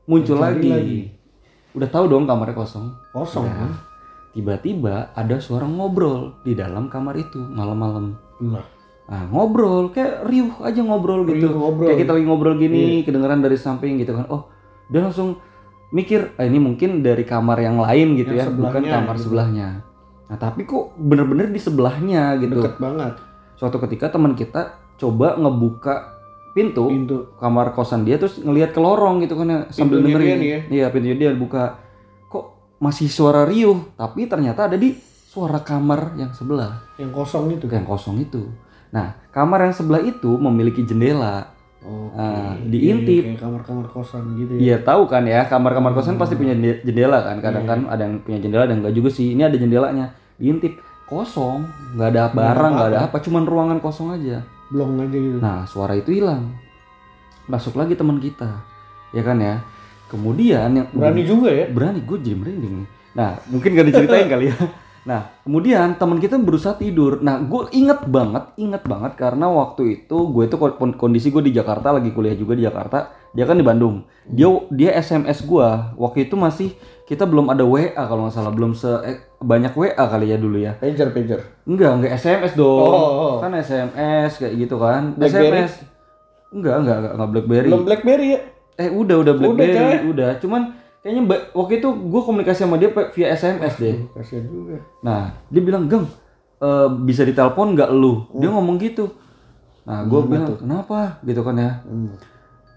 muncul 0.09 0.37
lagi. 0.41 0.69
lagi. 0.71 1.01
Udah 1.77 1.89
tahu 1.89 2.09
dong 2.09 2.25
kamarnya 2.25 2.57
kosong. 2.57 2.93
Kosong. 3.13 3.45
Kan? 3.45 3.71
Tiba-tiba 4.33 5.13
ada 5.17 5.37
suara 5.41 5.65
ngobrol 5.65 6.37
di 6.45 6.53
dalam 6.53 6.89
kamar 6.89 7.17
itu 7.17 7.41
malam-malam. 7.41 8.17
Nah, 9.07 9.23
ngobrol 9.31 9.89
kayak 9.93 10.25
riuh 10.27 10.53
aja 10.61 10.81
ngobrol 10.83 11.25
gitu. 11.25 11.49
Riuh 11.49 11.57
ngobrol. 11.57 11.87
Kayak 11.89 11.99
kita 12.05 12.11
lagi 12.17 12.25
ngobrol 12.25 12.55
gini, 12.59 13.01
kedengeran 13.01 13.41
dari 13.41 13.57
samping 13.57 13.97
gitu 13.97 14.13
kan. 14.13 14.25
Oh, 14.29 14.51
dia 14.91 15.01
langsung 15.01 15.39
mikir, 15.89 16.35
ah, 16.35 16.43
ini 16.43 16.59
mungkin 16.59 16.99
dari 17.01 17.23
kamar 17.23 17.63
yang 17.63 17.79
lain 17.79 18.19
gitu 18.19 18.35
Yang 18.35 18.51
ya, 18.51 18.57
bukan 18.57 18.83
kamar 18.83 19.15
gitu. 19.15 19.23
sebelahnya. 19.29 19.67
Nah, 20.27 20.37
tapi 20.37 20.67
kok 20.67 20.91
bener-bener 20.99 21.47
di 21.47 21.59
sebelahnya 21.61 22.35
gitu. 22.43 22.59
Deket 22.59 22.77
banget. 22.83 23.13
Suatu 23.55 23.79
ketika 23.87 24.11
teman 24.11 24.35
kita 24.35 24.75
coba 24.99 25.39
ngebuka 25.39 26.16
pintu, 26.57 26.83
Pintu. 26.87 27.17
kamar 27.35 27.69
kosan 27.71 28.01
dia 28.01 28.17
terus 28.17 28.37
ngelihat 28.37 28.71
ke 28.71 28.79
lorong 28.79 29.21
gitu 29.21 29.35
kan 29.35 29.45
ya 29.45 29.59
sambil 29.69 30.01
Pintunya 30.01 30.09
dengerin. 30.11 30.25
dia 30.25 30.35
nih 30.35 30.49
ya? 30.49 30.59
Iya, 30.67 30.85
pintunya 30.89 31.15
dia 31.15 31.29
buka. 31.31 31.63
Kok 32.25 32.45
masih 32.77 33.07
suara 33.07 33.41
riuh 33.43 33.93
tapi 33.93 34.25
ternyata 34.25 34.65
ada 34.65 34.75
di 34.75 34.97
suara 35.23 35.59
kamar 35.59 36.13
yang 36.15 36.31
sebelah 36.31 36.81
Yang 36.95 37.11
kosong 37.13 37.45
itu. 37.51 37.65
yang 37.67 37.85
kosong 37.85 38.17
itu 38.19 38.41
nah 38.87 39.13
kamar 39.29 39.59
yang 39.61 39.75
sebelah 39.75 40.01
itu 40.01 40.33
memiliki 40.33 40.81
jendela 40.81 41.53
Oke. 41.77 42.17
Nah, 42.17 42.57
Iya, 42.57 42.67
diintip. 42.67 43.23
Kayak 43.23 43.39
kamar-kamar 43.39 43.85
kosan 43.87 44.23
gitu 44.35 44.51
ya. 44.51 44.59
Iya 44.59 44.77
tahu 44.81 45.05
kan 45.05 45.23
ya 45.23 45.45
kamar-kamar 45.45 45.93
kosan 45.93 46.17
pasti 46.17 46.33
punya 46.33 46.51
jende- 46.51 46.81
jendela 46.81 47.21
kan 47.21 47.37
kadang 47.37 47.63
Iya. 47.63 47.69
kan 47.69 47.79
ada 47.87 48.01
yang 48.01 48.15
punya 48.19 48.39
jendela 48.39 48.65
dan 48.65 48.81
enggak 48.81 48.91
juga 48.91 49.09
sih 49.09 49.31
ini 49.31 49.41
ada 49.41 49.53
jendelanya 49.53 50.05
diintip 50.35 50.73
kosong 51.05 51.63
nggak 51.93 52.09
ada 52.09 52.23
barang 52.29 52.71
nggak 52.73 52.89
ada 52.89 52.99
apa 53.05 53.17
cuman 53.19 53.43
ruangan 53.43 53.79
kosong 53.79 54.11
aja 54.11 54.43
Blong 54.67 54.99
aja 54.99 55.15
gitu. 55.15 55.37
nah 55.39 55.63
suara 55.63 55.95
itu 55.95 56.11
hilang. 56.11 56.51
Masuk 57.47 57.75
lagi 57.75 57.95
teman 57.95 58.19
kita. 58.19 58.63
Ya 59.15 59.23
kan 59.23 59.39
ya? 59.39 59.63
Kemudian 60.07 60.71
yang 60.71 60.87
Berani 60.91 61.23
juga 61.23 61.49
ya. 61.51 61.67
berani 61.67 61.99
gue 62.01 62.17
jadi 62.19 62.35
merinding 62.35 62.75
nih. 62.83 62.87
nah 63.11 63.33
mungkin 63.49 63.73
gak 63.73 63.87
diceritain 63.87 64.27
kali 64.33 64.51
ya. 64.51 64.55
Nah 65.07 65.31
kemudian 65.41 65.95
teman 65.95 66.19
kita 66.19 66.35
berusaha 66.35 66.75
tidur. 66.75 67.19
Nah 67.19 67.39
gue 67.39 67.71
inget 67.71 68.03
banget 68.05 68.51
inget 68.55 68.83
banget 68.83 69.15
karena 69.15 69.47
waktu 69.47 70.03
itu 70.03 70.17
gue 70.27 70.43
itu 70.45 70.55
kon- 70.55 70.95
kondisi 70.95 71.31
gue 71.31 71.39
di 71.41 71.55
Jakarta 71.55 71.95
lagi 71.95 72.11
kuliah 72.11 72.35
juga 72.35 72.55
di 72.55 72.67
Jakarta. 72.67 73.15
Dia 73.31 73.47
kan 73.47 73.55
di 73.55 73.63
Bandung. 73.63 74.03
Dia 74.27 74.47
dia 74.67 74.91
SMS 74.95 75.43
gue 75.43 75.67
waktu 75.95 76.27
itu 76.27 76.35
masih 76.35 76.75
kita 77.07 77.23
belum 77.23 77.47
ada 77.47 77.63
WA 77.63 77.87
kalau 77.95 78.27
nggak 78.27 78.35
salah 78.35 78.51
belum 78.51 78.75
se 78.75 78.91
eh, 79.07 79.17
banyak 79.39 79.71
WA 79.71 79.95
kali 79.95 80.27
ya 80.27 80.37
dulu 80.37 80.59
ya 80.59 80.75
Pager, 80.75 81.15
pager. 81.15 81.39
enggak 81.63 81.91
enggak 81.95 82.11
SMS 82.19 82.53
dong 82.53 82.83
Oh, 82.83 83.07
oh. 83.15 83.35
kan 83.39 83.55
SMS 83.55 84.35
kayak 84.35 84.53
gitu 84.59 84.75
kan 84.75 85.15
Blackberry? 85.15 85.63
SMS 85.63 85.71
enggak 86.51 86.75
enggak 86.83 86.95
enggak, 86.99 87.13
enggak 87.15 87.29
BlackBerry 87.31 87.67
Belum 87.71 87.83
BlackBerry 87.83 88.27
ya? 88.35 88.39
Eh 88.77 88.89
udah 88.91 89.15
udah 89.23 89.33
BlackBerry 89.33 89.73
coy. 89.73 89.95
udah, 90.11 90.29
Cuman 90.37 90.61
kayaknya 90.99 91.23
waktu 91.55 91.73
itu 91.79 91.87
gue 91.87 92.21
komunikasi 92.21 92.59
sama 92.61 92.75
dia 92.75 92.91
via 92.91 93.27
SMS 93.31 93.73
deh. 93.79 93.95
Kasian 94.11 94.43
juga. 94.43 94.77
Nah 94.99 95.31
dia 95.47 95.61
bilang 95.63 95.87
Geng 95.87 96.05
eh, 96.59 96.87
bisa 97.01 97.23
ditelepon 97.23 97.71
nggak 97.73 97.89
lu? 97.89 98.27
Dia 98.35 98.51
ngomong 98.51 98.75
gitu. 98.77 99.15
Nah 99.87 100.03
gue 100.03 100.19
bilang 100.27 100.59
kenapa 100.59 101.23
gitu 101.23 101.39
kan 101.39 101.55
ya? 101.55 101.71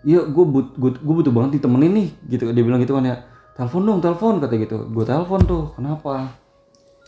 Iya 0.01 0.23
gue 0.25 0.45
but, 0.47 0.79
gue 0.79 1.15
butuh 1.19 1.35
banget 1.35 1.59
ditemenin 1.59 1.93
nih 1.93 2.09
gitu. 2.31 2.47
Dia 2.49 2.63
bilang 2.63 2.79
gitu 2.79 2.95
kan 2.95 3.05
ya. 3.05 3.17
Telepon 3.61 3.83
dong, 3.85 4.01
telepon 4.01 4.41
kata 4.41 4.57
gitu. 4.57 4.89
Gue 4.89 5.05
telepon 5.05 5.41
tuh. 5.45 5.65
Kenapa? 5.77 6.33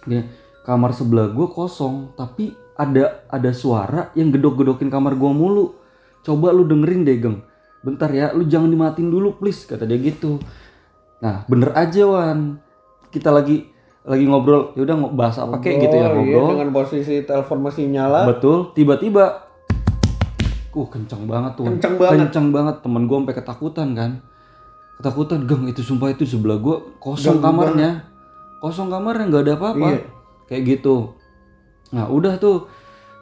Dia 0.04 0.28
kamar 0.68 0.92
sebelah 0.92 1.32
gue 1.32 1.48
kosong, 1.48 2.12
tapi 2.12 2.52
ada 2.76 3.24
ada 3.32 3.50
suara 3.56 4.12
yang 4.12 4.28
gedok-gedokin 4.28 4.92
kamar 4.92 5.16
gue 5.16 5.32
mulu. 5.32 5.72
Coba 6.20 6.52
lu 6.52 6.68
dengerin 6.68 7.08
deh, 7.08 7.16
Geng. 7.16 7.40
Bentar 7.80 8.12
ya, 8.12 8.36
lu 8.36 8.44
jangan 8.44 8.68
dimatiin 8.68 9.08
dulu 9.08 9.40
please, 9.40 9.64
kata 9.64 9.88
dia 9.88 9.96
gitu. 9.96 10.36
Nah, 11.24 11.48
bener 11.48 11.72
aja 11.72 12.04
Wan. 12.04 12.60
Kita 13.08 13.32
lagi 13.32 13.72
lagi 14.04 14.28
ngobrol, 14.28 14.76
ya 14.76 14.84
udah 14.84 15.08
bahas 15.08 15.40
apa 15.40 15.56
kayak 15.56 15.88
gitu 15.88 15.96
ya 15.96 16.10
Oh, 16.10 16.20
iya, 16.20 16.36
ngobrol. 16.36 16.48
dengan 16.52 16.68
posisi 16.76 17.24
telepon 17.24 17.64
masih 17.64 17.88
nyala. 17.88 18.28
Betul, 18.28 18.76
tiba-tiba 18.76 19.48
uh 20.76 20.88
kencang 20.92 21.24
banget 21.24 21.56
tuh. 21.56 21.64
Kenceng 21.64 21.96
banget. 21.96 22.28
Kencang 22.28 22.46
banget. 22.52 22.76
Temen 22.84 23.08
gue 23.08 23.16
sampai 23.24 23.36
ketakutan 23.40 23.88
kan. 23.96 24.10
Ketakutan, 25.02 25.50
Geng, 25.50 25.66
itu 25.66 25.82
sumpah 25.82 26.14
itu 26.14 26.22
sebelah 26.22 26.62
gue 26.62 26.94
kosong 27.02 27.42
Ganggu 27.42 27.74
kamarnya. 27.74 27.90
Kosong 28.62 28.86
kamarnya 28.86 29.24
nggak 29.26 29.42
ada 29.42 29.54
apa-apa. 29.58 29.86
Iya. 29.90 30.00
Kayak 30.46 30.62
gitu. 30.78 31.18
Nah, 31.90 32.06
udah 32.06 32.38
tuh 32.38 32.70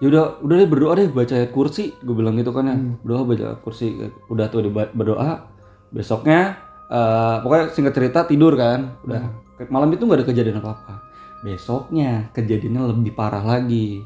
Yaudah, 0.00 0.40
udah 0.40 0.54
deh 0.56 0.68
berdoa 0.68 0.92
deh 0.96 1.08
baca 1.12 1.32
ayat 1.36 1.52
kursi. 1.52 1.92
Gue 2.00 2.16
bilang 2.16 2.36
gitu 2.36 2.52
kan 2.52 2.68
ya. 2.68 2.76
Hmm. 2.76 2.96
Berdoa 3.04 3.24
baca 3.24 3.44
ayat 3.52 3.60
kursi. 3.60 3.96
Udah 4.28 4.48
tuh 4.48 4.64
berdoa. 4.68 5.48
Besoknya 5.92 6.56
eh, 6.88 7.36
pokoknya 7.40 7.64
singkat 7.72 7.92
cerita 7.96 8.24
tidur 8.24 8.56
kan. 8.56 8.96
Udah. 9.04 9.28
Hmm. 9.28 9.68
Malam 9.68 9.92
itu 9.92 10.08
nggak 10.08 10.24
ada 10.24 10.26
kejadian 10.28 10.60
apa-apa. 10.60 11.04
Besoknya 11.44 12.28
kejadiannya 12.32 12.96
lebih 12.96 13.12
parah 13.12 13.44
lagi. 13.44 14.04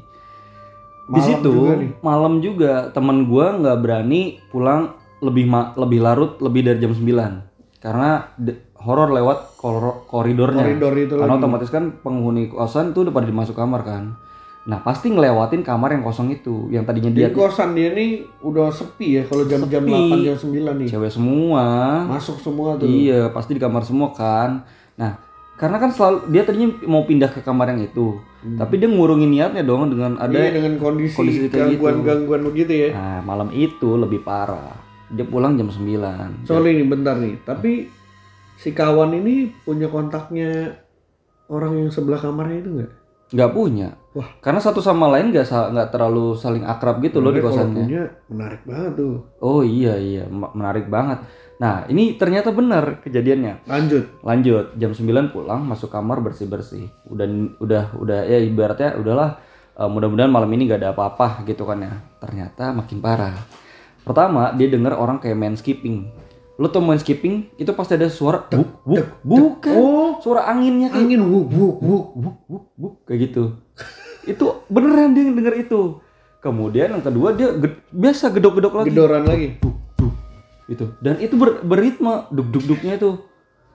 Di 1.05 1.11
Malam 1.15 1.27
situ 1.27 1.49
juga 1.53 1.73
nih. 1.77 1.91
malam 2.01 2.33
juga 2.41 2.73
teman 2.89 3.29
gua 3.29 3.55
nggak 3.61 3.77
berani 3.77 4.41
pulang 4.49 4.97
lebih 5.21 5.45
ma- 5.45 5.71
lebih 5.77 6.01
larut 6.01 6.41
lebih 6.41 6.65
dari 6.65 6.81
jam 6.81 6.97
9 6.97 7.54
karena 7.85 8.33
horor 8.81 9.13
lewat 9.13 9.61
kor- 9.61 10.09
koridornya. 10.09 10.65
Koridor 10.65 10.93
itu 10.97 11.13
Karena 11.13 11.37
lagi. 11.37 11.41
otomatis 11.45 11.69
kan 11.69 11.83
penghuni 12.01 12.49
kosan 12.49 12.97
tuh 12.97 13.05
udah 13.05 13.13
pada 13.13 13.29
dimasuk 13.29 13.53
kamar 13.53 13.85
kan. 13.85 14.17
Nah 14.65 14.81
pasti 14.81 15.13
ngelewatin 15.13 15.61
kamar 15.61 15.93
yang 15.93 16.01
kosong 16.01 16.33
itu, 16.33 16.73
yang 16.73 16.81
tadinya 16.81 17.13
dia 17.13 17.29
Di 17.29 17.37
kosan 17.37 17.77
dia 17.77 17.93
nih 17.93 18.25
udah 18.41 18.73
sepi 18.73 19.21
ya 19.21 19.23
kalau 19.29 19.45
jam-jam 19.45 19.85
Sepi. 19.85 20.09
8 20.09 20.25
jam 20.25 20.37
9 20.41 20.81
nih. 20.81 20.87
cewek 20.89 21.11
semua. 21.13 21.65
Masuk 22.09 22.41
semua 22.41 22.73
tuh. 22.73 22.89
Iya, 22.89 23.29
pasti 23.29 23.53
di 23.53 23.61
kamar 23.61 23.85
semua 23.85 24.09
kan. 24.09 24.65
Nah, 24.97 25.21
karena 25.55 25.77
kan 25.77 25.93
selalu 25.93 26.33
dia 26.33 26.41
tadinya 26.41 26.73
mau 26.89 27.05
pindah 27.05 27.29
ke 27.29 27.45
kamar 27.45 27.77
yang 27.77 27.85
itu, 27.85 28.17
tapi 28.57 28.81
dia 28.81 28.89
ngurungin 28.89 29.29
niatnya 29.29 29.61
dong 29.61 29.93
dengan 29.93 30.17
ada. 30.17 30.33
Hmm. 30.33 30.41
Iya 30.41 30.51
dengan 30.57 30.73
kondisi, 30.81 31.13
kondisi 31.13 31.45
gitu. 31.45 31.61
gangguan-gangguan 31.61 32.41
begitu 32.41 32.73
ya. 32.73 32.89
Nah, 32.91 33.21
malam 33.21 33.53
itu 33.53 33.93
lebih 33.93 34.25
parah. 34.25 34.84
Dia 35.13 35.25
pulang 35.25 35.53
jam 35.53 35.69
9 35.69 36.47
Soalnya 36.49 36.71
ini 36.81 36.85
bentar 36.85 37.15
nih, 37.19 37.37
tapi 37.45 37.85
si 38.57 38.73
kawan 38.73 39.13
ini 39.13 39.53
punya 39.61 39.85
kontaknya 39.91 40.81
orang 41.45 41.77
yang 41.77 41.89
sebelah 41.93 42.17
kamarnya 42.17 42.57
itu 42.61 42.69
nggak? 42.81 42.91
nggak 43.33 43.51
punya. 43.57 43.89
Wah. 44.13 44.29
Karena 44.37 44.61
satu 44.61 44.79
sama 44.79 45.09
lain 45.09 45.33
nggak 45.33 45.49
nggak 45.49 45.89
terlalu 45.89 46.37
saling 46.37 46.61
akrab 46.61 47.01
gitu 47.01 47.19
loh 47.19 47.33
di 47.33 47.41
kosannya. 47.41 47.85
punya 47.89 48.03
menarik 48.29 48.61
banget 48.63 48.91
tuh. 49.01 49.15
Oh 49.41 49.61
iya 49.65 49.97
iya, 49.97 50.23
menarik 50.29 50.85
banget. 50.87 51.25
Nah, 51.55 51.87
ini 51.89 52.19
ternyata 52.19 52.51
benar 52.51 53.01
kejadiannya. 53.01 53.65
Lanjut. 53.65 54.03
Lanjut, 54.21 54.65
jam 54.77 54.91
9 54.91 55.33
pulang 55.33 55.65
masuk 55.65 55.89
kamar 55.89 56.21
bersih-bersih. 56.21 56.91
Udah 57.09 57.27
udah 57.59 57.83
udah 57.97 58.19
ya 58.27 58.37
ibaratnya 58.43 58.99
udahlah 58.99 59.39
eh, 59.73 59.89
mudah-mudahan 59.89 60.31
malam 60.31 60.51
ini 60.53 60.69
gak 60.69 60.85
ada 60.85 60.89
apa-apa 60.93 61.43
gitu 61.49 61.65
kan 61.65 61.81
ya. 61.81 61.93
Ternyata 62.21 62.75
makin 62.77 62.99
parah. 63.01 63.64
Pertama, 64.05 64.53
dia 64.53 64.69
dengar 64.69 64.93
orang 64.93 65.17
kayak 65.17 65.33
main 65.33 65.53
skipping. 65.53 66.07
Lo 66.55 66.69
tau 66.69 66.79
main 66.79 66.95
skipping 66.95 67.51
itu 67.57 67.67
pasti 67.73 67.93
ada 67.93 68.07
suara 68.07 68.45
buk 68.45 68.85
buk 68.85 69.05
bukan. 69.21 69.75
Oh, 69.75 70.09
Suara 70.17 70.47
anginnya 70.47 70.87
kayak 70.87 71.03
angin 71.03 71.21
wuk 71.25 71.47
wuk 71.49 71.75
wuk. 71.81 72.05
buk 72.15 72.37
buk 72.45 72.65
buk 72.75 72.93
kayak 73.03 73.19
gitu. 73.27 73.43
itu 74.25 74.41
beneran 74.67 75.11
dia 75.11 75.27
denger 75.27 75.55
itu. 75.59 75.99
Kemudian 76.39 76.93
yang 76.93 77.01
kedua 77.01 77.33
dia 77.33 77.49
ged- 77.51 77.81
biasa 77.89 78.29
gedok-gedok 78.29 78.73
lagi 78.75 78.87
Gedoran 78.87 79.25
lagi. 79.25 79.47
duk 79.59 79.75
duk 79.95 80.13
itu 80.65 80.85
dan 80.97 81.17
itu 81.17 81.33
ber, 81.33 81.61
beritme 81.61 82.29
duk 82.29 82.47
duk 82.47 82.65
duknya 82.65 82.95
itu 82.95 83.17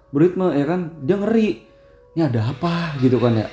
beritme 0.08 0.50
ya 0.50 0.64
kan 0.64 0.80
dia 1.00 1.14
ngeri 1.14 1.66
ini 2.10 2.22
ada 2.24 2.46
apa 2.46 2.98
gitu 2.98 3.18
kan 3.18 3.34
ya 3.36 3.46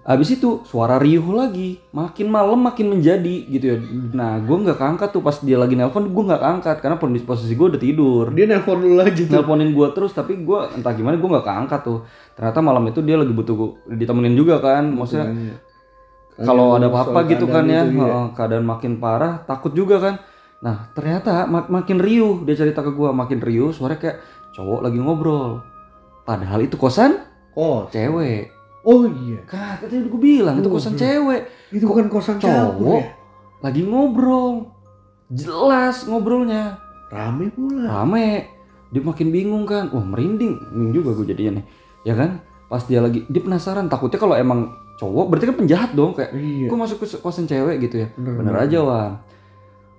habis 0.00 0.32
itu 0.32 0.64
suara 0.64 0.96
riuh 0.96 1.24
lagi. 1.36 1.78
Makin 1.92 2.26
malam 2.32 2.60
makin 2.64 2.96
menjadi 2.96 3.36
gitu 3.46 3.64
ya. 3.64 3.76
Nah 4.16 4.40
gue 4.40 4.56
nggak 4.56 4.78
keangkat 4.80 5.08
tuh. 5.12 5.22
Pas 5.22 5.36
dia 5.44 5.60
lagi 5.60 5.76
nelpon 5.76 6.08
gue 6.08 6.24
nggak 6.24 6.40
keangkat. 6.40 6.76
Karena 6.80 6.96
posisi 6.96 7.24
posisi 7.24 7.52
gue 7.54 7.66
udah 7.76 7.80
tidur. 7.80 8.24
Dia 8.32 8.48
nelpon 8.48 8.80
lu 8.80 8.96
lagi 8.96 9.28
tuh. 9.28 9.40
nelponin 9.40 9.70
gue 9.70 9.88
terus 9.92 10.16
tapi 10.16 10.40
gue 10.40 10.60
entah 10.74 10.92
gimana 10.96 11.20
gue 11.20 11.28
nggak 11.28 11.46
keangkat 11.46 11.80
tuh. 11.84 12.00
Ternyata 12.32 12.58
malam 12.64 12.84
itu 12.88 13.00
dia 13.04 13.16
lagi 13.20 13.32
butuh 13.36 13.54
gua- 13.54 13.76
ditemenin 13.86 14.34
juga 14.34 14.58
kan. 14.58 14.88
Maksudnya 14.88 15.60
kalau 16.40 16.80
ada 16.80 16.88
apa-apa 16.88 17.28
gitu 17.28 17.44
kan 17.44 17.68
ya, 17.68 17.84
keadaan 17.84 17.92
itu, 17.92 18.00
iya. 18.00 18.08
heeh, 18.08 18.26
keadaan 18.32 18.64
makin 18.64 18.92
parah, 18.96 19.44
takut 19.44 19.76
juga 19.76 20.00
kan. 20.00 20.14
Nah 20.64 20.88
ternyata 20.96 21.44
mak- 21.44 21.68
makin 21.68 22.00
riuh. 22.00 22.48
Dia 22.48 22.56
cerita 22.56 22.80
ke 22.80 22.96
gua, 22.96 23.12
makin 23.12 23.44
riuh, 23.44 23.76
suara 23.76 24.00
kayak 24.00 24.24
cowok 24.56 24.80
lagi 24.80 24.96
ngobrol. 24.96 25.60
Padahal 26.24 26.64
itu 26.64 26.80
kosan 26.80 27.20
Oh, 27.52 27.90
cewek. 27.90 28.59
Oh 28.82 29.04
iya. 29.06 29.40
Kan 29.44 29.80
tadi 29.80 30.00
gue 30.00 30.20
bilang 30.20 30.58
itu 30.58 30.68
kosan 30.68 30.94
cewek. 30.94 31.42
Itu 31.70 31.84
bukan 31.86 32.06
kosan 32.08 32.36
Cowok 32.38 32.98
ya. 32.98 33.14
lagi 33.60 33.84
ngobrol, 33.84 34.72
jelas 35.28 36.02
ngobrolnya, 36.04 36.80
Rame 37.12 37.52
pula. 37.52 37.86
rame. 37.86 38.48
Dia 38.90 39.02
makin 39.04 39.30
bingung 39.30 39.68
kan, 39.68 39.86
wah 39.94 40.02
merinding, 40.02 40.58
merinding 40.74 40.90
juga 40.90 41.14
gue 41.14 41.30
jadinya 41.30 41.60
nih, 41.60 41.64
ya 42.02 42.14
kan? 42.18 42.42
Pas 42.66 42.82
dia 42.82 42.98
lagi, 42.98 43.22
dia 43.30 43.38
penasaran, 43.38 43.86
takutnya 43.86 44.18
kalau 44.18 44.34
emang 44.34 44.66
cowok 44.98 45.24
berarti 45.30 45.46
kan 45.46 45.56
penjahat 45.56 45.90
dong 45.94 46.12
kayak 46.12 46.34
Iya. 46.34 46.66
Kok 46.68 46.76
masuk 46.76 46.98
ke 47.00 47.06
kosan 47.22 47.46
cewek 47.46 47.80
gitu 47.80 48.02
ya? 48.02 48.08
Bener, 48.18 48.34
Bener, 48.36 48.54
aja 48.58 48.78
Wan. 48.82 49.12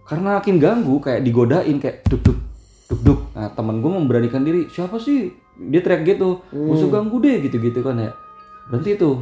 Karena 0.06 0.38
makin 0.38 0.60
ganggu 0.60 1.00
kayak 1.00 1.24
digodain 1.24 1.78
kayak 1.80 2.04
duk 2.06 2.22
duk 2.22 2.38
duk 2.86 3.02
duk. 3.02 3.20
Nah 3.32 3.48
temen 3.50 3.80
gue 3.80 3.88
memberanikan 3.90 4.44
diri. 4.44 4.68
Siapa 4.68 5.00
sih? 5.00 5.32
Dia 5.56 5.80
teriak 5.80 6.04
gitu. 6.06 6.44
Musuh 6.52 6.92
ganggu 6.92 7.18
deh 7.18 7.40
gitu-gitu 7.42 7.80
kan 7.80 7.96
ya 7.98 8.12
berhenti 8.72 8.96
tuh 8.96 9.20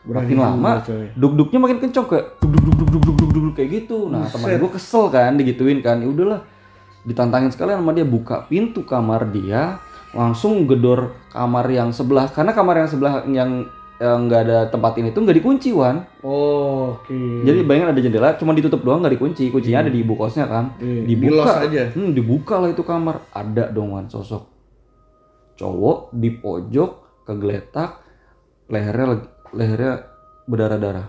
Berani 0.00 0.32
makin 0.32 0.38
lama 0.40 0.70
duduknya 1.16 1.58
makin 1.60 1.78
kencang 1.80 2.06
kayak 2.08 2.40
duk 2.40 2.52
duk 2.52 2.62
duk 2.76 2.88
duk 2.88 3.02
duk 3.04 3.16
duk 3.16 3.30
duk 3.32 3.54
kayak 3.56 3.70
gitu 3.84 4.08
nah 4.12 4.24
Buset. 4.24 4.36
teman 4.36 4.60
gue 4.60 4.70
kesel 4.76 5.04
kan 5.08 5.32
digituin 5.36 5.80
kan 5.80 6.00
ya 6.00 6.08
udahlah 6.08 6.40
ditantangin 7.04 7.48
sekali 7.48 7.72
sama 7.72 7.96
dia 7.96 8.04
buka 8.04 8.44
pintu 8.48 8.84
kamar 8.84 9.28
dia 9.32 9.80
langsung 10.12 10.68
gedor 10.68 11.16
kamar 11.32 11.64
yang 11.72 11.92
sebelah 11.96 12.28
karena 12.28 12.52
kamar 12.52 12.84
yang 12.84 12.88
sebelah 12.92 13.24
yang 13.28 13.64
eh, 14.00 14.16
nggak 14.20 14.40
ada 14.44 14.58
tempat 14.68 14.96
ini 15.00 15.12
tuh 15.14 15.22
nggak 15.22 15.38
dikunci 15.38 15.70
wan. 15.70 16.02
Oh, 16.24 16.98
Oke. 16.98 17.14
Okay. 17.14 17.46
Jadi 17.46 17.58
bayangin 17.62 17.94
ada 17.94 18.00
jendela, 18.00 18.28
cuma 18.34 18.56
ditutup 18.56 18.82
doang 18.82 19.04
nggak 19.04 19.14
dikunci. 19.14 19.54
Kuncinya 19.54 19.78
hmm. 19.78 19.86
ada 19.86 19.90
iya. 19.92 19.96
di 20.00 20.02
ibu 20.02 20.14
kosnya 20.18 20.44
kan. 20.50 20.64
Hmm, 20.82 21.04
dibuka 21.06 21.52
aja. 21.62 21.82
Hmm, 21.94 22.10
dibuka 22.10 22.54
lah 22.58 22.68
itu 22.74 22.82
kamar. 22.82 23.22
Ada 23.30 23.70
dong 23.70 23.94
wan 23.94 24.10
sosok 24.10 24.50
cowok 25.60 26.16
di 26.16 26.32
pojok 26.40 26.90
kegeletak 27.28 28.09
lehernya 28.70 29.26
lehernya 29.50 29.92
berdarah-darah. 30.46 31.06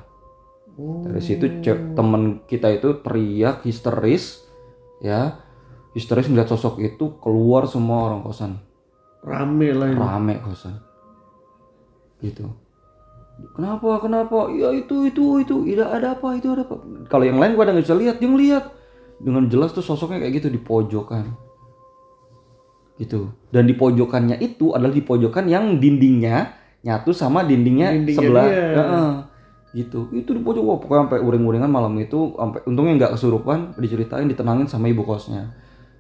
Dari 0.81 1.21
situ 1.21 1.61
cek 1.61 1.93
temen 1.93 2.41
kita 2.49 2.73
itu 2.73 2.99
teriak 3.05 3.61
histeris 3.63 4.41
ya. 4.99 5.37
Histeris 5.91 6.31
melihat 6.31 6.55
sosok 6.55 6.79
itu 6.79 7.19
keluar 7.19 7.67
semua 7.67 8.07
orang 8.09 8.23
kosan. 8.23 8.57
Rame 9.21 9.75
lah 9.75 9.91
ini. 9.91 9.99
rame 9.99 10.35
kosan. 10.39 10.79
Gitu. 12.23 12.47
Kenapa 13.57 13.99
kenapa? 13.99 14.47
Ya 14.55 14.71
itu 14.71 15.11
itu 15.11 15.43
itu. 15.43 15.55
Tidak 15.67 15.89
ada 15.91 16.15
apa? 16.15 16.31
Itu 16.39 16.55
ada 16.55 16.63
apa? 16.63 16.79
Kalau 17.11 17.25
yang 17.27 17.37
lain 17.37 17.59
pada 17.59 17.75
nggak 17.75 17.85
bisa 17.85 17.97
lihat 17.99 18.17
dia 18.23 18.29
ngeliat. 18.31 18.65
Dengan 19.21 19.45
jelas 19.51 19.75
tuh 19.75 19.85
sosoknya 19.85 20.23
kayak 20.23 20.41
gitu 20.41 20.47
di 20.49 20.57
pojokan. 20.57 21.27
Gitu. 22.95 23.27
Dan 23.51 23.67
di 23.67 23.75
pojokannya 23.75 24.39
itu 24.39 24.71
adalah 24.71 24.95
di 24.95 25.03
pojokan 25.03 25.45
yang 25.51 25.77
dindingnya 25.77 26.60
nyatu 26.81 27.13
sama 27.13 27.45
dindingnya, 27.45 27.93
Dindingnya 27.93 28.25
sebelah. 28.25 28.45
dia. 28.49 28.65
Heeh. 28.75 29.11
gitu. 29.71 30.11
Itu 30.11 30.35
di 30.35 30.41
pojok. 30.43 30.63
Wah 30.65 30.77
pokoknya 30.83 31.01
sampai 31.07 31.19
uring-uringan 31.23 31.71
malam 31.71 31.95
itu 31.95 32.35
sampai 32.35 32.59
untungnya 32.67 32.93
nggak 32.99 33.13
kesurupan 33.15 33.71
diceritain 33.79 34.27
ditenangin 34.27 34.67
sama 34.67 34.91
ibu 34.91 35.05
kosnya. 35.05 35.53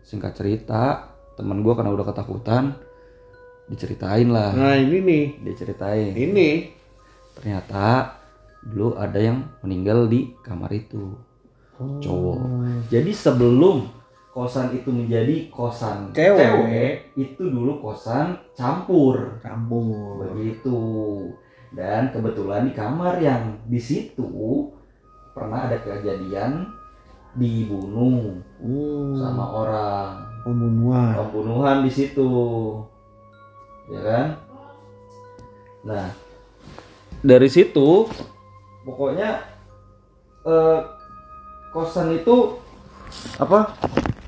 Singkat 0.03 0.35
cerita 0.35 1.07
teman 1.39 1.63
gua 1.63 1.79
karena 1.79 1.95
udah 1.95 2.03
ketakutan 2.03 2.75
diceritain 3.71 4.27
lah. 4.27 4.51
Nah 4.51 4.75
ini 4.75 4.99
nih. 4.99 5.25
Diceritain. 5.39 6.11
Ini. 6.11 6.67
Ternyata 7.37 8.17
dulu 8.59 8.99
ada 8.99 9.15
yang 9.15 9.47
meninggal 9.63 10.11
di 10.11 10.35
kamar 10.43 10.67
itu. 10.75 11.15
Cowok. 11.79 12.37
Jadi 12.91 13.09
sebelum 13.09 13.87
kosan 14.31 14.71
itu 14.71 14.87
menjadi 14.87 15.51
kosan 15.51 16.15
Cewek. 16.15 17.11
itu 17.19 17.43
dulu 17.51 17.83
kosan 17.83 18.39
campur. 18.55 19.39
Campur. 19.43 20.31
Begitu. 20.31 20.79
Dan 21.75 22.11
kebetulan 22.15 22.67
di 22.67 22.73
kamar 22.75 23.19
yang 23.19 23.59
di 23.67 23.79
situ 23.79 24.71
pernah 25.31 25.67
ada 25.67 25.79
kejadian 25.79 26.67
dibunuh 27.35 28.39
hmm. 28.59 29.15
sama 29.19 29.45
orang. 29.51 30.09
Pembunuhan. 30.47 31.13
Pembunuhan 31.15 31.77
di 31.83 31.91
situ. 31.91 32.31
Ya 33.91 33.99
kan? 33.99 34.25
Nah 35.83 36.07
dari 37.21 37.47
situ 37.47 38.09
pokoknya 38.81 39.45
eh, 40.41 40.79
kosan 41.69 42.17
itu 42.17 42.57
apa 43.37 43.77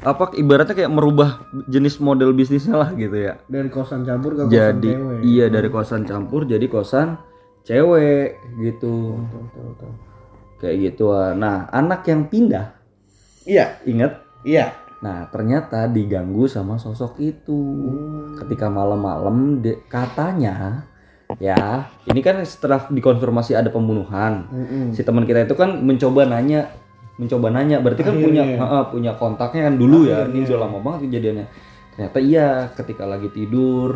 apa 0.03 0.35
ibaratnya 0.35 0.75
kayak 0.75 0.91
merubah 0.91 1.47
jenis 1.71 1.97
model 2.03 2.35
bisnisnya 2.35 2.75
lah 2.75 2.91
gitu 2.93 3.15
ya. 3.15 3.39
Dari 3.47 3.71
kosan 3.71 4.03
campur 4.03 4.35
ke 4.35 4.43
kosan 4.45 4.51
jadi 4.51 4.91
cewek. 4.99 5.19
iya 5.23 5.45
dari 5.47 5.69
kosan 5.71 6.03
campur 6.03 6.41
jadi 6.43 6.65
kosan 6.67 7.15
cewek 7.63 8.37
gitu. 8.59 9.17
Betul, 9.17 9.41
betul, 9.47 9.63
betul. 9.73 9.91
kayak 10.59 10.75
gitu 10.91 11.05
nah 11.39 11.71
anak 11.71 12.03
yang 12.11 12.27
pindah. 12.27 12.75
Iya. 13.47 13.79
Inget 13.87 14.19
iya. 14.43 14.75
Nah 14.99 15.27
ternyata 15.31 15.87
diganggu 15.87 16.51
sama 16.51 16.75
sosok 16.75 17.19
itu. 17.23 17.55
Hmm. 17.55 18.35
ketika 18.43 18.67
malam-malam 18.67 19.63
katanya 19.87 20.83
ya 21.39 21.87
ini 22.11 22.19
kan 22.19 22.43
setelah 22.43 22.91
dikonfirmasi 22.91 23.55
ada 23.55 23.71
pembunuhan. 23.71 24.51
Mm-mm. 24.51 24.85
si 24.91 25.01
teman 25.01 25.23
kita 25.23 25.47
itu 25.47 25.55
kan 25.55 25.79
mencoba 25.79 26.27
nanya 26.27 26.82
mencoba 27.15 27.47
nanya 27.49 27.77
berarti 27.77 28.01
kan 28.01 28.15
punya 28.15 28.41
Akhirnya. 28.41 28.59
ha-ha, 28.59 28.79
punya 28.87 29.11
kontaknya 29.13 29.61
kan 29.67 29.75
dulu 29.75 29.97
ya 30.03 30.23
ini 30.23 30.41
Akhirnya. 30.41 30.47
udah 30.47 30.59
lama 30.59 30.77
banget 30.79 30.99
kejadiannya 31.07 31.45
ternyata 31.93 32.17
iya 32.19 32.47
ketika 32.73 33.03
lagi 33.03 33.29
tidur 33.29 33.89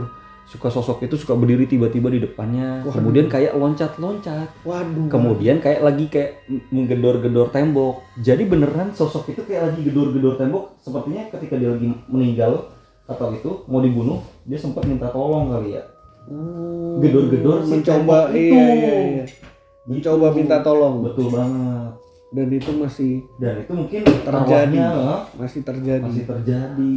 suka 0.43 0.70
sosok 0.70 1.03
itu 1.03 1.18
suka 1.18 1.34
berdiri 1.34 1.65
tiba-tiba 1.65 2.07
di 2.07 2.22
depannya 2.22 2.80
Waduh. 2.82 2.93
kemudian 2.93 3.28
kayak 3.28 3.51
loncat-loncat 3.51 4.47
waduh 4.63 5.07
kemudian 5.07 5.59
kayak 5.59 5.82
lagi 5.82 6.07
kayak 6.07 6.32
menggedor-gedor 6.70 7.49
tembok 7.49 7.99
jadi 8.15 8.43
beneran 8.43 8.93
sosok 8.93 9.28
itu 9.30 9.43
kayak 9.43 9.68
lagi 9.68 9.82
gedor-gedor 9.84 10.38
tembok 10.38 10.78
sepertinya 10.78 11.28
ketika 11.30 11.57
dia 11.57 11.68
lagi 11.70 11.91
meninggal 12.05 12.70
atau 13.03 13.32
itu 13.32 13.65
mau 13.65 13.80
dibunuh 13.80 14.20
dia 14.43 14.55
sempat 14.55 14.84
minta 14.84 15.07
tolong 15.07 15.51
kali 15.51 15.74
ya 15.74 15.84
Hmm. 16.28 16.99
Gedor-gedor 16.99 17.63
si 17.63 17.72
mencoba 17.72 18.28
iya, 18.30 18.36
itu. 18.36 18.51
iya, 18.51 18.93
iya. 18.99 19.24
mencoba 19.86 20.28
Gitu. 20.28 20.36
minta 20.38 20.59
tolong 20.59 20.95
betul 21.01 21.32
banget 21.32 21.91
dan 22.28 22.47
itu 22.51 22.71
masih 22.75 23.23
dan 23.39 23.63
itu 23.63 23.71
mungkin 23.71 24.01
Terjadi. 24.03 24.78
eh, 24.78 25.19
masih 25.39 25.61
terjadi. 25.63 26.03
masih 26.03 26.25
terjadi. 26.28 26.91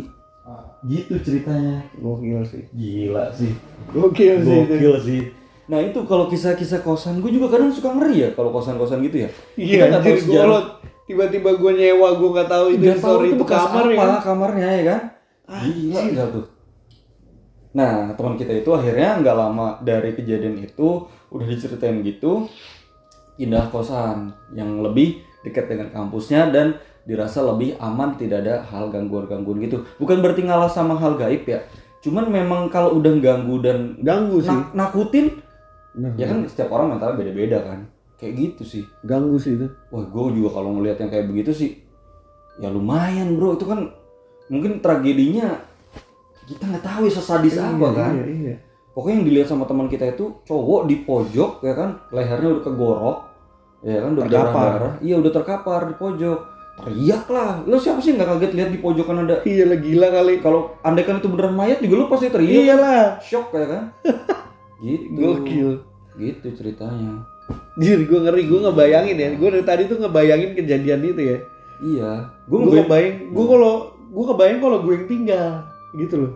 Gitu 0.80 1.14
ceritanya. 1.22 1.84
Gokil 2.00 2.42
sih. 2.42 2.64
Gila 2.72 3.30
sih. 3.30 3.52
Gokil 3.92 4.36
sih 4.42 4.58
itu. 4.64 4.74
gokil 4.74 4.94
sih. 4.98 5.22
Nah 5.70 5.78
itu 5.78 6.02
kalau 6.08 6.26
kisah-kisah 6.26 6.82
kosan 6.82 7.22
gue 7.22 7.30
juga 7.30 7.54
kadang 7.54 7.70
suka 7.70 7.94
ngeri 7.94 8.26
ya 8.26 8.28
kalau 8.34 8.50
kosan-kosan 8.50 9.04
gitu 9.06 9.22
ya. 9.22 9.28
Iya 9.54 10.02
sejarah. 10.02 10.26
kalau 10.26 10.60
tiba-tiba 11.06 11.50
gue 11.54 11.72
nyewa 11.78 12.08
gue 12.18 12.28
nggak 12.34 12.48
tahu 12.50 12.66
itu 12.74 12.84
tahu 12.86 12.98
story 12.98 13.26
itu 13.30 13.36
bekas 13.38 13.62
kamar 13.70 13.84
apa 13.86 13.92
ya 13.92 13.98
kan? 14.02 14.20
kamarnya 14.24 14.68
ya 14.68 14.82
kan? 14.82 15.00
Gila 15.62 16.00
nggak 16.10 16.28
tuh. 16.34 16.46
Nah 17.70 17.90
teman 18.18 18.34
kita 18.34 18.52
itu 18.58 18.70
akhirnya 18.74 19.10
nggak 19.22 19.36
lama 19.36 19.66
dari 19.86 20.10
kejadian 20.18 20.58
itu 20.58 21.06
udah 21.30 21.46
diceritain 21.46 22.02
gitu 22.02 22.50
pindah 23.40 23.72
kosan 23.72 24.36
yang 24.52 24.84
lebih 24.84 25.16
dekat 25.40 25.72
dengan 25.72 25.88
kampusnya 25.88 26.52
dan 26.52 26.76
dirasa 27.08 27.40
lebih 27.40 27.72
aman 27.80 28.12
tidak 28.14 28.44
ada 28.44 28.60
hal 28.68 28.92
gangguan-gangguan 28.92 29.64
gitu. 29.64 29.88
Bukan 29.96 30.20
berarti 30.20 30.44
ngalah 30.44 30.68
sama 30.68 30.92
hal 30.94 31.16
gaib 31.16 31.48
ya. 31.48 31.64
Cuman 32.04 32.28
memang 32.28 32.68
kalau 32.68 33.00
udah 33.00 33.16
ganggu 33.16 33.56
dan 33.64 33.96
ganggu 33.98 34.44
sih. 34.44 34.52
nak- 34.52 34.76
nakutin 34.76 35.40
Bener, 35.90 36.12
ya 36.14 36.28
kan 36.28 36.44
setiap 36.44 36.68
orang 36.70 36.92
mentalnya 36.92 37.16
beda-beda 37.16 37.64
kan. 37.64 37.88
Kayak 38.20 38.32
gitu 38.36 38.62
sih. 38.68 38.84
Ganggu 39.00 39.40
sih 39.40 39.56
itu. 39.56 39.64
Wah, 39.88 40.04
gue 40.04 40.24
juga 40.36 40.60
kalau 40.60 40.76
ngelihat 40.76 41.00
yang 41.00 41.08
kayak 41.08 41.26
begitu 41.26 41.56
sih, 41.56 41.70
ya 42.60 42.68
lumayan 42.68 43.34
bro. 43.34 43.56
Itu 43.56 43.64
kan 43.64 43.88
mungkin 44.46 44.78
tragedinya 44.78 45.56
kita 46.44 46.68
nggak 46.68 46.84
tahu 46.84 47.08
ya 47.08 47.12
sesadis 47.12 47.56
apa 47.56 47.80
Iya, 47.80 47.90
kan. 47.96 48.12
iya, 48.12 48.26
iya. 48.28 48.56
Pokoknya 48.90 49.16
yang 49.16 49.26
dilihat 49.26 49.48
sama 49.48 49.64
teman 49.64 49.86
kita 49.86 50.04
itu 50.04 50.34
cowok 50.44 50.84
di 50.84 51.00
pojok 51.00 51.62
ya 51.62 51.72
kan, 51.72 51.96
lehernya 52.10 52.58
udah 52.58 52.64
kegorok, 52.66 53.18
ya 53.80 53.96
kan 53.98 54.10
udah 54.12 54.24
Terkapar. 54.24 54.70
darah. 54.70 54.92
Iya 55.00 55.14
udah 55.16 55.32
terkapar 55.32 55.80
di 55.86 55.94
pojok. 55.94 56.40
Teriak 56.76 57.24
lah. 57.26 57.50
Lo 57.62 57.76
siapa 57.76 58.00
sih 58.00 58.12
nggak 58.12 58.28
kaget 58.30 58.52
lihat 58.54 58.70
di 58.70 58.78
pojokan 58.78 59.22
ada? 59.22 59.44
iya 59.44 59.64
lah 59.64 59.76
gila 59.76 60.08
kali 60.10 60.40
Kalau 60.40 60.76
andai 60.80 61.02
kan 61.02 61.16
itu 61.16 61.28
beneran 61.28 61.52
mayat 61.52 61.78
juga 61.78 61.94
lo 61.96 62.06
pasti 62.06 62.28
teriak. 62.28 62.48
iyalah 62.62 63.20
Shock 63.20 63.52
ya 63.52 63.66
kan. 63.66 63.84
gitu. 64.84 65.12
gokil 65.12 65.70
Gitu 66.14 66.46
ceritanya. 66.54 67.24
Jir, 67.76 68.04
gue 68.04 68.20
ngeri, 68.20 68.46
gue 68.46 68.60
ngebayangin 68.60 69.16
ya. 69.16 69.28
Gue 69.34 69.48
dari 69.50 69.64
tadi 69.64 69.82
tuh 69.84 69.98
ngebayangin 69.98 70.54
kejadian 70.54 71.00
itu 71.02 71.22
ya. 71.26 71.38
Iya. 71.80 72.12
Gue 72.46 72.58
Gue 72.62 72.72
kebayang, 72.78 73.32
gue 73.32 73.44
kalau 73.46 73.74
gue 74.06 74.24
kebayang 74.26 74.58
kalau 74.58 74.78
gue 74.80 74.92
yang 74.92 75.06
tinggal, 75.06 75.48
gitu 75.94 76.14
loh. 76.18 76.32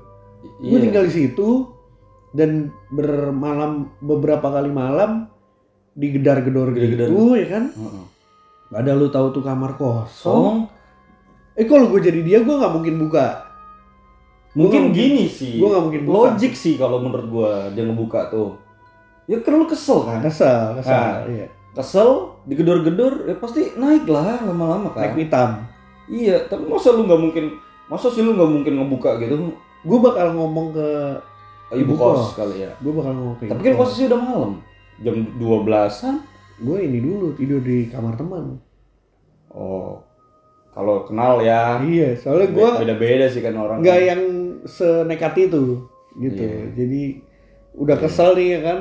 Gue 0.59 0.76
Iya. 0.76 0.82
tinggal 0.82 1.05
di 1.05 1.12
situ 1.14 1.49
dan 2.30 2.68
bermalam 2.90 3.72
beberapa 3.99 4.51
kali 4.51 4.68
malam 4.68 5.30
digedar-gedor 5.95 6.74
gitu 6.74 7.34
ya 7.38 7.47
kan. 7.47 7.64
Heeh. 7.70 8.05
Padahal 8.70 8.99
lu 8.99 9.09
tahu 9.11 9.26
tuh 9.30 9.42
kamar 9.47 9.78
kosong. 9.78 10.11
Song 10.11 10.57
Eh 11.55 11.70
kalau 11.70 11.86
gue 11.86 12.03
jadi 12.03 12.20
dia 12.26 12.38
gue 12.42 12.51
nggak 12.51 12.74
mungkin 12.74 12.95
buka. 12.99 13.47
Mungkin 14.59 14.90
Gua 14.90 14.95
gini 14.95 15.24
sih. 15.30 15.62
Gue 15.62 15.70
nggak 15.70 15.84
mungkin 15.86 16.03
buka. 16.07 16.14
Logik 16.34 16.55
sih 16.55 16.74
kalau 16.74 16.99
menurut 16.99 17.26
gua 17.30 17.51
dia 17.70 17.86
ngebuka 17.86 18.30
tuh. 18.30 18.59
Ya 19.30 19.38
kan 19.38 19.62
lu 19.62 19.66
kesel 19.70 20.03
kan? 20.03 20.18
Kesel, 20.22 20.78
kesel. 20.82 20.95
Ah. 20.95 21.22
Iya. 21.26 21.47
Kesel, 21.74 22.38
digedor-gedor, 22.47 23.26
ya 23.26 23.34
pasti 23.38 23.74
naik 23.74 24.07
lah 24.07 24.47
lama-lama 24.47 24.95
kan. 24.95 25.11
Naik 25.11 25.26
hitam. 25.26 25.51
Iya, 26.07 26.47
tapi 26.47 26.70
masa 26.70 26.95
lu 26.95 27.03
nggak 27.09 27.18
mungkin, 27.18 27.45
masa 27.90 28.12
sih 28.14 28.22
lu 28.22 28.38
nggak 28.38 28.51
mungkin 28.51 28.72
ngebuka 28.78 29.18
gitu? 29.18 29.51
Gue 29.82 29.99
bakal 29.99 30.38
ngomong 30.38 30.70
ke, 30.70 30.88
Ibu 31.74 31.82
Ibu 31.82 31.92
kos 31.99 32.14
kos. 32.30 32.38
kali 32.38 32.62
ya. 32.62 32.70
gue 32.78 32.92
bakal 32.95 33.12
ngomong 33.18 33.36
ke. 33.42 33.51
Tapi 33.51 33.62
kan 33.64 33.74
posisi 33.74 34.07
udah 34.07 34.20
malam, 34.22 34.53
jam 34.99 35.16
12-an. 35.34 36.16
gue 36.57 36.78
ini 36.80 36.99
dulu 36.99 37.34
tidur 37.34 37.59
di 37.59 37.86
kamar 37.86 38.14
teman. 38.14 38.62
Oh, 39.49 39.99
kalau 40.68 41.03
kenal 41.03 41.38
ya. 41.40 41.78
Iya, 41.80 42.14
soalnya 42.14 42.49
gue 42.49 42.68
beda-beda 42.80 43.26
sih 43.26 43.38
kan 43.38 43.55
orang. 43.55 43.78
nggak 43.80 44.01
yang 44.01 44.22
senekat 44.64 45.34
itu 45.42 45.82
gitu 46.14 46.40
Iya. 46.40 46.72
jadi 46.72 47.03
udah 47.74 47.97
kesel 47.99 48.32
nih 48.32 48.49
ya 48.49 48.61
kan 48.62 48.78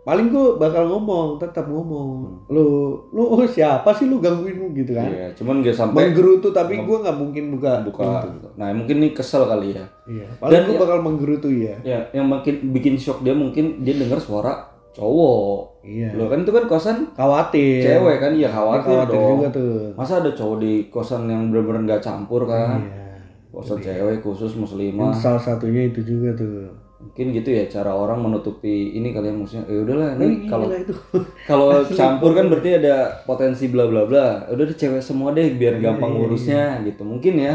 paling 0.00 0.30
gue 0.30 0.56
bakal 0.56 0.86
ngomong 0.86 1.36
tetap 1.36 1.66
ngomong 1.66 2.46
lu 2.48 2.64
lu 3.10 3.22
oh, 3.28 3.44
siapa 3.44 3.92
sih 3.92 4.06
lu 4.06 4.16
gangguin 4.18 4.72
gitu 4.72 4.94
kan 4.94 5.04
Iya, 5.04 5.26
cuman 5.34 5.60
gak 5.60 5.74
sampai 5.74 6.08
menggerutu 6.08 6.48
tapi 6.48 6.78
gue 6.78 6.96
nggak 6.96 7.12
mungkin 7.14 7.44
buka 7.50 7.82
buka. 7.82 8.24
pintu. 8.24 8.48
Nah, 8.54 8.70
mungkin 8.72 9.02
nih 9.02 9.12
kesel 9.12 9.44
kali 9.44 9.74
ya. 9.74 9.84
iya 10.06 10.24
paling 10.38 10.54
Dan 10.54 10.60
gue 10.64 10.72
ya- 10.72 10.80
bakal 10.80 10.98
menggerutu 11.02 11.48
ya 11.50 11.74
Ya, 11.82 12.00
yang 12.10 12.24
makin 12.24 12.70
bikin 12.70 12.94
shock 12.94 13.20
dia 13.20 13.34
mungkin 13.34 13.82
dia 13.82 13.92
dengar 13.92 14.16
suara 14.16 14.77
cowok. 14.94 15.84
iya. 15.84 16.08
Loh 16.12 16.26
kan 16.26 16.42
itu 16.42 16.52
kan 16.52 16.64
kosan 16.66 16.96
khawatir. 17.14 17.80
cewek 17.84 18.16
kan? 18.18 18.32
Iya 18.34 18.48
Dia 18.48 18.56
khawatir, 18.56 18.88
khawatir 18.88 19.18
dong. 19.18 19.30
juga 19.38 19.48
tuh. 19.54 19.76
Masa 19.94 20.12
ada 20.20 20.30
cowok 20.34 20.56
di 20.60 20.72
kosan 20.90 21.22
yang 21.30 21.42
bener-bener 21.48 21.82
nggak 21.86 22.02
campur 22.02 22.44
kan? 22.44 22.80
iya. 22.82 23.16
Kosan 23.48 23.78
cewek 23.80 24.20
khusus 24.20 24.52
muslimah. 24.54 25.14
salah 25.14 25.40
satunya 25.40 25.88
itu 25.88 26.00
juga 26.02 26.34
tuh. 26.34 26.68
Mungkin 26.98 27.30
gitu 27.30 27.54
ya 27.54 27.62
cara 27.70 27.94
orang 27.94 28.18
menutupi 28.18 28.90
ini 28.90 29.14
kalian 29.14 29.38
maksudnya 29.38 29.70
ya 29.70 29.86
udahlah 29.86 30.08
Oh, 30.12 30.22
ini 30.26 30.50
kalau 30.50 30.66
gila 30.66 30.78
itu. 30.82 30.94
kalau 31.50 31.68
campur 31.86 32.30
kan 32.34 32.50
berarti 32.50 32.70
ada 32.82 33.22
potensi 33.22 33.70
bla 33.70 33.86
bla 33.86 34.02
bla. 34.02 34.26
Udah 34.50 34.64
deh 34.66 34.74
cewek 34.74 34.98
semua 34.98 35.30
deh 35.30 35.54
biar 35.54 35.78
gampang 35.78 36.18
ngurusnya 36.18 36.82
gitu. 36.82 37.06
Mungkin 37.06 37.38
ya. 37.38 37.54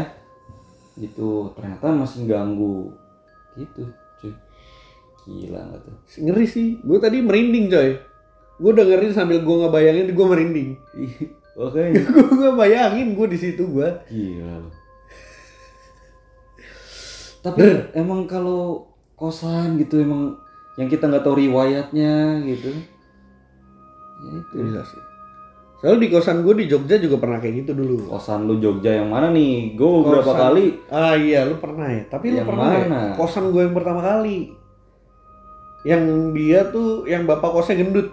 Gitu. 0.96 1.52
Ternyata 1.52 1.92
masih 1.92 2.24
ganggu. 2.24 2.88
Gitu 3.54 3.84
gila 5.24 5.60
nggak 5.60 5.80
tuh 5.82 5.94
Ngeri 6.20 6.46
sih. 6.46 6.68
Gue 6.80 6.98
tadi 6.98 7.18
merinding 7.18 7.66
coy. 7.68 7.96
Gue 8.54 8.72
dengerin 8.72 9.10
sambil 9.10 9.40
gue 9.40 9.56
ngebayangin 9.56 10.12
gue 10.12 10.26
merinding. 10.26 10.70
oke 11.54 11.80
gue 11.80 12.34
nggak 12.34 12.56
bayangin 12.56 13.14
gue 13.14 13.26
di 13.34 13.38
situ 13.38 13.62
gue. 13.64 13.88
gila 14.08 14.58
tapi 17.40 17.60
emang 17.92 18.24
kalau 18.24 18.88
kosan 19.14 19.76
gitu 19.76 20.00
emang 20.00 20.40
yang 20.74 20.88
kita 20.88 21.06
nggak 21.06 21.22
tahu 21.22 21.36
riwayatnya 21.38 22.40
gitu 22.42 22.72
ya 24.24 24.30
itu 24.32 24.54
Gila 24.56 24.80
sih. 24.80 25.02
Soalnya 25.76 26.00
di 26.00 26.08
kosan 26.08 26.40
gue 26.40 26.54
di 26.56 26.64
Jogja 26.64 26.96
juga 26.96 27.20
pernah 27.20 27.36
kayak 27.36 27.54
gitu 27.60 27.76
dulu. 27.76 28.08
kosan 28.08 28.48
lu 28.48 28.56
Jogja 28.56 28.96
yang 28.96 29.12
mana 29.12 29.28
nih 29.28 29.76
gue 29.76 29.84
beberapa 30.00 30.32
kali 30.32 30.80
Ah 30.88 31.12
iya, 31.12 31.44
lu 31.44 31.60
pernah 31.60 31.84
ya. 31.86 32.08
Tapi 32.08 32.32
lu 32.32 32.40
Yang 32.40 32.48
pernah 32.48 32.64
ya? 32.64 32.78
mana? 32.88 33.00
Kosan 33.14 33.52
gue 33.52 33.60
yang 33.60 33.76
pertama 33.76 34.00
kali. 34.00 34.56
Yang 35.84 36.02
dia 36.32 36.60
tuh, 36.66 37.04
yang 37.04 37.24
bapak 37.24 37.50
kosnya 37.50 37.78
gendut. 37.78 38.08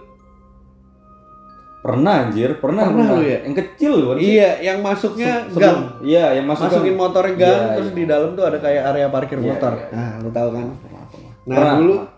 pernah 1.82 2.13
anjir 2.22 2.61
pernah 2.61 2.86
Pernah 2.86 3.09
lu 3.09 3.26
ya? 3.26 3.41
yang 3.41 3.55
kecil 3.57 3.93
sih? 3.97 4.38
Iya, 4.38 4.49
yang 4.61 4.78
masuknya 4.80 5.49
Se- 5.49 5.57
gang. 5.57 5.97
iya 6.05 6.38
yang 6.38 6.45
masuk 6.45 6.69
Masukin 6.69 6.86
gang. 6.88 7.01
motornya 7.01 7.34
gang, 7.34 7.49
Iya, 7.57 7.74
terus 7.74 7.89
iya. 7.89 7.97
di 7.97 8.03
dalam 8.05 8.30
tuh 8.32 8.45
ada 8.45 8.57
kayak 8.59 8.82
area 8.86 9.07
parkir 9.09 9.38
Iya, 9.39 9.49
motor. 9.49 9.72
iya. 9.74 9.88
Nah, 9.89 10.11
lu 10.22 10.30
tahu 10.30 10.49
kan? 10.53 10.67
Pernah, 10.78 11.03
pernah. 11.09 11.32
Nah, 11.41 11.55
Pernah, 11.57 11.74
dulu 11.74 11.93
pernah. 11.95 12.09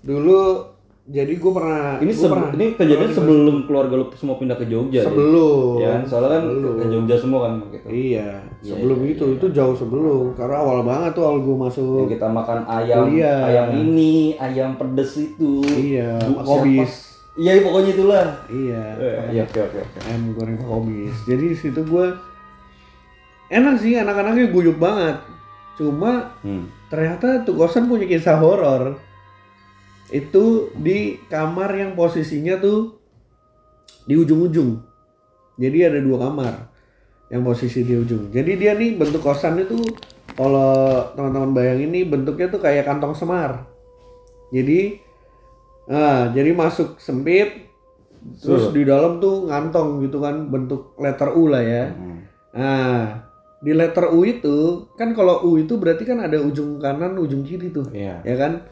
dulu 0.00 0.40
jadi 1.04 1.36
gue 1.36 1.52
pernah 1.52 2.00
ini 2.00 2.10
gua 2.10 2.28
pernah- 2.30 2.52
ini 2.54 2.66
kejadian 2.72 3.12
sebelum 3.12 3.56
keluarga 3.64 3.94
lu 3.94 4.08
semua 4.16 4.40
pindah 4.40 4.56
ke 4.56 4.64
Jogja 4.64 4.98
ya? 4.98 5.04
sebelum. 5.04 5.76
ya 5.76 5.88
kan 5.90 6.02
soalnya 6.02 6.30
kan 6.30 6.42
Sebelum. 6.46 6.74
ke 6.74 6.84
Jogja 6.88 7.16
semua 7.18 7.40
kan 7.42 7.52
gitu 7.66 7.86
Iya, 7.86 8.28
Iya, 8.58 8.72
sebelum 8.72 8.98
iya, 8.98 9.10
itu, 9.12 9.24
itu 9.34 9.46
jauh 9.50 9.76
sebelum. 9.76 10.32
Karena 10.32 10.56
awal 10.58 10.80
banget 10.80 11.12
tuh 11.12 11.22
awal 11.22 11.38
gue 11.38 11.50
yang 11.50 11.60
masuk. 11.62 12.08
kita 12.08 12.24
makan 12.26 12.58
ayam 12.64 13.04
Kuliah. 13.04 13.40
ayam 13.44 13.66
ini 13.76 14.14
ayam 14.34 14.70
pedes 14.74 15.12
itu 15.18 15.60
Iya, 15.62 16.16
Kobis. 16.40 16.88
siapa? 16.88 17.36
iya 17.36 17.52
pokoknya 17.60 17.90
itulah 17.92 18.26
Iya. 18.48 18.82
Eh, 18.96 19.16
iya 19.30 19.42
oke 19.44 19.58
oke 19.60 19.78
oke 19.78 19.98
ayam 20.02 20.22
goreng 20.32 20.56
Kobis. 20.58 21.14
Jadi 21.26 21.44
di 21.46 21.56
situ 21.58 21.80
gue 21.82 22.06
enak 23.50 23.74
sih 23.76 23.92
anak-anaknya 23.94 24.48
guyup 24.48 24.78
banget. 24.78 25.20
Cuma 25.74 26.32
hmm. 26.40 26.64
ternyata 26.88 27.44
tuh 27.44 27.54
kosan 27.54 27.84
punya 27.84 28.06
kisah 28.06 28.34
horor. 28.34 28.96
Itu 30.12 30.74
di 30.76 31.16
kamar 31.28 31.72
yang 31.76 31.92
posisinya 31.96 32.60
tuh 32.60 32.98
di 34.04 34.14
ujung-ujung. 34.18 34.80
Jadi 35.56 35.78
ada 35.86 35.98
dua 36.02 36.28
kamar 36.28 36.54
yang 37.32 37.42
posisi 37.46 37.86
di 37.86 37.94
ujung. 37.96 38.28
Jadi 38.34 38.52
dia 38.58 38.76
nih 38.76 38.98
bentuk 38.98 39.24
kosan 39.24 39.56
itu 39.62 39.80
kalau 40.34 41.08
teman-teman 41.14 41.54
bayangin 41.54 41.90
nih 41.94 42.04
bentuknya 42.04 42.46
tuh 42.50 42.60
kayak 42.60 42.84
kantong 42.84 43.14
semar. 43.16 43.64
Jadi 44.52 45.00
nah, 45.88 46.32
jadi 46.32 46.50
masuk 46.52 47.00
sempit 47.00 47.70
terus 48.40 48.72
di 48.72 48.88
dalam 48.88 49.20
tuh 49.20 49.52
ngantong 49.52 50.00
gitu 50.08 50.16
kan 50.24 50.48
bentuk 50.48 50.96
letter 50.96 51.32
U 51.36 51.48
lah 51.48 51.60
ya. 51.60 51.84
Hmm. 51.92 52.18
Nah, 52.54 53.02
di 53.60 53.72
letter 53.72 54.12
U 54.12 54.24
itu 54.24 54.88
kan 54.96 55.12
kalau 55.12 55.44
U 55.44 55.60
itu 55.60 55.76
berarti 55.76 56.08
kan 56.08 56.20
ada 56.24 56.40
ujung 56.40 56.80
kanan, 56.80 57.16
ujung 57.20 57.44
kiri 57.44 57.68
tuh, 57.72 57.88
iya 57.92 58.20
ya 58.24 58.36
kan? 58.36 58.64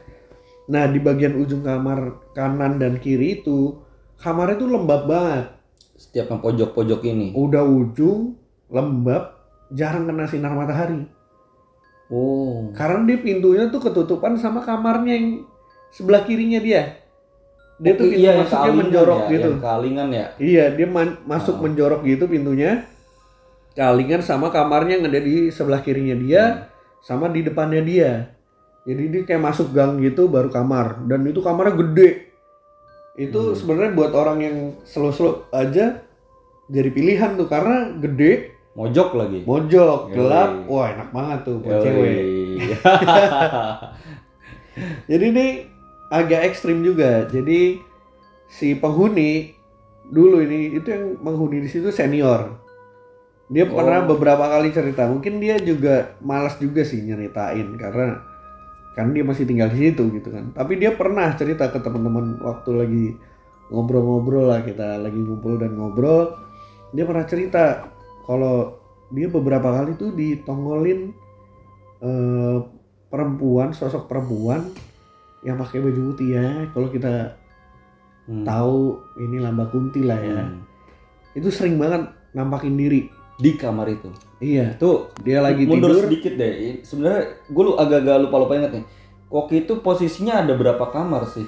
Nah, 0.69 0.87
di 0.87 0.99
bagian 0.99 1.35
ujung 1.35 1.61
kamar 1.61 2.31
kanan 2.33 2.79
dan 2.79 2.99
kiri 2.99 3.41
itu 3.41 3.83
kamarnya 4.17 4.57
tuh 4.57 4.71
lembab 4.71 5.03
banget. 5.07 5.47
setiap 5.93 6.35
yang 6.35 6.43
pojok-pojok 6.43 7.01
ini 7.07 7.31
Udah 7.33 7.63
ujung 7.63 8.35
lembab, 8.67 9.39
jarang 9.71 10.03
kena 10.05 10.27
sinar 10.27 10.51
matahari. 10.51 11.07
oh 12.09 12.75
Karena 12.75 13.07
dia 13.07 13.19
pintunya 13.19 13.71
tuh 13.71 13.79
ketutupan 13.79 14.35
sama 14.35 14.61
kamarnya 14.61 15.15
yang 15.15 15.27
sebelah 15.91 16.27
kirinya 16.27 16.59
dia. 16.59 16.99
Dia 17.79 17.95
tuh 17.95 18.07
Oh, 18.07 18.11
pintu 18.11 18.19
iya, 18.19 18.33
masuknya 18.37 18.73
menjorok 18.75 19.21
ya, 19.21 19.31
gitu. 19.31 19.51
kalingan 19.59 20.09
ya 20.11 20.27
Iya, 20.39 20.65
dia 20.75 20.87
man- 20.87 21.19
masuk 21.23 21.59
Ah. 21.59 21.63
menjorok 21.63 22.01
gitu 22.03 22.25
pintunya. 22.27 22.83
Kalingan 23.73 24.21
sama 24.21 24.51
kamarnya 24.51 24.99
yang 24.99 25.07
ada 25.07 25.19
di 25.19 25.49
sebelah 25.49 25.81
kirinya 25.81 26.15
dia, 26.15 26.67
sama 27.01 27.27
di 27.27 27.41
depannya 27.41 27.81
dia. 27.81 28.11
Jadi 28.83 29.03
dia 29.09 29.23
kayak 29.23 29.43
masuk 29.43 29.71
gang 29.71 29.95
gitu 30.03 30.27
baru 30.27 30.51
kamar 30.51 31.07
dan 31.07 31.23
itu 31.23 31.39
kamarnya 31.39 31.79
gede. 31.79 32.35
Itu 33.15 33.55
sebenarnya 33.55 33.93
buat 33.95 34.13
orang 34.13 34.39
yang 34.41 34.57
slow-slow 34.83 35.53
aja 35.53 36.01
jadi 36.67 36.89
pilihan 36.89 37.37
tuh 37.37 37.47
karena 37.47 37.93
gede, 38.01 38.57
mojok 38.73 39.13
lagi 39.13 39.45
mojok, 39.45 40.01
Yoi. 40.09 40.15
gelap. 40.17 40.51
Wah, 40.65 40.87
enak 40.89 41.09
banget 41.13 41.39
tuh 41.45 41.57
buat 41.61 41.79
Yoi. 41.79 41.85
cewek. 41.85 42.17
Jadi 45.11 45.25
ini 45.29 45.47
agak 46.09 46.41
ekstrim 46.49 46.81
juga. 46.81 47.29
Jadi 47.29 47.77
si 48.49 48.73
penghuni 48.73 49.53
dulu 50.09 50.41
ini 50.41 50.73
itu 50.77 50.89
yang 50.89 51.05
menghuni 51.21 51.61
di 51.61 51.69
situ 51.69 51.93
senior. 51.93 52.57
Dia 53.53 53.69
pernah 53.69 54.09
Oh. 54.09 54.17
beberapa 54.17 54.49
kali 54.49 54.73
cerita. 54.73 55.05
Mungkin 55.05 55.37
dia 55.37 55.61
juga 55.61 56.17
malas 56.25 56.57
juga 56.57 56.81
sih 56.89 57.05
nyeritain 57.05 57.77
karena 57.77 58.25
kan 58.93 59.11
dia 59.17 59.25
masih 59.25 59.49
tinggal 59.49 59.73
di 59.73 59.89
situ 59.89 60.09
gitu 60.13 60.29
kan. 60.29 60.53
Tapi 60.53 60.77
dia 60.77 60.93
pernah 60.93 61.33
cerita 61.37 61.73
ke 61.73 61.81
teman-teman 61.81 62.41
waktu 62.45 62.71
lagi 62.77 63.07
ngobrol-ngobrol 63.73 64.53
lah 64.53 64.61
kita 64.61 65.01
lagi 65.01 65.17
ngumpul 65.17 65.57
dan 65.57 65.77
ngobrol. 65.77 66.37
Dia 66.93 67.09
pernah 67.09 67.25
cerita 67.25 67.89
kalau 68.29 68.77
dia 69.13 69.33
beberapa 69.33 69.73
kali 69.73 69.97
tuh 69.97 70.13
ditongolin 70.13 71.13
eh, 72.05 72.57
perempuan, 73.09 73.73
sosok 73.73 74.09
perempuan 74.09 74.69
yang 75.45 75.57
pakai 75.57 75.81
baju 75.81 76.13
putih 76.13 76.37
ya. 76.37 76.69
Kalau 76.73 76.89
kita 76.93 77.43
Hmm. 78.23 78.47
tahu 78.47 79.03
ini 79.19 79.43
lamba 79.43 79.67
kunti 79.67 80.07
lah 80.07 80.19
ya. 80.19 80.47
Hmm. 80.47 80.63
Itu 81.35 81.51
sering 81.51 81.75
banget 81.75 82.07
nampakin 82.39 82.79
diri. 82.79 83.11
Di 83.43 83.51
kamar 83.53 83.91
itu 83.91 84.09
Iya, 84.39 84.75
tuh 84.75 85.11
dia 85.21 85.39
lagi 85.39 85.63
mundur 85.63 85.91
tidur. 85.91 86.03
sedikit 86.07 86.35
deh 86.35 86.53
sebenarnya 86.81 87.23
gue 87.45 87.63
lu 87.63 87.75
agak-agak 87.75 88.17
lupa 88.21 88.37
lupa 88.39 88.53
inget 88.57 88.73
nih 88.73 88.85
Koki 89.27 89.57
itu 89.61 89.79
posisinya 89.79 90.41
ada 90.41 90.53
berapa 90.53 90.83
kamar 90.85 91.27
sih 91.27 91.47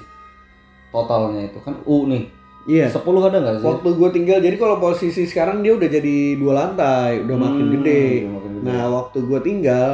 totalnya 0.89 1.45
itu 1.45 1.59
kan 1.59 1.79
U 1.85 2.05
nih 2.05 2.27
Iya. 2.65 2.89
10 2.89 2.97
ada 3.21 3.37
nggak 3.37 3.55
sih 3.61 3.67
Waktu 3.67 3.89
gue 3.93 4.09
tinggal, 4.11 4.37
jadi 4.41 4.57
kalau 4.57 4.81
posisi 4.81 5.21
sekarang 5.23 5.61
dia 5.61 5.77
udah 5.77 5.85
jadi 5.85 6.33
dua 6.33 6.53
lantai, 6.57 7.21
udah 7.21 7.37
makin 7.37 7.61
Hmm, 7.61 7.73
gede. 7.77 8.05
udah 8.17 8.33
makin 8.33 8.51
gede. 8.51 8.65
Nah, 8.65 8.83
waktu 8.89 9.17
gue 9.21 9.39
tinggal, 9.39 9.89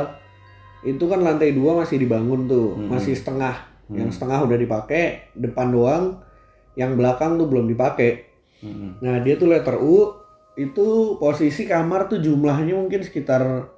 itu 0.82 1.04
kan 1.04 1.20
lantai 1.20 1.52
dua 1.52 1.76
masih 1.76 2.00
dibangun 2.00 2.48
tuh, 2.48 2.80
Hmm. 2.80 2.88
masih 2.88 3.12
setengah. 3.12 3.68
Hmm. 3.92 4.00
Yang 4.00 4.16
setengah 4.16 4.48
udah 4.48 4.56
dipakai, 4.56 5.04
depan 5.36 5.68
doang. 5.68 6.24
Yang 6.72 6.92
belakang 6.96 7.36
tuh 7.36 7.52
belum 7.52 7.68
dipakai. 7.68 8.24
Hmm. 8.64 8.96
Nah, 9.04 9.20
dia 9.20 9.36
tuh 9.36 9.52
letter 9.52 9.76
U, 9.76 10.21
itu 10.54 10.88
posisi 11.16 11.64
kamar 11.64 12.06
tuh 12.06 12.20
jumlahnya 12.20 12.76
mungkin 12.76 13.00
sekitar 13.00 13.72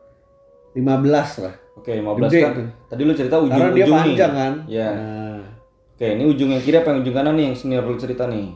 15 0.71 0.81
lah. 1.39 1.55
Oke 1.73 1.91
15 1.91 2.17
Gede 2.23 2.39
kan 2.39 2.51
tuh. 2.53 2.67
tadi 2.87 3.01
lu 3.01 3.13
cerita 3.13 3.35
ujung 3.37 3.53
Karena 3.55 3.69
dia 3.71 3.83
ujung 3.83 3.95
panjang 3.95 4.13
nih 4.29 4.37
kan. 4.37 4.53
Iya. 4.65 4.89
Nah, 4.91 5.41
Oke 5.93 6.07
ini 6.09 6.23
ujung 6.23 6.49
yang 6.49 6.59
kiri 6.59 6.75
apa 6.75 6.89
yang 6.89 6.99
ujung 7.01 7.15
kanan 7.15 7.33
nih 7.33 7.45
yang 7.45 7.55
senior 7.55 7.83
lu 7.83 7.95
cerita 7.95 8.25
nih 8.25 8.49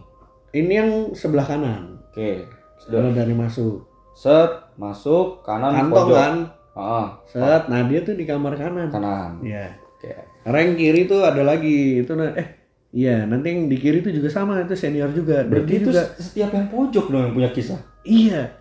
ini 0.51 0.73
yang 0.73 0.89
sebelah 1.11 1.43
kanan. 1.43 2.01
Oke 2.07 2.45
sudah 2.77 3.09
dari 3.11 3.31
masuk. 3.31 3.85
set 4.11 4.49
masuk 4.75 5.41
kanan 5.41 5.69
Kantong 5.71 5.93
pojok 6.03 6.17
kan. 6.17 6.35
ah 6.73 7.07
Set, 7.23 7.69
nah 7.69 7.85
dia 7.85 8.01
tuh 8.01 8.13
di 8.13 8.25
kamar 8.25 8.53
kanan. 8.53 8.89
kanan 8.89 9.37
Iya. 9.41 9.77
oke 9.91 10.09
Karena 10.43 10.57
yang 10.59 10.73
kiri 10.73 11.01
tuh 11.05 11.21
ada 11.21 11.41
lagi 11.43 12.01
itu 12.01 12.13
nah 12.13 12.33
eh 12.33 12.66
iya 12.91 13.27
nanti 13.27 13.47
yang 13.51 13.67
di 13.67 13.77
kiri 13.79 13.99
tuh 13.99 14.13
juga 14.15 14.29
sama 14.31 14.59
itu 14.63 14.75
senior 14.75 15.11
juga. 15.11 15.43
Dan 15.43 15.51
berarti 15.51 15.73
itu 15.79 15.89
juga 15.91 16.03
setiap 16.17 16.49
yang 16.55 16.67
pojok 16.71 17.05
dong 17.11 17.23
yang 17.27 17.33
punya 17.35 17.49
kisah 17.51 17.79
iya 18.07 18.55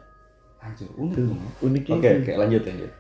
anjir 0.63 0.91
unik 0.99 1.15
tuh 1.15 1.25
dong 1.31 1.41
uniknya 1.63 1.95
oke 1.95 2.09
itu. 2.11 2.19
oke 2.23 2.33
lanjut 2.35 2.63
lanjut 2.67 2.91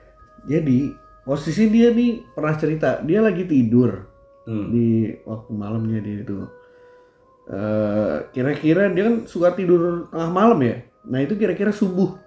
Jadi 0.47 0.79
posisi 1.27 1.64
dia 1.66 1.91
nih 1.91 2.22
pernah 2.31 2.55
cerita 2.55 3.03
dia 3.03 3.18
lagi 3.18 3.43
tidur 3.51 4.07
hmm. 4.47 4.66
di 4.70 5.11
waktu 5.27 5.51
malamnya 5.51 5.99
dia 5.99 6.22
itu. 6.22 6.39
Eh, 7.47 8.16
kira-kira 8.35 8.91
dia 8.91 9.07
kan 9.07 9.16
suka 9.27 9.55
tidur 9.55 10.11
tengah 10.11 10.31
malam 10.31 10.59
ya. 10.62 10.83
Nah 11.07 11.22
itu 11.22 11.35
kira-kira 11.39 11.70
subuh 11.74 12.18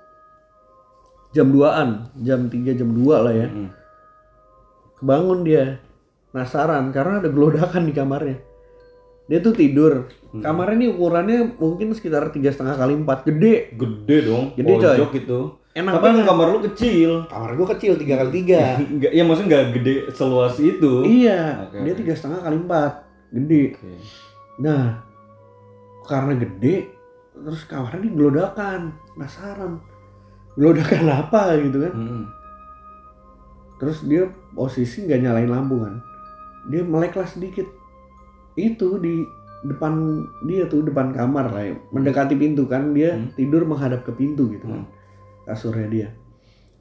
jam 1.35 1.51
2an, 1.51 2.11
jam 2.23 2.47
3 2.47 2.79
jam 2.79 2.89
2 2.91 3.25
lah 3.25 3.33
ya. 3.35 3.47
Hmm. 3.47 3.71
Kebangun 4.99 5.39
dia 5.47 5.79
penasaran 6.31 6.91
karena 6.91 7.23
ada 7.23 7.29
gelodakan 7.31 7.83
di 7.87 7.93
kamarnya. 7.95 8.37
Dia 9.29 9.39
tuh 9.39 9.53
tidur. 9.53 10.09
Hmm. 10.29 10.41
Kamarnya 10.41 10.75
ini 10.75 10.87
ukurannya 10.89 11.39
mungkin 11.55 11.93
sekitar 11.93 12.29
tiga 12.29 12.49
setengah 12.49 12.75
kali 12.75 12.93
empat, 12.95 13.23
gede. 13.23 13.73
gede 13.73 14.17
dong 14.25 14.53
Gede, 14.53 14.65
coy. 14.67 14.81
pojok 14.97 15.11
itu 15.15 15.39
enak 15.69 15.93
Tapi 15.95 16.03
banget. 16.03 16.25
kamar 16.25 16.47
lu 16.49 16.59
kecil. 16.65 17.11
Kamar 17.25 17.49
gua 17.53 17.67
kecil 17.71 17.93
tiga 17.95 18.17
kali 18.17 18.31
tiga. 18.35 18.61
Enggak, 18.83 19.11
ya 19.11 19.21
maksudnya 19.23 19.47
nggak 19.47 19.65
gede 19.71 19.93
seluas 20.11 20.55
itu. 20.57 20.93
iya, 21.05 21.63
Oke, 21.63 21.77
dia 21.81 21.93
tiga 21.93 22.13
setengah 22.13 22.41
kali 22.41 22.57
empat, 22.57 22.93
gede. 23.31 23.63
Oke. 23.73 23.91
Nah, 24.59 24.83
karena 26.03 26.33
gede, 26.35 26.75
terus 27.31 27.61
kamarnya 27.63 28.01
digelodakan, 28.03 28.79
penasaran. 29.13 29.77
Gelodakan 30.53 31.05
apa 31.21 31.41
gitu 31.59 31.77
kan? 31.79 31.93
Mm-mm. 31.93 32.23
Terus 33.77 34.03
dia 34.03 34.27
posisi 34.51 35.05
nggak 35.05 35.21
nyalain 35.23 35.47
lampu 35.47 35.79
kan, 35.79 36.01
dia 36.67 36.81
melek 36.83 37.15
lah 37.15 37.25
sedikit. 37.25 37.63
Itu 38.59 38.99
di 38.99 39.23
depan 39.61 39.91
dia 40.41 40.63
tuh 40.65 40.83
depan 40.83 41.11
kamar 41.11 41.47
lah, 41.49 41.63
ya. 41.65 41.75
mendekati 41.91 42.31
pintu 42.33 42.63
kan 42.63 42.91
dia 42.91 43.11
Hmm. 43.11 43.31
tidur 43.33 43.63
menghadap 43.63 44.03
ke 44.03 44.11
pintu 44.11 44.47
gitu 44.49 44.63
kan, 44.65 44.87
kasurnya 45.43 45.87
dia. 45.87 46.07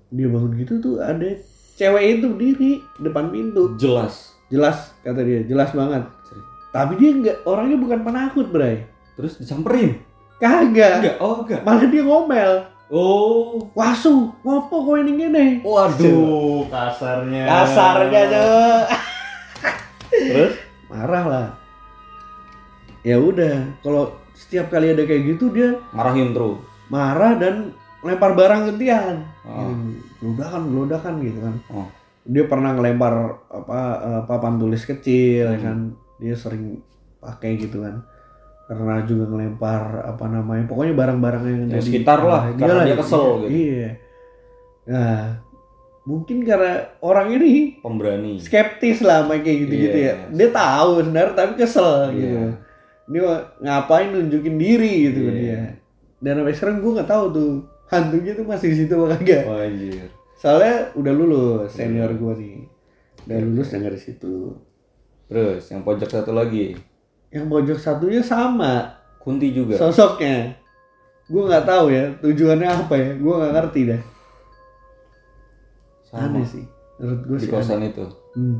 Dia 0.08 0.26
bangun 0.26 0.54
gitu 0.54 0.78
tuh 0.78 0.94
ada 0.98 1.26
cewek 1.74 2.18
itu 2.18 2.26
diri 2.34 2.72
depan 2.98 3.30
pintu, 3.30 3.74
Jelas. 3.76 4.34
jelas 4.46 4.94
kata 5.00 5.20
dia, 5.20 5.42
jelas 5.42 5.70
banget. 5.70 6.06
Tapi 6.68 6.92
dia 6.96 7.10
nggak 7.12 7.36
orangnya 7.44 7.76
bukan 7.76 8.00
penakut 8.02 8.46
bray, 8.48 8.86
Terus 9.14 9.38
disamperin. 9.38 9.98
kagak. 10.38 11.02
Enggak, 11.02 11.16
oh 11.18 11.42
enggak. 11.42 11.60
Malah 11.62 11.86
dia 11.88 12.02
ngomel, 12.02 12.52
Oh. 12.88 13.68
wasu, 13.74 14.30
ngopo 14.40 14.76
kowe 14.80 14.96
ini 14.96 15.18
gini? 15.18 15.46
Waduh, 15.60 16.62
kasarnya. 16.70 17.42
Kasarnya 17.44 18.22
tuh. 18.28 18.78
Terus? 20.08 20.54
marah 20.88 21.24
lah 21.26 21.46
ya 23.08 23.16
udah 23.16 23.54
kalau 23.80 24.04
setiap 24.32 24.68
kali 24.68 24.92
ada 24.92 25.02
kayak 25.02 25.24
gitu 25.30 25.48
dia 25.48 25.80
Marahin 25.90 26.30
terus. 26.30 26.60
marah 26.86 27.32
dan 27.34 27.72
lempar 28.00 28.32
barang 28.32 28.68
gantian 28.68 29.24
Oh. 29.42 29.72
gelodakan 30.20 30.62
gelodakan 30.68 31.14
gitu 31.20 31.38
kan 31.40 31.54
Oh. 31.68 31.88
dia 32.22 32.44
pernah 32.44 32.70
ngelempar 32.70 33.14
apa 33.48 33.78
eh, 33.98 34.22
papan 34.24 34.54
tulis 34.56 34.84
kecil 34.84 35.48
ya 35.48 35.56
Hmm. 35.56 35.64
kan 35.64 35.78
dia 36.18 36.34
sering 36.34 36.84
pakai 37.18 37.56
gitu 37.56 37.80
kan 37.80 38.04
karena 38.66 39.00
juga 39.02 39.24
ngelempar 39.26 39.82
apa 40.04 40.24
namanya 40.28 40.68
pokoknya 40.68 40.92
barang-barang 40.92 41.42
yang 41.42 41.62
Ya, 41.70 41.80
sekitar 41.80 42.20
lah, 42.20 42.42
Nah, 42.46 42.60
karena 42.60 42.82
dia 42.84 42.92
lah, 42.92 42.98
kesel 42.98 43.26
gitu. 43.40 43.48
iya 43.48 43.88
nah 44.84 45.20
mungkin 46.04 46.40
karena 46.40 46.72
orang 47.00 47.28
ini 47.30 47.76
Pemberani. 47.78 48.36
skeptis 48.38 49.00
lah 49.00 49.24
kayak 49.26 49.44
gitu-gitu 49.62 49.98
Iya. 49.98 50.08
ya. 50.08 50.14
Dia 50.30 50.48
tahu 50.50 50.88
sebenarnya 51.02 51.34
tapi 51.34 51.52
kesel 51.54 51.92
Iya. 52.08 52.12
gitu. 52.14 52.38
Dia 53.08 53.24
ngapain 53.58 54.12
nunjukin 54.12 54.56
diri 54.56 55.08
gitu 55.08 55.20
kan 55.24 55.34
Iya. 55.34 55.40
dia. 55.40 55.60
Dan 56.18 56.32
sampai 56.38 56.54
sekarang 56.54 56.76
gue 56.78 56.92
nggak 56.92 57.08
tahu 57.08 57.24
tuh 57.30 57.50
hantunya 57.88 58.32
tuh 58.32 58.44
masih 58.44 58.68
di 58.68 58.76
situ 58.78 58.92
apa 58.94 59.16
kagak. 59.16 59.42
Wah, 59.44 59.64
anjir. 59.64 60.08
Soalnya 60.34 60.74
udah 60.92 61.12
lulus 61.12 61.68
senior 61.70 62.10
gue 62.10 62.32
nih. 62.36 62.56
Udah 63.24 63.38
lulus 63.40 63.68
dan 63.68 63.82
dari 63.82 63.96
situ. 63.96 64.52
Terus 65.26 65.62
yang 65.66 65.82
pojok 65.82 66.06
satu 66.06 66.30
lagi. 66.30 66.76
Yang 67.28 67.46
pojok 67.46 67.78
satunya 67.78 68.20
sama 68.20 68.92
Kunti 69.18 69.50
juga. 69.50 69.76
sosoknya. 69.76 70.52
Gue 71.26 71.44
nggak 71.44 71.64
tahu 71.64 71.90
ya 71.90 72.08
tujuannya 72.18 72.68
apa 72.68 72.94
ya. 72.94 73.10
Gue 73.14 73.34
nggak 73.34 73.52
ngerti 73.54 73.80
dah. 73.86 74.02
Sama. 76.04 76.24
Aneh 76.26 76.44
sih. 76.44 76.64
Menurut 76.98 77.20
gue 77.24 77.36
Di 77.36 77.44
sih. 77.44 77.50
kosan 77.50 77.78
aneh. 77.78 77.90
itu. 77.90 78.04
Hmm. 78.34 78.58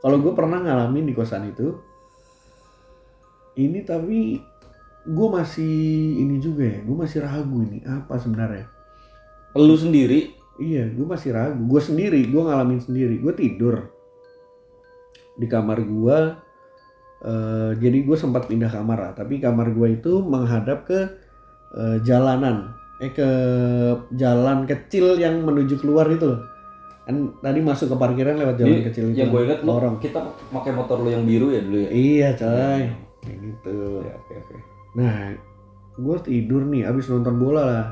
Kalau 0.00 0.16
gue 0.16 0.32
pernah 0.32 0.58
ngalamin 0.58 1.04
di 1.04 1.12
kosan 1.12 1.44
itu, 1.46 1.76
ini 3.60 3.84
tapi 3.84 4.40
gue 5.00 5.28
masih 5.28 5.76
ini 6.20 6.36
juga 6.38 6.64
ya, 6.64 6.78
gue 6.80 6.96
masih 6.96 7.18
ragu 7.20 7.58
ini 7.60 7.84
apa 7.84 8.16
sebenarnya. 8.16 8.66
Lu 9.56 9.74
sendiri 9.74 10.40
Iya, 10.60 10.92
gue 10.92 11.08
masih 11.08 11.32
ragu. 11.32 11.56
Gue 11.64 11.80
sendiri, 11.80 12.20
gue 12.28 12.36
ngalamin 12.36 12.84
sendiri. 12.84 13.16
Gue 13.16 13.32
tidur 13.32 13.88
di 15.34 15.48
kamar 15.48 15.80
gue. 15.80 16.18
eh, 17.20 17.70
jadi 17.76 17.98
gue 18.00 18.16
sempat 18.16 18.44
pindah 18.44 18.68
kamar 18.68 18.96
lah, 18.96 19.12
tapi 19.12 19.40
kamar 19.40 19.72
gue 19.72 19.96
itu 19.96 20.20
menghadap 20.20 20.84
ke 20.84 21.00
eh, 21.76 21.96
jalanan, 22.00 22.72
eh 22.96 23.08
ke 23.08 23.28
jalan 24.16 24.64
kecil 24.64 25.16
yang 25.16 25.44
menuju 25.44 25.80
keluar 25.80 26.08
itu 26.08 26.28
loh. 26.28 26.40
Kan 27.04 27.36
tadi 27.40 27.60
masuk 27.60 27.92
ke 27.92 27.96
parkiran 27.96 28.36
lewat 28.40 28.56
jalan 28.60 28.72
Ini 28.72 28.84
kecil 28.88 29.04
itu. 29.12 29.16
yang 29.20 29.28
gue 29.32 29.40
ingat 29.48 29.60
lorong. 29.64 29.96
kita 30.00 30.20
pakai 30.48 30.72
motor 30.72 31.00
lu 31.00 31.12
yang 31.12 31.24
biru 31.24 31.52
ya 31.52 31.60
dulu 31.60 31.76
ya. 31.76 31.90
Iya 31.92 32.28
coy, 32.36 32.82
kayak 33.24 33.38
gitu. 33.40 34.04
Ya, 34.04 34.14
oke 34.16 34.32
oke. 34.34 34.56
Nah, 34.96 35.16
gue 35.96 36.16
tidur 36.24 36.64
nih, 36.66 36.88
abis 36.88 37.12
nonton 37.12 37.36
bola 37.36 37.62
lah. 37.62 37.86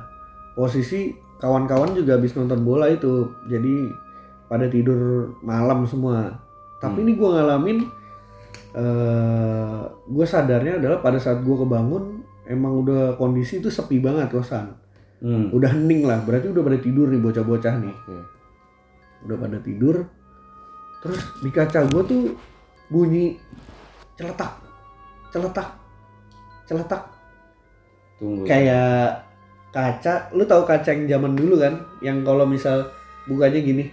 Posisi 0.58 1.14
kawan-kawan 1.38 1.94
juga 1.94 2.18
abis 2.18 2.34
nonton 2.34 2.66
bola 2.66 2.90
itu, 2.90 3.30
jadi 3.46 3.92
pada 4.50 4.66
tidur 4.66 5.30
malam 5.44 5.86
semua. 5.86 6.34
Tapi 6.82 6.98
Hmm. 6.98 7.04
ini 7.06 7.12
gue 7.14 7.28
ngalamin, 7.28 7.78
eh 8.74 9.80
gue 9.86 10.26
sadarnya 10.26 10.82
adalah 10.82 10.98
pada 11.04 11.18
saat 11.20 11.44
gue 11.44 11.56
kebangun, 11.56 12.24
emang 12.48 12.82
udah 12.82 13.14
kondisi 13.20 13.62
itu 13.62 13.70
sepi 13.70 14.02
banget 14.02 14.32
kosan. 14.32 14.74
Hmm. 15.18 15.50
Udah 15.50 15.74
hening 15.74 16.06
lah, 16.06 16.22
berarti 16.22 16.50
udah 16.50 16.62
pada 16.62 16.78
tidur 16.78 17.10
nih 17.10 17.18
bocah-bocah 17.22 17.74
nih. 17.82 17.94
Oke. 17.94 18.18
Udah 19.26 19.36
pada 19.36 19.58
tidur. 19.58 20.06
Terus 21.02 21.20
di 21.42 21.50
kaca 21.54 21.86
gue 21.86 22.02
tuh 22.06 22.22
bunyi 22.90 23.38
celetak, 24.18 24.58
celetak, 25.30 25.68
celetak. 26.68 27.02
Tunggu. 28.18 28.42
kayak 28.50 29.22
kaca. 29.70 30.34
Lu 30.34 30.42
tahu 30.42 30.66
kaca 30.66 30.90
yang 30.90 31.06
zaman 31.06 31.38
dulu 31.38 31.62
kan? 31.62 31.86
Yang 32.02 32.18
kalau 32.26 32.44
misal 32.48 32.90
bukanya 33.30 33.60
gini 33.62 33.84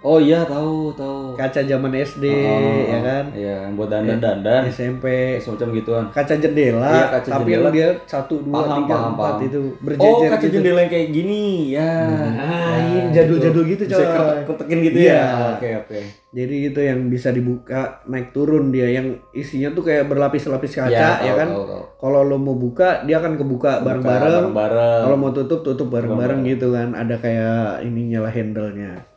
Oh 0.00 0.16
iya 0.16 0.40
tahu 0.42 0.88
tahu. 0.90 1.36
kaca 1.36 1.60
zaman 1.60 1.92
SD 1.92 2.24
Oh, 2.24 2.56
ya 2.82 2.98
kan 3.00 3.24
Iya, 3.30 3.54
yang 3.62 3.76
buat 3.76 3.88
dandan-dandan. 3.90 4.64
SMP 4.66 5.36
Semacam 5.36 5.76
gituan. 5.76 6.04
kaca 6.08 6.34
jendela 6.34 6.88
Iya, 6.88 7.04
kaca 7.10 7.28
tapi 7.30 7.52
jendela. 7.52 7.68
dia 7.68 7.88
satu 8.04 8.40
dua 8.40 8.64
Paham, 8.64 8.76
tiga 8.80 8.94
paham, 8.94 9.12
empat 9.12 9.28
paham. 9.30 9.44
itu 9.44 9.58
Oh, 9.60 9.76
berjejer 9.78 10.28
kaca 10.30 10.40
gitu. 10.40 10.54
jendela 10.56 10.78
yang 10.80 10.88
kayak 10.90 11.08
gini. 11.10 11.44
Ya. 11.70 11.92
Ah, 12.34 12.76
iya, 12.80 13.02
jadul-jadul 13.12 13.64
gitu, 13.66 13.82
coy. 13.86 14.00
ketek- 14.00 14.44
ketekin 14.46 14.78
gitu 14.82 14.98
Iya. 14.98 15.12
ya. 15.12 15.24
Oke, 15.52 15.68
oke. 15.78 15.98
jadi 16.30 16.56
itu 16.64 16.80
yang 16.80 17.00
bisa 17.06 17.28
dibuka 17.28 17.80
naik 18.06 18.30
turun 18.30 18.70
dia 18.70 18.86
yang 18.88 19.04
isinya 19.32 19.68
tuh 19.70 19.82
kayak 19.82 20.06
berlapis-lapis 20.06 20.78
kaca 20.78 20.88
ya, 20.88 21.18
tahu, 21.20 21.34
kan 21.34 21.48
tahu, 21.50 21.64
tahu. 21.66 21.82
kalau 21.98 22.20
lo 22.22 22.38
mau 22.38 22.54
buka 22.54 23.02
dia 23.02 23.18
akan 23.18 23.34
kebuka 23.34 23.82
bareng-bareng 23.82 24.54
kalau 24.54 25.16
mau 25.18 25.28
tutup 25.28 25.60
tutup 25.60 25.90
Bareng-bareng. 25.90 26.46
gitu 26.46 26.70
kan 26.70 26.94
ada 26.94 27.18
kayak 27.18 27.82
ininya 27.82 28.22
lah 28.22 28.30
handle-nya 28.30 29.09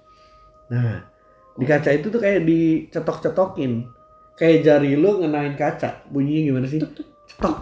nah 0.74 1.06
di 1.54 1.70
kaca 1.70 1.94
itu 1.94 2.10
tuh 2.10 2.18
kayak 2.18 2.50
dicetok-cetokin. 2.50 3.86
Kayak 4.34 4.58
jari 4.66 4.98
lu 4.98 5.22
ngenain 5.22 5.54
kaca. 5.54 6.02
Bunyinya 6.10 6.42
gimana 6.50 6.66
sih? 6.66 6.82
Cetok 6.82 7.62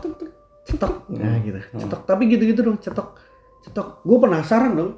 cetok. 0.64 0.94
Nah 1.12 1.36
gitu. 1.44 1.60
Cetok. 1.76 2.08
Tapi 2.08 2.32
gitu-gitu 2.32 2.64
dong 2.64 2.80
cetok. 2.80 3.20
Cetok. 3.68 4.00
Gue 4.08 4.18
penasaran 4.24 4.80
dong. 4.80 4.92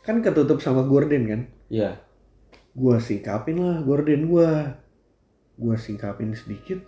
Kan 0.00 0.24
ketutup 0.24 0.64
sama 0.64 0.82
gorden 0.88 1.28
kan? 1.28 1.40
Iya. 1.68 2.00
gue 2.72 2.96
singkapin 3.04 3.60
lah 3.60 3.84
gorden 3.84 4.32
gue 4.32 4.48
gue 5.60 5.76
singkapin 5.76 6.32
sedikit. 6.32 6.80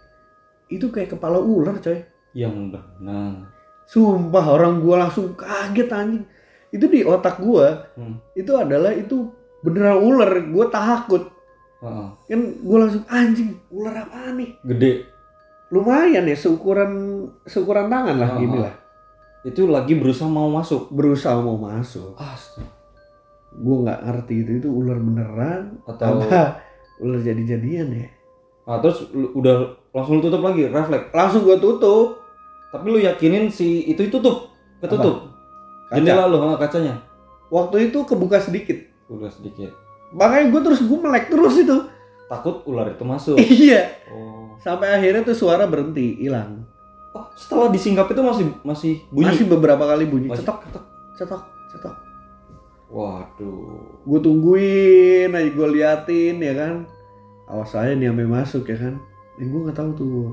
Itu 0.73 0.89
kayak 0.89 1.21
kepala 1.21 1.37
ular 1.37 1.77
coy. 1.77 2.01
Yang 2.33 2.73
benar. 2.73 3.53
Sumpah 3.85 4.45
orang 4.49 4.81
gua 4.81 5.07
langsung 5.07 5.37
kaget 5.37 5.93
anjing. 5.93 6.25
Itu 6.73 6.89
di 6.89 7.05
otak 7.05 7.37
gua 7.39 7.85
Hmm. 7.95 8.17
itu 8.33 8.51
adalah 8.57 8.91
itu 8.97 9.29
beneran 9.65 10.05
ular. 10.05 10.29
Gua 10.53 10.69
takut. 10.69 11.25
Heeh. 11.81 12.09
Kan 12.29 12.41
gua 12.61 12.85
langsung 12.85 13.05
anjing, 13.09 13.57
ular 13.73 14.05
apa 14.05 14.37
nih? 14.37 14.53
Gede. 14.63 14.93
Lumayan 15.73 16.29
ya 16.29 16.37
seukuran 16.37 16.93
seukuran 17.49 17.89
tangan 17.89 18.21
lah 18.21 18.29
Ah, 18.29 18.39
gini 18.39 18.57
ah. 18.61 18.69
lah. 18.69 18.75
Itu 19.43 19.67
lagi 19.67 19.97
berusaha 19.97 20.29
mau 20.29 20.47
masuk. 20.49 20.93
Berusaha 20.93 21.41
mau 21.41 21.57
masuk. 21.57 22.15
Astaga. 22.15 22.69
Gua 23.55 23.89
nggak 23.89 24.01
ngerti 24.05 24.35
itu 24.43 24.53
itu 24.59 24.69
ular 24.69 24.99
beneran 24.99 25.79
Atau 25.87 26.19
apa 26.21 26.59
ular 26.99 27.19
jadi-jadian 27.19 27.89
ya. 27.91 28.07
Ah, 28.65 28.79
terus 28.81 29.09
udah 29.13 29.77
langsung 29.93 30.21
tutup 30.21 30.41
lagi, 30.41 30.69
refleks. 30.69 31.11
Langsung 31.11 31.45
gua 31.45 31.57
tutup 31.57 32.21
Tapi 32.71 32.91
lu 32.91 32.99
yakinin 32.99 33.47
si 33.47 33.87
itu 33.87 34.11
tutup, 34.11 34.51
ketutup. 34.83 35.31
kaca. 35.87 35.95
Jendela 35.95 36.27
lu, 36.27 36.43
ah, 36.43 36.59
kacanya. 36.59 36.99
Waktu 37.47 37.87
itu 37.87 38.03
kebuka 38.03 38.43
sedikit. 38.43 38.75
Udah 39.15 39.31
sedikit. 39.31 39.71
Makanya 40.11 40.51
gua 40.51 40.61
terus 40.67 40.81
gua 40.83 40.99
melek 41.07 41.31
terus 41.31 41.55
itu. 41.57 41.77
Takut 42.27 42.67
ular 42.67 42.91
itu 42.91 43.05
masuk. 43.07 43.37
iya. 43.63 43.95
Oh. 44.11 44.55
Sampai 44.59 44.91
akhirnya 44.91 45.23
tuh 45.23 45.37
suara 45.37 45.65
berhenti, 45.67 46.19
hilang. 46.19 46.67
Oh, 47.15 47.31
setelah 47.39 47.71
disingkap 47.71 48.11
itu 48.11 48.23
masih 48.23 48.45
masih 48.67 48.93
bunyi. 49.09 49.31
Masih 49.31 49.47
beberapa 49.47 49.85
kali 49.87 50.05
bunyi 50.11 50.27
Masih- 50.27 50.43
cetok, 50.43 50.67
cetok, 51.15 51.43
cetok. 51.71 51.95
Waduh. 52.95 54.07
gue 54.07 54.21
tungguin 54.23 55.35
aja 55.35 55.51
gue 55.51 55.69
liatin 55.75 56.39
ya 56.39 56.55
kan 56.55 56.75
awas 57.51 57.75
aja 57.75 57.91
nih 57.91 58.07
sampai 58.07 58.29
masuk 58.29 58.71
ya 58.71 58.79
kan 58.79 58.95
eh, 59.35 59.47
gue 59.51 59.61
nggak 59.67 59.75
tahu 59.75 59.91
tuh 59.99 60.31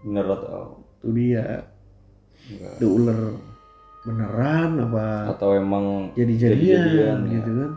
Bener 0.00 0.24
atau 0.24 0.80
tuh 1.04 1.12
dia 1.12 1.60
enggak? 2.48 2.72
ada 2.80 2.86
ular 2.88 3.20
beneran 4.00 4.70
apa 4.80 5.36
atau 5.36 5.52
emang 5.52 6.08
jadi-jadian 6.16 6.56
jadi-jadian, 6.56 7.18
ya. 7.28 7.32
gitu 7.36 7.50
kan. 7.52 7.70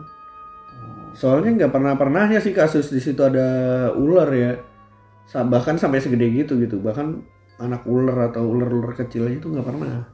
Soalnya 1.18 1.50
nggak 1.56 1.72
pernah 1.72 1.98
pernahnya 1.98 2.38
sih 2.38 2.54
kasus 2.54 2.88
di 2.88 3.02
situ 3.02 3.18
ada 3.20 3.46
ular 3.92 4.30
ya. 4.30 4.54
Bahkan 5.28 5.76
sampai 5.76 5.98
segede 5.98 6.30
gitu 6.32 6.54
gitu. 6.56 6.78
Bahkan 6.78 7.06
anak 7.58 7.82
ular 7.84 8.30
atau 8.30 8.46
ular-ular 8.46 8.94
kecilnya 8.94 9.34
itu 9.34 9.50
nggak 9.50 9.66
pernah. 9.66 10.06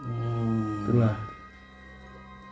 Hmm, 0.00 0.82
Itulah. 0.82 1.14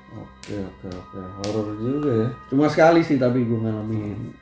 oke 0.08 0.56
oke 0.56 0.88
oke 0.88 1.18
horor 1.38 1.68
juga 1.76 2.10
ya 2.16 2.28
Cuma 2.48 2.64
sekali 2.66 3.00
sih 3.00 3.16
tapi 3.16 3.44
gue 3.44 3.56
ngalamin 3.56 4.32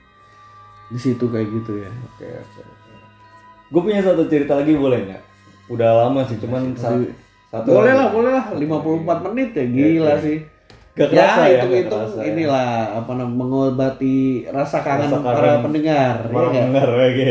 di 0.86 0.94
situ 0.96 1.26
kayak 1.26 1.50
gitu 1.52 1.82
ya. 1.82 1.90
oke 1.90 2.22
oke 2.22 2.60
oke 2.62 2.92
gue 3.66 3.80
punya 3.82 3.98
satu 3.98 4.26
cerita 4.26 4.54
lagi 4.54 4.78
boleh 4.78 5.02
nggak 5.02 5.22
udah 5.66 6.06
lama 6.06 6.22
sih 6.22 6.38
cuman 6.38 6.70
sa- 6.78 6.94
satu 7.50 7.66
Boleh 7.72 7.94
lah, 7.94 8.08
boleh 8.10 8.30
lah. 8.30 8.44
54 8.54 9.26
menit 9.26 9.50
ya, 9.54 9.64
gila 9.66 10.14
Oke. 10.14 10.22
sih. 10.22 10.38
Gak 10.97 11.12
kerasa 11.12 11.44
ya, 11.44 11.61
hitung 11.61 11.68
gak 11.68 11.80
hitung 11.84 12.01
kerasa 12.01 12.18
ya. 12.18 12.24
inilah 12.32 12.68
apa 12.97 13.12
namanya 13.12 13.36
mengobati 13.36 14.49
rasa 14.49 14.80
kangen 14.80 15.12
Rasa 15.12 15.20
para 15.20 15.61
pendengar. 15.61 16.24
ya 16.24 16.32
Orang 16.32 16.49
nggak? 16.49 16.64
dengar 16.72 16.88
oke. 16.88 17.28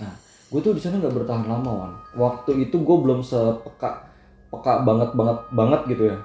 gue 0.52 0.60
tuh 0.60 0.76
di 0.76 0.84
sana 0.84 1.00
nggak 1.00 1.16
bertahan 1.16 1.48
lama 1.48 1.70
wan 1.72 1.92
waktu 2.12 2.68
itu 2.68 2.76
gue 2.76 2.96
belum 3.00 3.24
sepeka 3.24 4.04
peka 4.52 4.84
banget 4.84 5.16
banget 5.16 5.40
banget 5.48 5.80
gitu 5.88 6.12
ya 6.12 6.16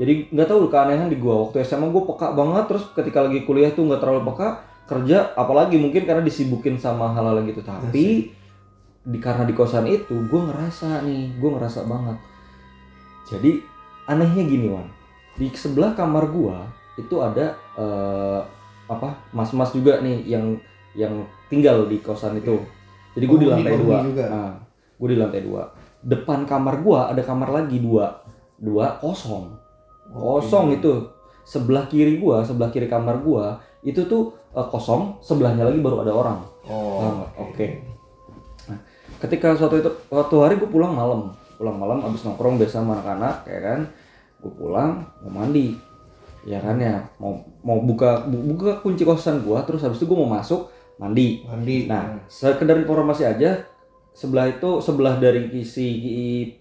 jadi 0.00 0.24
nggak 0.32 0.48
tahu 0.48 0.72
keanehan 0.72 1.12
di 1.12 1.20
gue 1.20 1.28
waktu 1.28 1.60
SMA 1.60 1.92
gue 1.92 2.00
peka 2.08 2.32
banget 2.32 2.64
terus 2.64 2.88
ketika 2.96 3.20
lagi 3.20 3.44
kuliah 3.44 3.68
tuh 3.68 3.84
nggak 3.84 4.00
terlalu 4.00 4.24
peka 4.32 4.64
kerja 4.84 5.32
apalagi 5.32 5.80
mungkin 5.80 6.04
karena 6.04 6.20
disibukin 6.20 6.76
sama 6.76 7.12
hal-hal 7.12 7.40
gitu. 7.44 7.64
Tapi 7.64 8.30
di 9.04 9.18
karena 9.20 9.44
di 9.44 9.52
kosan 9.52 9.84
itu 9.84 10.16
gue 10.28 10.40
ngerasa 10.40 11.04
nih 11.04 11.36
gue 11.36 11.50
ngerasa 11.52 11.84
banget. 11.84 12.16
Jadi 13.28 13.60
anehnya 14.04 14.42
gini 14.44 14.68
wan. 14.68 14.88
Di 15.34 15.48
sebelah 15.52 15.96
kamar 15.96 16.28
gue 16.28 16.56
itu 17.00 17.16
ada 17.20 17.56
eh, 17.74 18.40
apa 18.84 19.16
mas-mas 19.32 19.72
juga 19.72 20.04
nih 20.04 20.20
yang 20.28 20.56
yang 20.92 21.24
tinggal 21.48 21.88
di 21.88 21.98
kosan 22.00 22.36
itu. 22.38 22.60
Jadi 23.16 23.24
gue 23.24 23.38
di 23.40 23.46
Penghuni- 23.48 23.64
lantai 23.64 23.80
dua. 23.80 23.98
juga. 24.04 24.24
nah, 24.28 24.52
gue 25.00 25.08
di 25.08 25.18
lantai 25.18 25.42
dua. 25.42 25.62
Depan 26.04 26.44
kamar 26.44 26.84
gue 26.84 26.98
ada 27.00 27.22
kamar 27.24 27.48
lagi 27.50 27.80
dua 27.80 28.20
dua 28.60 29.00
kosong. 29.00 29.56
Kosong 30.12 30.76
itu. 30.76 31.08
Sebelah 31.44 31.84
kiri 31.88 32.16
gue 32.16 32.36
sebelah 32.44 32.72
kiri 32.72 32.88
kamar 32.88 33.20
gue 33.20 33.44
itu 33.84 34.00
tuh 34.08 34.32
eh, 34.54 34.66
kosong 34.70 35.18
sebelahnya 35.20 35.66
lagi 35.66 35.82
baru 35.82 36.06
ada 36.06 36.14
orang 36.14 36.38
Oh. 36.64 37.28
Oke. 37.36 37.84
Nah, 38.64 38.80
ketika 39.20 39.52
suatu 39.52 39.76
itu 39.76 39.90
suatu 40.08 40.40
hari 40.40 40.56
gue 40.56 40.64
pulang 40.64 40.96
malam, 40.96 41.28
pulang 41.60 41.76
malam 41.76 42.00
abis 42.00 42.24
nongkrong 42.24 42.56
biasa 42.56 42.80
sama 42.80 42.96
anak-anak, 43.04 43.44
ya 43.44 43.60
kan, 43.60 43.80
gue 44.40 44.52
pulang 44.56 45.04
mau 45.20 45.44
mandi, 45.44 45.76
ya 46.48 46.56
kan 46.64 46.80
ya, 46.80 47.04
mau 47.20 47.36
mau 47.60 47.84
buka 47.84 48.24
bu- 48.24 48.56
buka 48.56 48.80
kunci 48.80 49.04
kosan 49.04 49.44
gue, 49.44 49.58
terus 49.68 49.84
habis 49.84 50.00
itu 50.00 50.08
gue 50.08 50.16
mau 50.16 50.32
masuk 50.32 50.72
mandi. 50.96 51.44
Mandi. 51.44 51.84
Nah, 51.84 52.16
sekedar 52.32 52.80
informasi 52.80 53.28
aja, 53.28 53.60
sebelah 54.16 54.48
itu 54.48 54.80
sebelah 54.80 55.20
dari 55.20 55.52
isi 55.60 55.88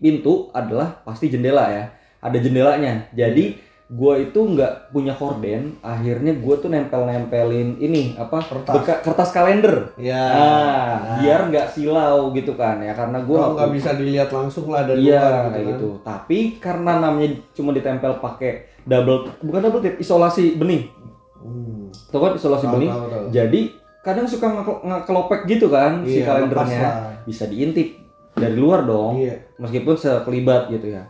pintu 0.03 0.51
adalah 0.51 0.99
pasti 1.07 1.31
jendela 1.31 1.71
ya, 1.71 1.95
ada 2.19 2.37
jendelanya. 2.43 3.07
Jadi 3.15 3.55
gue 3.85 4.13
itu 4.21 4.39
nggak 4.39 4.89
punya 4.89 5.11
korden, 5.11 5.75
akhirnya 5.79 6.33
gue 6.33 6.55
tuh 6.55 6.67
nempel-nempelin 6.67 7.77
ini 7.77 8.15
apa 8.15 8.39
Kertas. 8.39 8.73
beka- 8.73 9.01
kertas 9.01 9.29
kalender. 9.29 9.91
Ya. 9.95 10.23
Nah, 10.29 10.93
biar 11.19 11.47
nggak 11.47 11.67
silau 11.69 12.31
gitu 12.31 12.53
kan 12.53 12.79
ya 12.79 12.91
karena 12.91 13.19
gue 13.19 13.35
nggak 13.35 13.69
bisa 13.71 13.93
dilihat 13.93 14.29
langsung 14.29 14.67
lah 14.67 14.83
dari 14.83 15.05
iya 15.05 15.19
luar 15.19 15.31
kayak 15.45 15.53
kan. 15.53 15.69
gitu. 15.69 15.89
Tapi 16.01 16.37
karena 16.57 16.91
namanya 16.99 17.27
cuma 17.51 17.69
ditempel 17.69 18.17
pakai 18.17 18.51
double 18.81 19.29
bukan 19.39 19.61
double 19.61 19.81
tip, 19.81 19.95
isolasi 19.97 20.55
benih. 20.55 20.87
Hmm. 21.35 21.91
Tahu 22.07 22.19
kan 22.19 22.33
isolasi 22.33 22.65
Tahu, 22.65 22.73
benih? 22.73 22.89
tahu, 22.89 23.05
tahu. 23.05 23.25
Jadi 23.29 23.61
kadang 23.99 24.25
suka 24.25 24.47
nge- 24.49 24.81
ngekelopek 24.81 25.41
gitu 25.45 25.67
kan 25.67 26.01
si 26.01 26.19
Iya, 26.19 26.25
kalendernya. 26.25 26.65
lepas 26.71 26.71
lah. 26.81 26.95
Bisa 27.23 27.43
diintip 27.45 27.87
dari 28.33 28.55
luar 28.55 28.83
dong. 28.83 29.19
Iya. 29.19 29.37
Meskipun 29.55 29.93
sekelibat 29.93 30.67
gitu 30.67 30.87
ya. 30.89 31.03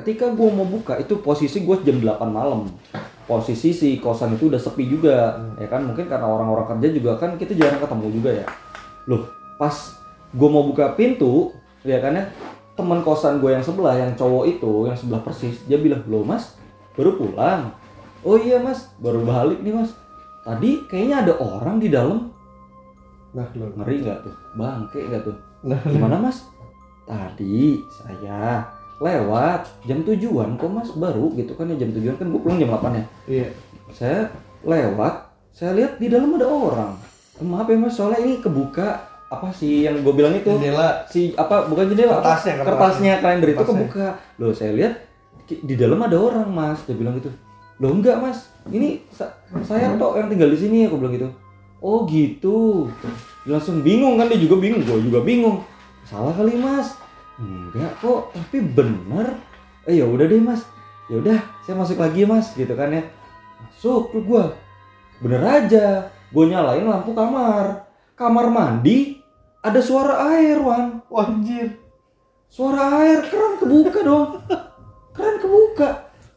Ketika 0.00 0.32
gue 0.32 0.48
mau 0.48 0.64
buka 0.64 0.96
itu 0.96 1.20
posisi 1.20 1.60
gue 1.60 1.76
jam 1.84 2.00
8 2.00 2.24
malam. 2.32 2.72
Posisi 3.28 3.70
si 3.70 4.00
kosan 4.00 4.34
itu 4.34 4.50
udah 4.50 4.58
sepi 4.58 4.88
juga, 4.88 5.36
Hmm. 5.36 5.60
ya 5.60 5.68
kan? 5.70 5.84
Mungkin 5.86 6.08
karena 6.08 6.26
orang-orang 6.26 6.66
kerja 6.66 6.88
juga 6.90 7.12
kan 7.20 7.36
kita 7.36 7.54
jarang 7.54 7.78
ketemu 7.78 8.06
juga 8.16 8.30
ya. 8.42 8.46
Loh, 9.06 9.28
pas 9.54 9.76
gue 10.32 10.48
mau 10.50 10.66
buka 10.66 10.96
pintu, 10.96 11.52
ya 11.84 12.00
kan 12.02 12.16
ya, 12.16 12.24
teman 12.74 13.04
kosan 13.04 13.38
gue 13.38 13.52
yang 13.52 13.62
sebelah, 13.62 13.94
yang 13.94 14.16
cowok 14.16 14.44
itu, 14.48 14.72
yang 14.88 14.96
sebelah 14.96 15.22
persis, 15.22 15.62
dia 15.68 15.78
bilang, 15.78 16.02
loh 16.08 16.24
mas, 16.24 16.56
baru 16.96 17.14
pulang. 17.14 17.70
Oh 18.24 18.34
iya 18.34 18.58
mas, 18.58 18.90
baru 18.98 19.22
balik 19.22 19.62
nih 19.62 19.78
mas. 19.78 19.92
Tadi 20.42 20.88
kayaknya 20.88 21.28
ada 21.28 21.32
orang 21.38 21.76
di 21.78 21.92
dalam. 21.92 22.32
Nah, 23.30 23.46
lo. 23.54 23.70
Ngeri 23.78 24.02
nggak 24.02 24.18
tuh? 24.26 24.34
Bangke 24.58 25.00
nggak 25.06 25.22
tuh? 25.22 25.36
Nah, 25.62 25.78
Gimana 25.86 26.16
mas? 26.18 26.48
Tadi 27.06 27.78
saya 27.92 28.64
lewat 29.00 29.64
jam 29.82 30.04
tujuan 30.04 30.54
kok 30.54 30.68
mas 30.68 30.92
baru 30.92 31.32
gitu 31.32 31.56
kan 31.56 31.64
ya 31.66 31.76
jam 31.76 31.90
tujuan 31.90 32.14
kan 32.14 32.28
gue 32.28 32.36
pulang 32.38 32.60
jam 32.60 32.68
8 32.70 32.92
ya? 32.92 33.04
Iya. 33.26 33.46
saya 33.90 34.28
lewat 34.62 35.14
saya 35.50 35.72
lihat 35.74 35.96
di 35.96 36.06
dalam 36.06 36.30
ada 36.32 36.46
orang. 36.46 36.92
Eh, 37.34 37.42
maaf 37.42 37.64
ya 37.64 37.74
mas 37.74 37.90
soalnya 37.90 38.20
ini 38.20 38.38
kebuka 38.38 39.00
apa 39.26 39.48
sih 39.50 39.82
yang 39.82 39.98
gue 39.98 40.12
bilang 40.12 40.30
itu? 40.32 40.46
Jendela. 40.46 41.02
si 41.06 41.32
apa 41.34 41.64
bukan 41.64 41.88
jendela 41.88 42.20
apa? 42.20 42.36
Kertasnya, 42.36 42.52
kertasnya. 42.54 42.68
kertasnya 42.68 43.12
kalender 43.18 43.48
itu 43.48 43.56
Kertasnya. 43.56 43.80
kebuka. 43.82 44.06
Loh 44.36 44.52
saya 44.52 44.72
lihat 44.74 44.92
di 45.48 45.74
dalam 45.74 45.98
ada 45.98 46.14
orang 46.14 46.46
mas. 46.46 46.78
Dia 46.84 46.94
bilang 46.94 47.16
gitu. 47.16 47.32
Loh 47.80 47.90
enggak 47.90 48.20
mas. 48.20 48.52
Ini 48.68 49.00
sa- 49.08 49.32
saya 49.64 49.96
tok 49.96 50.20
yang 50.20 50.28
tinggal 50.28 50.52
di 50.52 50.58
sini 50.60 50.84
aku 50.84 51.00
bilang 51.00 51.16
gitu. 51.16 51.28
Oh 51.80 52.04
gitu. 52.04 52.86
Dia 53.42 53.56
langsung 53.56 53.80
bingung 53.80 54.20
kan 54.20 54.28
dia 54.28 54.36
juga 54.36 54.60
bingung 54.60 54.84
gue 54.84 55.00
juga 55.02 55.24
bingung. 55.24 55.64
Salah 56.04 56.30
kali 56.30 56.52
mas 56.54 56.99
enggak 57.40 57.92
kok 57.98 58.36
tapi 58.36 58.60
bener. 58.60 59.34
Eh 59.88 59.96
ya 59.98 60.04
udah 60.04 60.28
deh 60.28 60.38
mas. 60.38 60.62
Ya 61.08 61.18
udah 61.18 61.38
saya 61.64 61.74
masuk 61.74 61.98
lagi 61.98 62.22
mas 62.22 62.52
gitu 62.52 62.70
kan 62.72 62.92
ya. 62.92 63.02
Masuk 63.58 64.12
tuh 64.12 64.22
gue 64.22 64.44
bener 65.20 65.40
aja 65.42 66.04
gue 66.06 66.44
nyalain 66.46 66.84
lampu 66.84 67.10
kamar. 67.12 67.88
Kamar 68.14 68.52
mandi 68.52 69.16
ada 69.60 69.80
suara 69.80 70.28
air 70.36 70.60
wan. 70.60 71.00
Wah, 71.08 71.26
anjir. 71.26 71.76
suara 72.50 73.00
air 73.00 73.22
keran 73.24 73.56
kebuka 73.56 74.00
dong. 74.02 74.42
Keren 75.10 75.36
kebuka. 75.38 75.88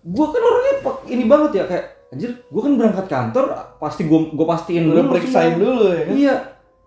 Gua 0.04 0.28
kan 0.30 0.42
orangnya 0.44 0.74
ini 1.08 1.24
banget 1.26 1.52
ya 1.58 1.64
kayak 1.64 1.86
anjir 2.12 2.32
gua 2.52 2.62
kan 2.62 2.74
berangkat 2.76 3.06
kantor 3.08 3.46
pasti 3.80 4.04
gua 4.04 4.28
gua 4.30 4.48
pastiin 4.52 4.84
dulu 4.86 5.16
periksain 5.16 5.56
dulu 5.58 5.90
ya 5.90 6.04
kan? 6.06 6.14
iya 6.14 6.36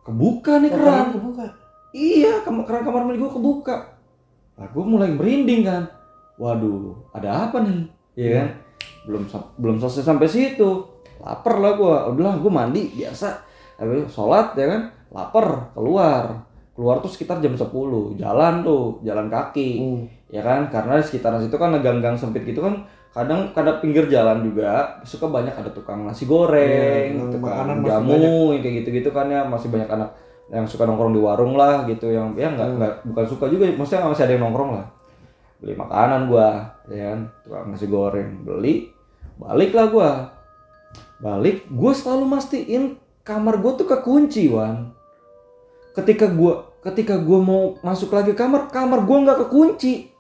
kebuka 0.04 0.52
nih 0.60 0.70
Oh, 0.70 0.76
keran 0.76 1.06
kebuka. 1.10 1.44
iya 1.90 2.32
kam 2.44 2.60
keran 2.62 2.84
kamar 2.84 3.02
mandi 3.02 3.18
gua 3.18 3.32
kebuka 3.32 3.76
nah 4.57 4.66
gua 4.72 4.84
mulai 4.84 5.12
merinding 5.12 5.62
kan. 5.64 5.82
Waduh 6.36 6.96
ada 7.12 7.48
apa 7.48 7.61
nih? 7.64 7.80
Iya 8.16 8.28
kan? 8.40 8.48
Belum 9.09 9.22
belum 9.61 9.76
selesai 9.80 10.04
sampai 10.04 10.28
situ. 10.28 10.70
Lapar 11.20 11.61
lah 11.61 11.76
gua. 11.76 12.09
Udahlah 12.12 12.40
gua 12.40 12.52
mandi 12.64 12.92
biasa. 12.92 13.40
Habis 13.76 14.12
sholat 14.12 14.57
ya 14.57 14.66
kan? 14.68 14.82
Lapar 15.12 15.72
keluar. 15.76 16.44
Keluar 16.76 17.00
tuh 17.00 17.09
sekitar 17.09 17.40
jam 17.40 17.57
10 17.57 18.20
jalan 18.20 18.54
tuh 18.61 19.00
jalan 19.00 19.32
kaki. 19.32 19.70
Hmm. 19.80 20.02
ya 20.28 20.42
kan? 20.42 20.68
Karena 20.68 21.00
di 21.00 21.04
sekitaran 21.07 21.40
situ 21.40 21.57
kan 21.57 21.72
gang-gang 21.80 22.16
sempit 22.18 22.44
gitu 22.44 22.61
kan 22.61 22.84
kadang 23.16 23.48
kadang 23.57 23.80
pinggir 23.80 24.04
jalan 24.12 24.44
juga 24.44 25.00
suka 25.00 25.32
banyak 25.32 25.57
ada 25.57 25.72
tukang 25.72 26.04
nasi 26.04 26.28
goreng 26.28 27.16
Iya, 27.16 27.32
tukang 27.32 27.80
jamu 27.80 28.52
kayak 28.61 28.84
gitu-gitu 28.84 29.09
kan 29.09 29.32
ya 29.32 29.40
masih 29.48 29.72
banyak 29.72 29.88
anak 29.88 30.12
yang 30.47 30.64
suka 30.66 30.86
nongkrong 30.86 31.14
di 31.14 31.20
warung 31.22 31.59
lah 31.59 31.82
gitu 31.90 32.07
yang 32.11 32.34
ya 32.38 32.47
nggak 32.55 32.68
Hmm. 32.70 32.78
nggak 32.78 32.92
bukan 33.11 33.24
suka 33.26 33.44
juga 33.51 33.66
maksudnya 33.74 34.07
masih 34.07 34.24
ada 34.26 34.32
yang 34.38 34.44
nongkrong 34.47 34.70
lah. 34.78 34.86
Beli 35.59 35.74
makanan 35.74 36.20
gua 36.30 36.49
ya 36.86 37.14
kan 37.14 37.20
tukang 37.42 37.66
nasi 37.72 37.86
goreng 37.90 38.47
beli 38.47 38.90
balik 39.40 39.74
lah 39.74 39.86
gua. 39.90 40.11
Balik 41.18 41.66
gua 41.72 41.92
selalu 41.97 42.24
mastiin 42.30 43.01
kamar 43.26 43.59
gua 43.59 43.74
tuh 43.74 43.88
kekunci 43.90 44.47
wan. 44.53 44.94
Ketika 45.97 46.30
gua 46.30 46.70
ketika 46.84 47.18
gua 47.18 47.42
mau 47.42 47.62
masuk 47.82 48.14
lagi 48.14 48.36
kamar 48.36 48.70
kamar 48.70 49.03
gua 49.03 49.16
nggak 49.26 49.49
kekunci. 49.49 50.14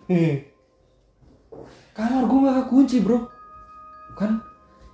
Kamar 1.96 2.28
gue 2.28 2.44
gak 2.44 2.68
kekunci 2.68 3.00
bro. 3.00 3.24
Kan 4.20 4.36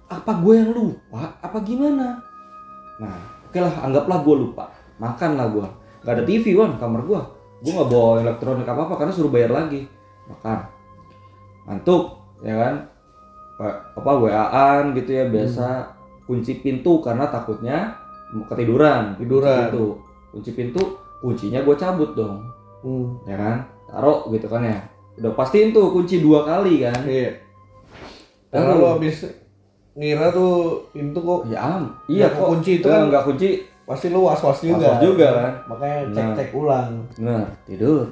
apa 0.06 0.38
gue 0.38 0.54
yang 0.54 0.70
lupa 0.70 1.34
apa 1.42 1.58
gimana? 1.66 2.22
Nah 3.02 3.18
oke 3.42 3.58
lah 3.58 3.74
anggaplah 3.82 4.22
gue 4.22 4.36
lupa 4.38 4.70
makan 5.02 5.34
lah 5.34 5.50
gue 5.50 5.66
nggak 6.02 6.14
ada 6.14 6.22
TV 6.22 6.54
wan 6.54 6.78
kamar 6.78 7.02
gue 7.02 7.20
gue 7.62 7.72
nggak 7.72 7.90
bawa 7.90 8.18
elektronik 8.18 8.62
apa 8.64 8.86
apa 8.86 8.94
karena 8.96 9.12
suruh 9.12 9.30
bayar 9.30 9.50
lagi. 9.50 9.86
Makan. 10.26 10.58
Ngantuk 11.62 12.04
ya 12.42 12.54
kan? 12.58 12.74
Pa- 13.54 13.78
apa 13.94 14.10
waan 14.18 14.84
gitu 14.94 15.10
ya 15.12 15.24
biasa. 15.26 15.86
Kunci 16.22 16.58
pintu 16.58 16.98
karena 16.98 17.26
takutnya 17.26 17.94
ketiduran. 18.50 19.14
Tiduran. 19.14 19.70
kunci 19.70 19.70
pintu. 19.70 19.86
Kunci 20.32 20.50
pintu 20.52 20.82
kuncinya 21.22 21.62
gue 21.62 21.76
cabut 21.76 22.10
dong. 22.14 22.42
Hmm. 22.82 23.14
ya 23.22 23.38
kan? 23.38 23.56
Taruh 23.86 24.26
gitu 24.34 24.50
kan 24.50 24.66
ya. 24.66 24.78
Udah 25.22 25.30
pastiin 25.30 25.70
tuh 25.70 25.94
kunci 25.94 26.18
dua 26.18 26.42
kali 26.42 26.82
kan? 26.82 26.98
Iya. 27.06 27.30
Karena 28.50 28.74
lu 28.74 28.86
habis 28.90 29.22
ngira 29.94 30.34
tuh 30.34 30.82
pintu 30.90 31.22
kok. 31.22 31.46
Ya 31.46 31.62
am 31.62 31.94
iya 32.10 32.26
kok. 32.26 32.48
kunci 32.48 32.82
itu 32.82 32.86
Eh, 32.86 32.90
kan. 32.90 33.06
nggak 33.06 33.22
kunci 33.22 33.48
pasti 33.82 34.06
lu 34.08 34.22
was-was 34.22 34.58
juga. 34.60 34.86
Was-was 34.88 35.02
juga 35.02 35.26
kan. 35.32 35.52
Makanya 35.68 35.96
Nah. 36.02 36.14
cek-cek 36.14 36.50
ulang. 36.52 36.90
nah 37.18 37.42
tidur 37.62 38.06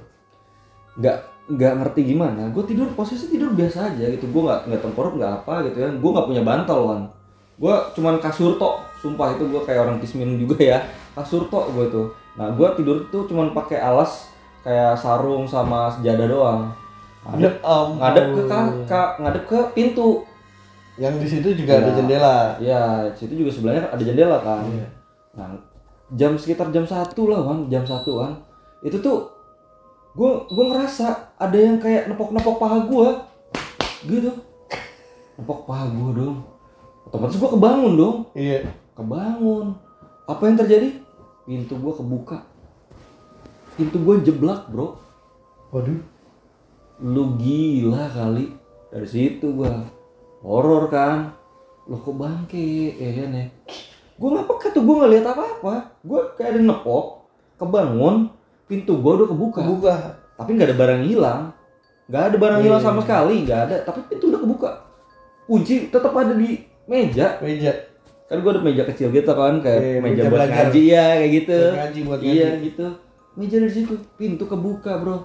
nggak 0.93 1.17
nggak 1.51 1.73
ngerti 1.77 2.01
gimana 2.07 2.47
gue 2.49 2.63
tidur 2.65 2.87
posisi 2.93 3.27
tidur 3.29 3.51
biasa 3.51 3.91
aja 3.91 4.07
gitu 4.07 4.23
gue 4.25 4.43
nggak 4.43 4.61
nggak 4.67 4.81
tengkorup 4.81 5.15
nggak 5.17 5.33
apa 5.41 5.65
gitu 5.65 5.79
kan 5.81 5.93
gue 5.97 6.11
nggak 6.11 6.29
punya 6.29 6.43
bantal 6.45 6.81
kan 6.87 7.01
gue 7.57 7.75
cuman 7.93 8.15
kasur 8.19 8.55
tok 8.55 8.79
sumpah 8.97 9.33
itu 9.33 9.45
gue 9.45 9.61
kayak 9.61 9.81
orang 9.81 9.99
kismin 9.99 10.37
juga 10.37 10.57
ya 10.61 10.79
kasur 11.13 11.47
tok 11.47 11.73
gue 11.73 11.87
tuh 11.89 12.07
nah 12.35 12.47
gue 12.49 12.69
tidur 12.75 13.03
tuh 13.09 13.27
cuman 13.27 13.51
pakai 13.51 13.79
alas 13.79 14.31
kayak 14.61 14.95
sarung 14.95 15.43
sama 15.45 15.91
sejadah 15.91 16.27
doang 16.27 16.61
ngadep, 17.23 17.55
ampun. 17.61 17.99
ngadep 17.99 18.27
ke 18.29 18.43
ka- 18.47 18.75
ka- 18.87 19.13
ngadep 19.19 19.45
ke 19.47 19.59
pintu 19.73 20.23
Yang 20.95 21.15
di 21.17 21.29
situ 21.31 21.49
juga 21.57 21.73
ada 21.75 21.89
Iya. 21.89 21.97
jendela. 21.97 22.37
ya 22.59 22.81
situ 23.11 23.33
juga 23.35 23.51
sebelahnya 23.51 23.89
ada 23.89 24.03
jendela 24.03 24.37
kan 24.39 24.61
Iya. 24.67 24.85
Nah, 25.35 25.59
jam 26.15 26.35
sekitar 26.35 26.75
jam 26.75 26.83
satu 26.83 27.31
lah, 27.31 27.41
Wan. 27.43 27.71
Jam 27.71 27.87
satu 27.87 28.19
kan. 28.19 28.33
Itu 28.83 28.99
tuh 28.99 29.31
gue 30.11 30.31
gue 30.51 30.65
ngerasa 30.75 31.39
ada 31.39 31.55
yang 31.55 31.79
kayak 31.79 32.11
nepok-nepok 32.11 32.59
paha 32.59 32.79
gue, 32.83 33.09
gitu. 34.11 34.31
Nepok 35.39 35.71
paha 35.71 35.87
gue 35.87 36.11
dong. 36.19 36.39
Otomatis 37.07 37.39
gue 37.39 37.51
kebangun 37.51 37.93
dong, 37.95 38.17
Iya. 38.35 38.67
kebangun. 38.99 39.79
Apa 40.27 40.43
yang 40.51 40.59
terjadi? 40.59 40.99
Pintu 41.47 41.75
gue 41.79 41.93
kebuka. 41.95 42.39
Pintu 43.75 43.99
gue 44.03 44.15
jeblak, 44.27 44.71
bro. 44.71 44.99
Waduh. 45.71 46.03
Lu 47.01 47.39
gila 47.39 48.11
kali. 48.11 48.53
Dari 48.91 49.09
situ 49.09 49.47
gue 49.55 49.71
horor 50.43 50.91
kan. 50.91 51.35
Lo 51.87 51.99
kok 51.99 52.15
bangke, 52.15 52.95
ya 52.95 53.11
kan 53.15 53.31
ya. 53.35 53.47
Gue 54.21 54.29
nggak 54.29 54.47
peka 54.47 54.69
tuh, 54.71 54.83
gue 54.85 54.95
nggak 55.01 55.13
lihat 55.17 55.27
apa-apa. 55.33 55.75
Gue 56.05 56.21
kayak 56.37 56.51
ada 56.53 56.61
nepok, 56.61 57.05
kebangun, 57.57 58.29
pintu 58.69 59.01
gue 59.01 59.13
udah 59.17 59.29
kebuka. 59.33 59.61
Kebuka. 59.65 59.95
Tapi 60.37 60.51
nggak 60.53 60.69
ada 60.69 60.77
barang 60.77 61.03
hilang. 61.09 61.43
Nggak 62.05 62.23
ada 62.29 62.37
barang 62.37 62.61
Iya. 62.61 62.67
hilang 62.69 62.83
sama 62.85 63.01
sekali, 63.01 63.35
nggak 63.49 63.61
ada. 63.65 63.77
Tapi 63.81 64.01
pintu 64.13 64.29
udah 64.29 64.41
kebuka. 64.45 64.71
Kunci 65.49 65.89
tetap 65.89 66.13
ada 66.13 66.37
di 66.37 66.61
meja. 66.85 67.41
Meja. 67.41 67.73
Kan 68.29 68.45
gue 68.45 68.51
ada 68.53 68.61
meja 68.61 68.83
kecil 68.85 69.09
gitu 69.09 69.33
kan, 69.33 69.59
kayak 69.59 69.81
Iya, 69.81 69.99
meja, 69.99 70.05
meja 70.05 70.23
buat 70.23 70.37
belajar. 70.37 70.55
ngaji 70.69 70.83
ya, 70.85 71.07
kayak 71.17 71.33
gitu. 71.33 71.59
Buat 71.59 71.79
ngaji 71.81 72.01
buat 72.05 72.21
ngaji. 72.21 72.31
Iya 72.37 72.49
gitu. 72.61 72.87
Meja 73.41 73.57
dari 73.57 73.73
situ, 73.73 73.95
pintu 74.21 74.45
kebuka 74.45 74.93
bro. 75.01 75.17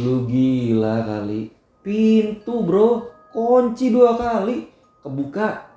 Lu 0.00 0.24
gila 0.24 0.96
kali. 1.04 1.52
Pintu 1.84 2.54
bro, 2.64 3.04
kunci 3.30 3.92
dua 3.92 4.16
kali, 4.16 4.64
kebuka. 5.04 5.67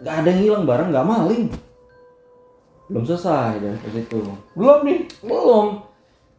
Gak 0.00 0.14
ada 0.24 0.28
yang 0.32 0.40
hilang 0.40 0.64
barang, 0.64 0.88
gak 0.92 1.06
maling. 1.06 1.44
Belum 2.90 3.04
selesai 3.06 3.62
dari 3.62 3.78
situ. 3.94 4.18
Belum 4.58 4.82
nih. 4.82 5.06
Belum. 5.22 5.78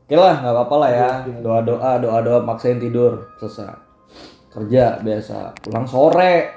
Oke 0.04 0.20
lah, 0.20 0.44
nggak 0.44 0.52
apa-apa 0.52 0.76
lah 0.84 0.92
ya. 0.92 1.12
Doa 1.40 1.64
doa 1.64 1.96
doa 1.96 2.20
doa 2.20 2.40
maksain 2.44 2.76
tidur 2.84 3.32
selesai. 3.40 3.72
Kerja 4.52 5.00
biasa. 5.00 5.56
Pulang 5.64 5.88
sore. 5.88 6.52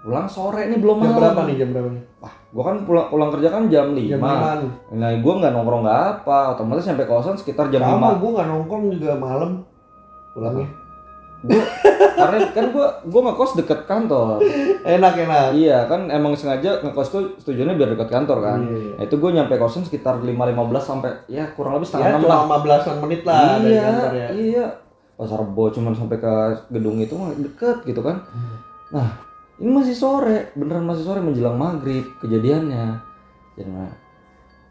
Pulang 0.00 0.24
sore 0.24 0.72
nih 0.72 0.80
belum 0.80 1.04
Jam 1.04 1.12
malam. 1.12 1.20
berapa 1.20 1.40
nih? 1.44 1.56
Jam 1.60 1.68
berapa 1.76 1.88
nih? 1.92 2.04
Wah, 2.24 2.34
gua 2.56 2.62
kan 2.64 2.76
pulang 2.88 3.06
pulang 3.12 3.30
kerja 3.36 3.48
kan 3.52 3.62
jam 3.68 3.92
5. 3.92 4.08
Jam 4.08 4.20
lima. 4.20 4.56
Nah, 4.96 5.10
gua 5.20 5.32
nggak 5.44 5.52
nongkrong 5.52 5.82
nggak 5.84 6.00
apa, 6.24 6.38
otomatis 6.56 6.84
sampai 6.88 7.04
kosan 7.04 7.36
sekitar 7.36 7.68
jam 7.68 7.84
Sama 7.84 8.16
5. 8.16 8.20
gue 8.24 8.30
nggak 8.32 8.48
nongkrong 8.48 8.84
juga 8.96 9.12
malam. 9.20 9.50
Pulangnya. 10.32 10.68
Gua 11.44 11.64
karena 12.16 12.38
kan 12.56 12.72
gua 12.72 12.88
gua 13.04 13.20
ngekos 13.28 13.52
deket 13.60 13.84
kantor. 13.84 14.40
Enak 14.80 15.12
enak. 15.28 15.46
iya, 15.52 15.84
kan 15.84 16.08
emang 16.08 16.32
sengaja 16.32 16.80
ngekos 16.80 17.08
tuh 17.12 17.22
tujuannya 17.44 17.76
biar 17.76 17.92
deket 17.92 18.08
kantor 18.08 18.38
kan. 18.40 18.60
Iya. 18.64 18.96
Nah, 18.96 19.04
itu 19.04 19.14
gua 19.20 19.30
nyampe 19.36 19.60
kosan 19.60 19.84
sekitar 19.84 20.24
5.15 20.24 20.32
sampai 20.80 21.12
ya 21.28 21.44
kurang 21.52 21.76
lebih 21.76 21.92
Ya 21.92 21.92
setengah 21.92 22.08
6 22.16 22.24
lah. 22.24 22.38
cuma 22.48 22.56
15 22.64 23.02
menit 23.04 23.20
lah 23.28 23.60
dari 23.60 23.74
iya, 23.76 23.82
kantor 23.84 24.12
ya. 24.16 24.28
iya. 24.32 24.66
Pasar 25.14 25.38
Rebo 25.44 25.64
cuman 25.70 25.92
sampai 25.94 26.18
ke 26.18 26.34
gedung 26.72 26.96
itu 26.98 27.14
mah 27.14 27.30
deket 27.36 27.76
gitu 27.84 28.00
kan. 28.00 28.24
Hmm. 28.32 28.56
Nah, 28.94 29.08
ini 29.60 29.70
masih 29.70 29.94
sore, 29.94 30.50
beneran 30.58 30.82
masih 30.82 31.04
sore 31.06 31.20
menjelang 31.22 31.54
maghrib 31.54 32.02
kejadiannya. 32.18 32.98
Jadi 33.54 33.70
nah, 33.70 33.92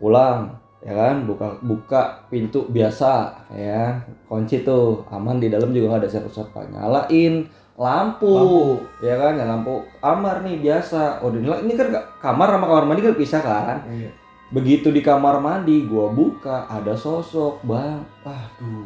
pulang, 0.01 0.51
ya 0.83 0.93
kan, 0.93 1.23
buka 1.23 1.55
buka 1.63 2.01
pintu 2.27 2.67
biasa, 2.67 3.31
ya, 3.49 4.03
kunci 4.27 4.61
tuh 4.61 4.99
aman 5.07 5.39
di 5.39 5.47
dalam 5.47 5.71
juga 5.71 5.95
nggak 5.95 6.01
ada 6.03 6.09
siapa-siapa. 6.11 6.59
Nyalain 6.69 7.47
lampu, 7.73 8.29
Lampu. 8.29 8.61
ya 9.01 9.15
kan, 9.17 9.33
ya 9.33 9.47
lampu 9.47 9.81
kamar 9.97 10.43
nih 10.43 10.61
biasa. 10.61 11.23
Oh, 11.23 11.31
dinyala- 11.31 11.63
ini 11.63 11.73
kan 11.73 11.89
kamar 12.19 12.47
sama 12.51 12.65
kamar 12.67 12.85
mandi 12.85 13.01
kan 13.01 13.15
pisah 13.15 13.41
kan. 13.41 13.77
Iya. 13.89 14.11
Begitu 14.53 14.93
di 14.93 15.01
kamar 15.01 15.41
mandi, 15.41 15.87
gua 15.89 16.13
buka, 16.13 16.69
ada 16.69 16.93
sosok, 16.93 17.65
bang. 17.65 18.03
Aduh, 18.21 18.85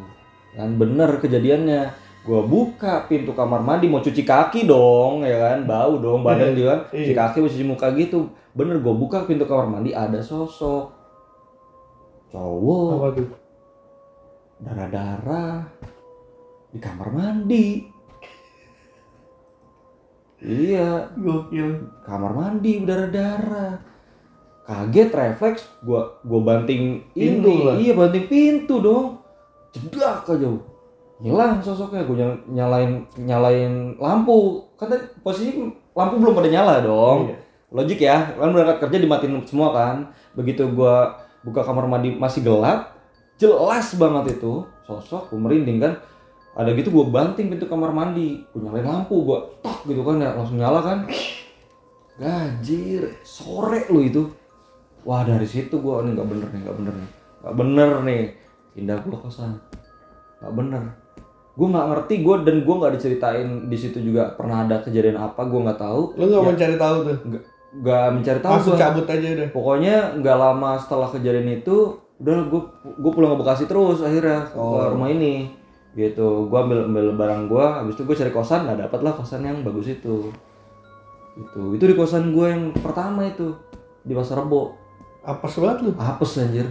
kan 0.56 0.70
bener 0.74 1.20
kejadiannya. 1.20 1.92
Gua 2.24 2.44
buka 2.44 3.04
pintu 3.04 3.32
kamar 3.32 3.60
mandi, 3.60 3.88
mau 3.88 4.00
cuci 4.00 4.24
kaki 4.24 4.64
dong, 4.64 5.20
ya 5.20 5.36
kan, 5.36 5.64
bau 5.64 6.00
dong, 6.00 6.24
badan 6.24 6.56
dia 6.56 6.72
kan, 6.72 6.80
cuci 6.88 7.12
Iya. 7.12 7.16
kaki, 7.16 7.36
mau 7.44 7.50
cuci 7.50 7.66
muka 7.66 7.88
gitu. 7.92 8.24
Bener, 8.56 8.80
gua 8.80 8.96
buka 8.96 9.24
pintu 9.24 9.44
kamar 9.44 9.68
mandi, 9.68 9.92
ada 9.92 10.18
sosok. 10.18 10.97
Cowok, 12.28 12.88
Apa 12.94 13.08
tuh? 13.16 13.28
darah-darah, 14.58 15.62
di 16.68 16.78
kamar 16.78 17.08
mandi. 17.08 17.86
Iya, 20.38 21.10
Gokil. 21.14 21.82
kamar 22.02 22.30
mandi 22.30 22.82
berdarah-darah. 22.82 23.74
Kaget 24.62 25.08
refleks 25.10 25.62
gua 25.80 26.20
gua 26.22 26.44
banting 26.44 27.00
Pintu 27.16 27.48
ini 27.48 27.64
lah. 27.64 27.74
iya 27.80 27.92
banting 27.96 28.26
pintu 28.28 28.78
dong. 28.78 29.18
Jedak 29.72 30.28
aja. 30.28 30.46
Hilang 31.18 31.58
sosoknya. 31.58 32.04
Gua 32.04 32.16
nyal- 32.20 32.44
nyalain 32.46 32.92
nyalain 33.16 33.72
lampu. 33.96 34.62
Kan 34.76 34.92
tadi 34.92 35.08
posisi 35.24 35.56
lampu 35.90 36.20
belum 36.20 36.36
pada 36.36 36.50
nyala 36.52 36.84
dong. 36.84 37.32
Iya. 37.32 37.36
logik 37.68 37.98
ya. 37.98 38.16
Kan 38.36 38.52
berangkat 38.52 38.78
kerja 38.84 38.98
dimatiin 39.00 39.40
semua 39.42 39.72
kan. 39.72 39.96
Begitu 40.36 40.68
gua 40.70 41.16
buka 41.42 41.62
kamar 41.62 41.86
mandi 41.86 42.14
masih 42.18 42.42
gelap 42.42 42.98
jelas 43.38 43.94
banget 43.94 44.36
itu. 44.36 44.66
Sosok 44.84 45.32
gua 45.32 45.48
merinding 45.48 45.78
kan. 45.80 45.94
Ada 46.58 46.74
gitu 46.74 46.90
gue 46.90 47.06
banting 47.06 47.54
pintu 47.54 47.70
kamar 47.70 47.94
mandi 47.94 48.42
gue 48.50 48.58
nyalain 48.58 48.82
lampu 48.82 49.22
gue 49.22 49.38
tok 49.62 49.86
gitu 49.86 50.02
kan 50.02 50.18
ya 50.18 50.34
langsung 50.34 50.58
nyala 50.58 50.82
kan. 50.82 50.98
Gajir 52.18 53.14
sore 53.22 53.86
lu 53.94 54.02
itu. 54.02 54.22
Wah 55.06 55.22
dari 55.22 55.46
situ 55.46 55.78
gue 55.78 55.94
nih 56.02 56.18
nggak 56.18 56.28
bener 56.28 56.48
nih 56.50 56.60
nggak 56.66 56.76
bener 56.82 56.94
nih 56.98 57.10
nggak 57.38 57.54
bener 57.54 57.90
nih. 58.02 58.22
Pindah 58.74 58.96
gue 58.98 59.18
kosan. 59.22 59.54
Nggak 60.42 60.54
bener. 60.58 60.82
Gue 61.54 61.66
nggak 61.70 61.86
ngerti 61.94 62.14
gue 62.26 62.36
dan 62.42 62.56
gue 62.66 62.74
nggak 62.74 62.92
diceritain 62.98 63.48
di 63.70 63.76
situ 63.78 63.98
juga 64.02 64.34
pernah 64.34 64.66
ada 64.66 64.82
kejadian 64.82 65.22
apa 65.22 65.46
gue 65.46 65.60
nggak 65.62 65.78
tahu. 65.78 66.18
Lu 66.18 66.26
nggak 66.26 66.42
mau 66.42 66.54
cari 66.58 66.74
tahu 66.74 66.96
tuh? 67.06 67.18
nggak 67.22 67.44
nggak 67.68 68.06
mencari 68.16 68.40
tahu 68.40 68.52
Langsung 68.56 68.80
cabut 68.80 69.04
aja 69.04 69.26
udah. 69.36 69.48
pokoknya 69.52 69.96
nggak 70.24 70.36
lama 70.40 70.70
setelah 70.80 71.08
kejadian 71.12 71.60
itu 71.60 72.00
udah 72.18 72.48
gue 72.50 72.62
gue 72.98 73.12
pulang 73.14 73.36
ke 73.36 73.38
Bekasi 73.44 73.64
terus 73.68 74.02
akhirnya 74.02 74.48
ke 74.50 74.58
rumah 74.94 75.08
ini. 75.12 75.52
Gitu. 75.94 76.48
Gue 76.48 76.58
ambil 76.58 76.88
ambil 76.88 77.14
barang 77.14 77.42
gue 77.46 77.66
habis 77.66 77.94
itu 77.94 78.02
gue 78.08 78.16
cari 78.16 78.32
kosan 78.32 78.66
nggak 78.66 78.88
dapet 78.88 79.00
lah 79.04 79.12
kosan 79.14 79.44
yang 79.44 79.60
bagus 79.62 79.86
itu. 79.92 80.32
Itu 81.38 81.76
itu 81.76 81.84
di 81.84 81.94
kosan 81.94 82.34
gue 82.34 82.46
yang 82.48 82.62
pertama 82.74 83.28
itu 83.28 83.54
di 84.02 84.12
pasar 84.16 84.42
rebo. 84.42 84.74
Apes 85.22 85.60
banget 85.60 85.78
lu. 85.84 85.90
apes 86.00 86.40
anjir. 86.40 86.66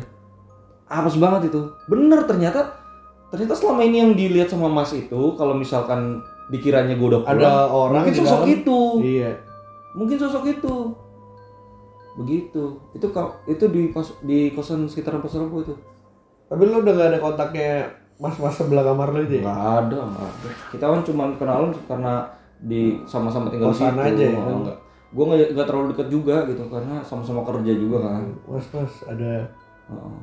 Apes 0.89 1.15
banget 1.21 1.53
itu. 1.53 1.61
Bener 1.85 2.25
ternyata 2.25 2.73
ternyata 3.29 3.53
selama 3.53 3.85
ini 3.85 3.97
yang 4.01 4.11
dilihat 4.17 4.49
sama 4.49 4.71
mas 4.71 4.91
itu 4.95 5.35
kalau 5.37 5.53
misalkan 5.53 6.23
dikiranya 6.47 6.95
gue 6.95 7.07
udah 7.07 7.21
pulang 7.27 7.43
Ada 7.43 7.51
orang 7.69 8.03
mungkin 8.03 8.15
sosok 8.17 8.43
itu. 8.49 8.79
Iya. 9.03 9.31
Mungkin 9.97 10.13
sosok 10.15 10.45
itu 10.47 10.75
begitu 12.15 12.63
itu 12.91 13.07
ka- 13.07 13.33
itu 13.45 13.65
di 13.67 13.89
pos, 13.89 14.13
di 14.21 14.49
kosan 14.51 14.85
sekitaran 14.85 15.19
pasar 15.19 15.41
rebo 15.43 15.61
itu 15.61 15.73
Tapi 16.47 16.63
lu 16.63 16.79
udah 16.79 16.93
gak 16.93 17.09
ada 17.11 17.19
kontaknya 17.19 17.69
mas-mas 18.15 18.55
sebelah 18.55 18.81
kamar 18.83 19.11
lu 19.11 19.21
itu 19.21 19.37
ya? 19.37 19.43
nggak 19.43 19.61
ada 19.83 19.97
nggak 20.07 20.25
ada 20.25 20.49
kita 20.71 20.85
kan 20.87 21.01
cuma 21.03 21.23
kenalan 21.35 21.69
karena 21.83 22.13
di 22.59 22.81
sama-sama 23.03 23.45
tinggal 23.47 23.69
di 23.69 23.77
situ 23.79 23.93
aja 23.93 24.23
ya, 24.23 24.33
Oh, 24.35 24.63
kan? 24.63 24.73
gue 25.07 25.23
nggak 25.23 25.39
nggak 25.53 25.67
terlalu 25.67 25.87
dekat 25.91 26.07
juga 26.09 26.35
gitu 26.45 26.63
karena 26.67 26.95
sama-sama 27.01 27.41
kerja 27.43 27.73
juga 27.73 27.97
kan 28.03 28.23
Mas 28.47 28.65
mas 28.71 28.93
ada 29.03 29.31
Heeh. 29.87 30.17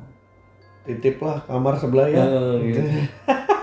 titip 0.85 1.17
lah 1.17 1.39
kamar 1.41 1.73
sebelah 1.73 2.05
ya. 2.05 2.21
Eh, 2.21 2.53
gitu. 2.69 2.79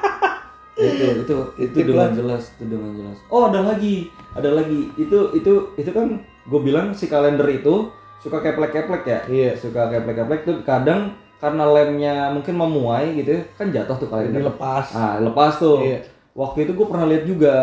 itu 0.94 1.06
itu 1.22 1.36
itu 1.58 1.76
dengan 1.84 2.08
lah. 2.08 2.14
jelas 2.14 2.42
itu 2.52 2.64
dengan 2.66 2.90
jelas 2.92 3.16
oh 3.26 3.42
ada 3.46 3.60
lagi 3.62 3.94
ada 4.32 4.50
lagi 4.50 4.88
itu 4.94 5.18
itu 5.32 5.52
itu 5.74 5.90
kan 5.90 6.08
gue 6.20 6.60
bilang 6.60 6.90
si 6.90 7.06
kalender 7.06 7.46
itu 7.48 7.88
suka 8.18 8.38
keplek-keplek 8.38 9.02
ya 9.04 9.20
Iya. 9.26 9.50
suka 9.54 9.88
keplek-keplek 9.88 10.40
tuh 10.42 10.56
kadang 10.62 11.12
karena 11.36 11.66
lemnya 11.66 12.30
mungkin 12.30 12.54
memuai 12.54 13.18
gitu 13.18 13.34
ya, 13.34 13.42
kan 13.52 13.66
jatuh 13.68 13.98
tuh 13.98 14.06
kalender 14.06 14.46
lepas. 14.46 14.94
ah 14.94 15.18
lepas 15.18 15.58
tuh 15.58 15.82
Iya. 15.82 16.06
waktu 16.32 16.64
itu 16.64 16.72
gue 16.72 16.86
pernah 16.86 17.06
lihat 17.06 17.24
juga 17.24 17.54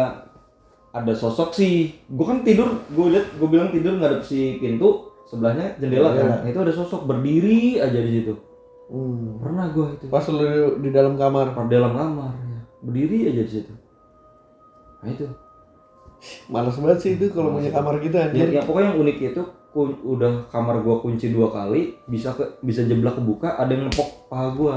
ada 0.90 1.14
sosok 1.14 1.54
sih 1.54 1.96
gue 2.04 2.26
kan 2.26 2.42
tidur 2.42 2.66
gue 2.88 3.06
lihat 3.10 3.30
gue 3.32 3.48
bilang 3.48 3.70
tidur 3.70 3.96
ngadep 3.96 4.20
si 4.20 4.58
pintu 4.58 5.08
sebelahnya 5.24 5.78
jendela 5.78 6.12
Iya. 6.12 6.22
kan 6.22 6.30
itu 6.46 6.60
ada 6.60 6.74
sosok 6.74 7.06
berdiri 7.06 7.78
aja 7.78 7.96
di 7.98 8.12
situ 8.16 8.34
Hmm. 8.90 9.38
pernah 9.38 9.70
gue 9.70 9.86
itu 9.94 10.10
Pas 10.10 10.26
lu 10.26 10.42
di 10.82 10.90
dalam 10.90 11.14
kamar. 11.14 11.54
di 11.54 11.70
dalam 11.70 11.94
kamar. 11.94 12.34
Berdiri 12.80 13.28
aja 13.28 13.42
di 13.44 13.52
situ. 13.52 13.74
Nah 15.04 15.10
itu. 15.10 15.26
Males 16.52 16.76
banget 16.76 17.00
sih 17.00 17.12
itu 17.16 17.32
kalau 17.32 17.56
punya 17.56 17.72
kamar 17.72 17.96
gitu 18.04 18.12
ya, 18.12 18.28
anjir. 18.28 18.48
ya 18.52 18.62
pokoknya 18.68 18.92
yang 18.92 19.00
unik 19.00 19.18
itu 19.32 19.42
kun- 19.72 20.04
udah 20.04 20.52
kamar 20.52 20.84
gua 20.84 21.00
kunci 21.00 21.32
dua 21.32 21.48
kali 21.48 21.96
bisa 22.06 22.36
ke 22.36 22.44
bisa 22.60 22.84
jeblak 22.84 23.16
kebuka 23.16 23.56
ada 23.56 23.72
yang 23.72 23.88
ngepok 23.88 24.28
paha 24.28 24.48
gua. 24.52 24.76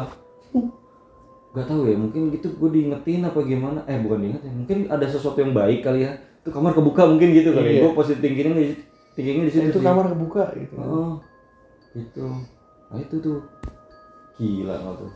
Gak 1.53 1.69
tahu 1.69 1.85
ya 1.85 2.01
mungkin 2.01 2.33
gitu 2.33 2.49
gue 2.57 2.71
diingetin 2.71 3.29
apa 3.29 3.43
gimana. 3.45 3.85
Eh 3.85 4.01
bukan 4.01 4.25
diingetin 4.25 4.53
mungkin 4.55 4.79
ada 4.89 5.05
sesuatu 5.05 5.37
yang 5.37 5.53
baik 5.53 5.85
kali 5.85 6.07
ya. 6.07 6.15
Itu 6.41 6.49
kamar 6.49 6.73
kebuka 6.73 7.05
mungkin 7.05 7.29
gitu 7.35 7.53
kali 7.53 7.77
Iya. 7.77 7.81
gue 7.85 7.93
positif 7.93 8.23
thinkingnya 8.25 8.57
di 8.57 8.67
thinkingnya 9.13 9.45
di 9.47 9.53
situ 9.53 9.67
itu 9.69 9.77
sih. 9.77 9.85
kamar 9.85 10.09
kebuka 10.17 10.49
gitu. 10.57 10.75
oh 10.81 11.21
gitu. 11.93 12.25
Nah 12.89 12.99
itu 12.99 13.17
tuh. 13.21 13.39
Gila 14.41 14.75
nggak 14.75 14.95
tuh 14.97 15.11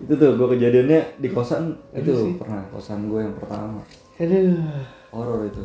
itu 0.00 0.12
tuh 0.16 0.32
gue 0.32 0.48
kejadiannya 0.56 1.00
di 1.20 1.28
kosan 1.28 1.76
itu 1.92 2.12
sih. 2.12 2.34
pernah 2.40 2.64
kosan 2.72 3.12
gue 3.12 3.20
yang 3.20 3.36
pertama 3.36 3.84
Aduh. 4.16 4.56
horor 5.12 5.44
itu 5.44 5.64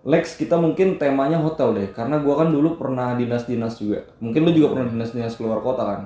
Lex 0.00 0.40
kita 0.40 0.56
mungkin 0.56 0.96
temanya 0.96 1.36
hotel 1.36 1.76
deh 1.76 1.92
karena 1.92 2.24
gua 2.24 2.40
kan 2.40 2.48
dulu 2.48 2.80
pernah 2.80 3.12
dinas-dinas 3.20 3.76
juga 3.76 4.00
mungkin 4.16 4.48
lu 4.48 4.52
juga 4.56 4.72
pernah 4.72 4.88
dinas-dinas 4.88 5.36
keluar 5.36 5.60
kota 5.60 5.84
kan 5.84 6.00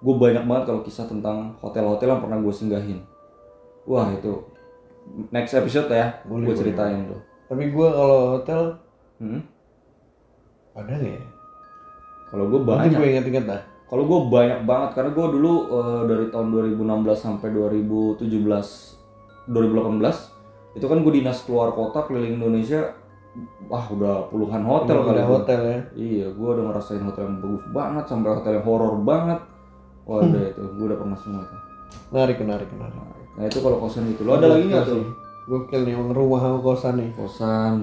gue 0.00 0.14
banyak 0.16 0.44
banget 0.44 0.64
kalau 0.68 0.80
kisah 0.84 1.08
tentang 1.08 1.56
hotel-hotel 1.64 2.08
yang 2.12 2.20
pernah 2.20 2.36
gue 2.36 2.52
singgahin 2.52 3.00
wah 3.88 4.12
itu 4.12 4.44
next 5.32 5.56
episode 5.56 5.88
ya 5.88 6.20
gue 6.28 6.36
boleh, 6.36 6.52
ceritain 6.52 7.08
tuh 7.08 7.20
Tapi 7.50 7.74
gua 7.74 7.88
kalau 7.90 8.20
hotel 8.38 8.60
hmm? 9.24 9.40
ada 10.76 10.92
nggak 10.94 11.16
ya? 11.16 11.24
kalau 12.30 12.44
gue 12.46 12.60
banyak 12.62 12.94
gue 12.94 13.08
inget-inget 13.10 13.44
dah. 13.48 13.62
Kalau 13.90 14.06
gue 14.06 14.18
banyak 14.30 14.60
banget 14.70 14.90
karena 14.94 15.10
gue 15.10 15.26
dulu 15.34 15.52
eh, 15.74 16.02
dari 16.06 16.26
tahun 16.30 16.46
2016 16.78 17.10
sampai 17.18 17.48
2017 17.50 18.22
2018 19.50 20.78
itu 20.78 20.86
kan 20.86 20.98
gue 21.02 21.12
dinas 21.18 21.42
keluar 21.42 21.74
kota 21.74 22.06
keliling 22.06 22.38
Indonesia 22.38 22.94
wah 23.66 23.86
udah 23.90 24.26
puluhan 24.30 24.62
hotel 24.66 25.02
kali 25.06 25.22
gua. 25.22 25.30
hotel 25.38 25.60
ya. 25.62 25.78
Iya, 25.94 26.26
gue 26.34 26.48
udah 26.50 26.64
ngerasain 26.70 27.02
hotel 27.02 27.30
yang 27.30 27.38
bagus 27.38 27.64
banget 27.70 28.04
sampai 28.10 28.28
hotel 28.34 28.52
yang 28.58 28.66
horor 28.66 28.94
banget. 29.02 29.40
Wah, 30.06 30.18
udah 30.22 30.42
itu, 30.50 30.62
gue 30.62 30.84
udah 30.90 30.98
pernah 30.98 31.18
semua 31.18 31.42
itu. 31.46 31.56
Menarik, 32.10 32.36
menarik, 32.42 32.68
menarik. 32.74 33.26
Nah 33.38 33.44
itu 33.46 33.58
kalau 33.62 33.76
kosan 33.78 34.10
itu, 34.10 34.22
lo 34.26 34.38
ada 34.38 34.46
lagi 34.50 34.66
nggak 34.66 34.86
tuh? 34.86 35.02
Gokil 35.50 35.82
nih 35.86 35.94
emang 35.98 36.14
rumah 36.14 36.38
sama 36.42 36.58
kosan 36.62 36.94
nih. 36.98 37.10
Kosan. 37.14 37.74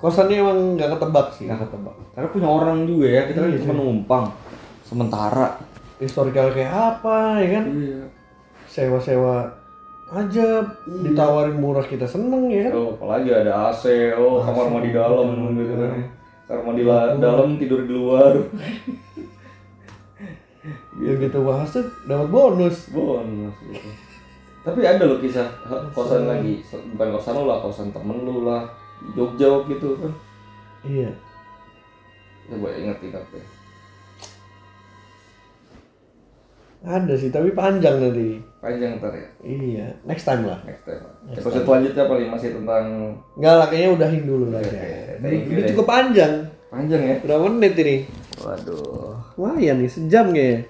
Kosannya 0.00 0.36
emang 0.40 0.58
nggak 0.76 0.90
ketebak 0.96 1.26
sih. 1.36 1.46
nggak 1.48 1.60
ketebak. 1.68 1.94
Karena 2.16 2.28
punya 2.32 2.48
orang 2.48 2.78
juga 2.88 3.06
ya, 3.08 3.22
kita 3.28 3.38
kan 3.44 3.48
Iya, 3.52 3.60
cuma 3.64 3.74
numpang. 3.76 4.24
Sementara. 4.90 5.54
Historical 6.02 6.50
kayak 6.50 6.72
apa 6.74 7.38
ya 7.38 7.48
kan? 7.54 7.64
Iya. 7.70 8.02
Sewa-sewa 8.66 9.46
aja 10.10 10.66
ditawarin 10.82 11.54
murah 11.54 11.86
kita 11.86 12.02
seneng 12.02 12.50
ya 12.50 12.66
kan? 12.66 12.72
Oh, 12.74 12.98
apalagi 12.98 13.30
ada 13.30 13.70
AC, 13.70 13.86
oh 14.18 14.42
kamar 14.42 14.66
mandi 14.66 14.90
dalam 14.90 15.54
gitu 15.54 15.74
kan. 15.78 15.92
Kamar 16.50 16.62
mandi 16.66 16.82
la- 16.82 17.14
dalam 17.14 17.54
tidur 17.54 17.86
di 17.86 17.92
luar. 17.94 18.34
Ya 21.00 21.16
gitu 21.16 21.40
bahas 21.40 21.72
tuh 21.72 21.88
dapat 22.04 22.28
bonus. 22.28 22.92
Bonus 22.92 23.56
gitu. 23.64 23.88
Tapi 24.60 24.84
ada 24.84 25.08
loh 25.08 25.16
kisah 25.16 25.48
kosan 25.96 26.28
lagi, 26.28 26.60
bukan 26.92 27.16
kosan 27.16 27.32
lu 27.32 27.48
lah, 27.48 27.64
kosan 27.64 27.88
temen 27.88 28.28
lu 28.28 28.44
lah, 28.44 28.68
Jogja 29.16 29.48
gitu 29.64 29.96
kan. 29.96 30.12
Iya. 30.84 31.08
Coba 32.44 32.68
ingat-ingat 32.76 33.24
deh. 33.32 33.40
Ada 36.80 37.12
sih, 37.12 37.28
tapi 37.28 37.52
panjang 37.52 38.00
nanti. 38.00 38.40
Panjang 38.56 38.96
ntar 38.96 39.12
ya, 39.12 39.28
Iya, 39.44 39.86
next 40.08 40.24
time 40.24 40.48
lah. 40.48 40.60
next 40.64 40.88
time. 40.88 41.04
Episode 41.28 41.64
selanjutnya 41.68 42.04
paling 42.08 42.28
masih 42.32 42.56
tentang 42.56 42.84
Enggak 43.36 43.54
lah, 43.60 43.66
kayaknya 43.68 43.90
udahin 44.00 44.22
dulu 44.24 44.44
lah 44.48 44.60
ya. 44.64 45.20
Ini 45.20 45.68
cukup 45.72 45.86
panjang. 45.88 46.32
panjang 46.72 47.02
ya. 47.04 47.16
Berapa 47.20 47.50
menit 47.52 47.74
ini? 47.76 47.96
Waduh. 48.40 49.12
Lumayan 49.36 49.84
nih, 49.84 49.90
sejam 49.92 50.32
kayaknya. 50.32 50.64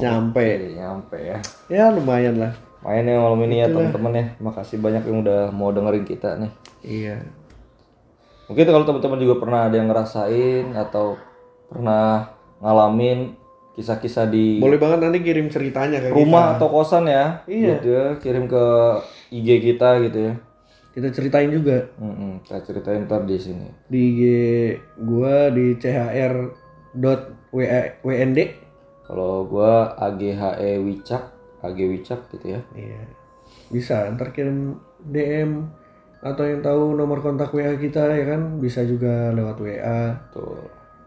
Nyampe. 0.00 0.44
Eh, 0.44 0.72
nyampe 0.76 1.18
ya. 1.20 1.38
Ya 1.68 1.84
lumayan 1.92 2.40
lah. 2.40 2.52
Main 2.86 3.04
ya 3.04 3.18
malam 3.18 3.40
ini 3.44 3.60
ya 3.60 3.66
teman-teman 3.68 4.12
ya. 4.14 4.26
Makasih 4.38 4.78
banyak 4.78 5.02
yang 5.04 5.20
udah 5.26 5.50
mau 5.50 5.74
dengerin 5.74 6.06
kita 6.06 6.38
nih. 6.38 6.52
Iya. 6.80 7.16
Mungkin 8.46 8.62
kalau 8.62 8.86
teman-teman 8.86 9.18
juga 9.18 9.34
pernah 9.42 9.60
ada 9.66 9.74
yang 9.74 9.90
ngerasain 9.90 10.70
atau 10.72 11.18
pernah 11.66 12.30
ngalamin 12.62 13.34
kisah-kisah 13.76 14.32
di 14.32 14.56
Boleh 14.56 14.80
banget 14.80 15.04
nanti 15.04 15.20
kirim 15.20 15.52
ceritanya 15.52 16.00
ke 16.00 16.08
rumah 16.08 16.56
atau 16.56 16.72
kosan 16.72 17.04
ya. 17.06 17.44
Iya. 17.44 17.76
Gitu 17.76 17.88
ya, 17.92 18.16
kirim 18.18 18.48
ke 18.48 18.64
IG 19.30 19.48
kita 19.60 20.00
gitu 20.08 20.18
ya. 20.32 20.34
kita. 20.34 20.96
Kita 20.96 21.12
ceritain 21.12 21.52
juga 21.52 21.92
Mm-mm, 22.00 22.40
kita 22.40 22.64
ceritain 22.64 23.04
ntar 23.04 23.28
di 23.28 23.36
sini. 23.36 23.68
di 23.92 24.00
IG 24.16 24.20
gua 25.04 25.52
di 25.52 25.76
chr.wnd. 25.76 26.24
Kalau 29.06 29.44
gua 29.46 29.92
AGHE 30.00 30.80
Wicak, 30.80 31.24
AG 31.60 31.78
Wicak 31.78 32.32
gitu 32.32 32.56
ya. 32.56 32.64
Iya. 32.72 33.12
Bisa 33.68 34.08
ntar 34.16 34.32
kirim 34.32 34.80
DM 35.04 35.68
atau 36.24 36.42
yang 36.48 36.64
tahu 36.64 36.96
nomor 36.96 37.20
kontak 37.22 37.52
WA 37.54 37.76
kita 37.78 38.08
ya 38.16 38.24
kan 38.34 38.58
bisa 38.58 38.82
juga 38.82 39.30
lewat 39.36 39.60
WA. 39.60 40.16
Tuh. 40.32 40.64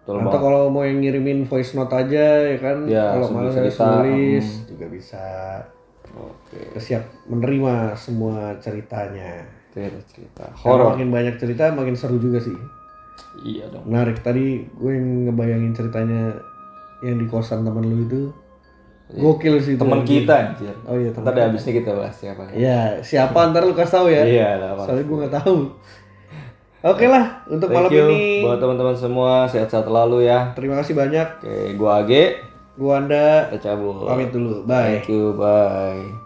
Betul 0.09 0.25
Atau 0.25 0.31
banget. 0.33 0.41
kalau 0.41 0.61
mau 0.73 0.81
yang 0.81 0.97
ngirimin 1.05 1.45
voice 1.45 1.77
note 1.77 1.93
aja 1.93 2.25
ya 2.49 2.57
kan 2.57 2.77
Ya, 2.89 3.13
kalau 3.13 3.29
malas 3.29 3.53
harus 3.53 3.77
tulis 3.77 4.47
hmm. 4.49 4.65
juga 4.65 4.85
bisa. 4.89 5.25
Oke. 6.17 6.57
Kita 6.57 6.81
siap 6.81 7.03
menerima 7.29 7.93
semua 7.93 8.57
ceritanya. 8.57 9.45
Ya 9.77 9.85
cerita. 10.09 10.49
Horor. 10.65 10.97
makin 10.97 11.13
banyak 11.13 11.37
cerita 11.37 11.69
makin 11.77 11.93
seru 11.93 12.17
juga 12.17 12.41
sih. 12.41 12.57
Iya 13.45 13.69
dong. 13.69 13.85
Menarik 13.85 14.25
tadi 14.25 14.65
gue 14.65 14.91
yang 14.97 15.29
ngebayangin 15.29 15.77
ceritanya 15.77 16.33
yang 17.05 17.21
di 17.21 17.29
kosan 17.29 17.61
temen 17.61 17.85
lu 17.85 18.01
itu 18.09 18.21
Gokil 19.09 19.57
sih 19.57 19.73
itu. 19.73 19.81
Teman 19.81 20.05
kita 20.05 20.33
anjir. 20.53 20.75
Oh 20.85 20.93
iya, 20.93 21.09
Ntar 21.09 21.33
ada 21.33 21.49
habisnya 21.49 21.73
kita 21.81 21.97
bahas 21.97 22.13
siapa 22.13 22.45
ya. 22.53 22.53
Ya, 22.53 22.81
siapa 23.01 23.49
ntar 23.49 23.65
lu 23.65 23.73
kasih 23.73 23.93
tahu 23.97 24.07
ya. 24.13 24.21
Iya, 24.21 24.49
lah. 24.61 24.77
Soalnya 24.85 25.05
gue 25.09 25.17
nggak 25.17 25.35
tahu. 25.41 25.57
Oke 26.79 27.11
lah, 27.11 27.43
untuk 27.51 27.67
malam 27.75 27.91
Thank 27.91 27.99
you 27.99 28.07
ini 28.07 28.39
buat 28.39 28.55
teman-teman 28.55 28.95
semua 28.95 29.43
sehat-sehat 29.51 29.83
selalu 29.83 30.31
ya. 30.31 30.55
terima 30.55 30.79
kasih 30.79 30.95
banyak. 30.95 31.27
Oke, 31.43 31.75
gua 31.75 32.07
Age, 32.07 32.39
Gua 32.79 33.03
Anda 33.03 33.51
kita 33.51 33.75
cabut. 33.75 34.07
pamit 34.07 34.31
dulu. 34.31 34.63
Bye. 34.63 35.03
Thank 35.03 35.11
you, 35.11 35.35
bye. 35.35 36.18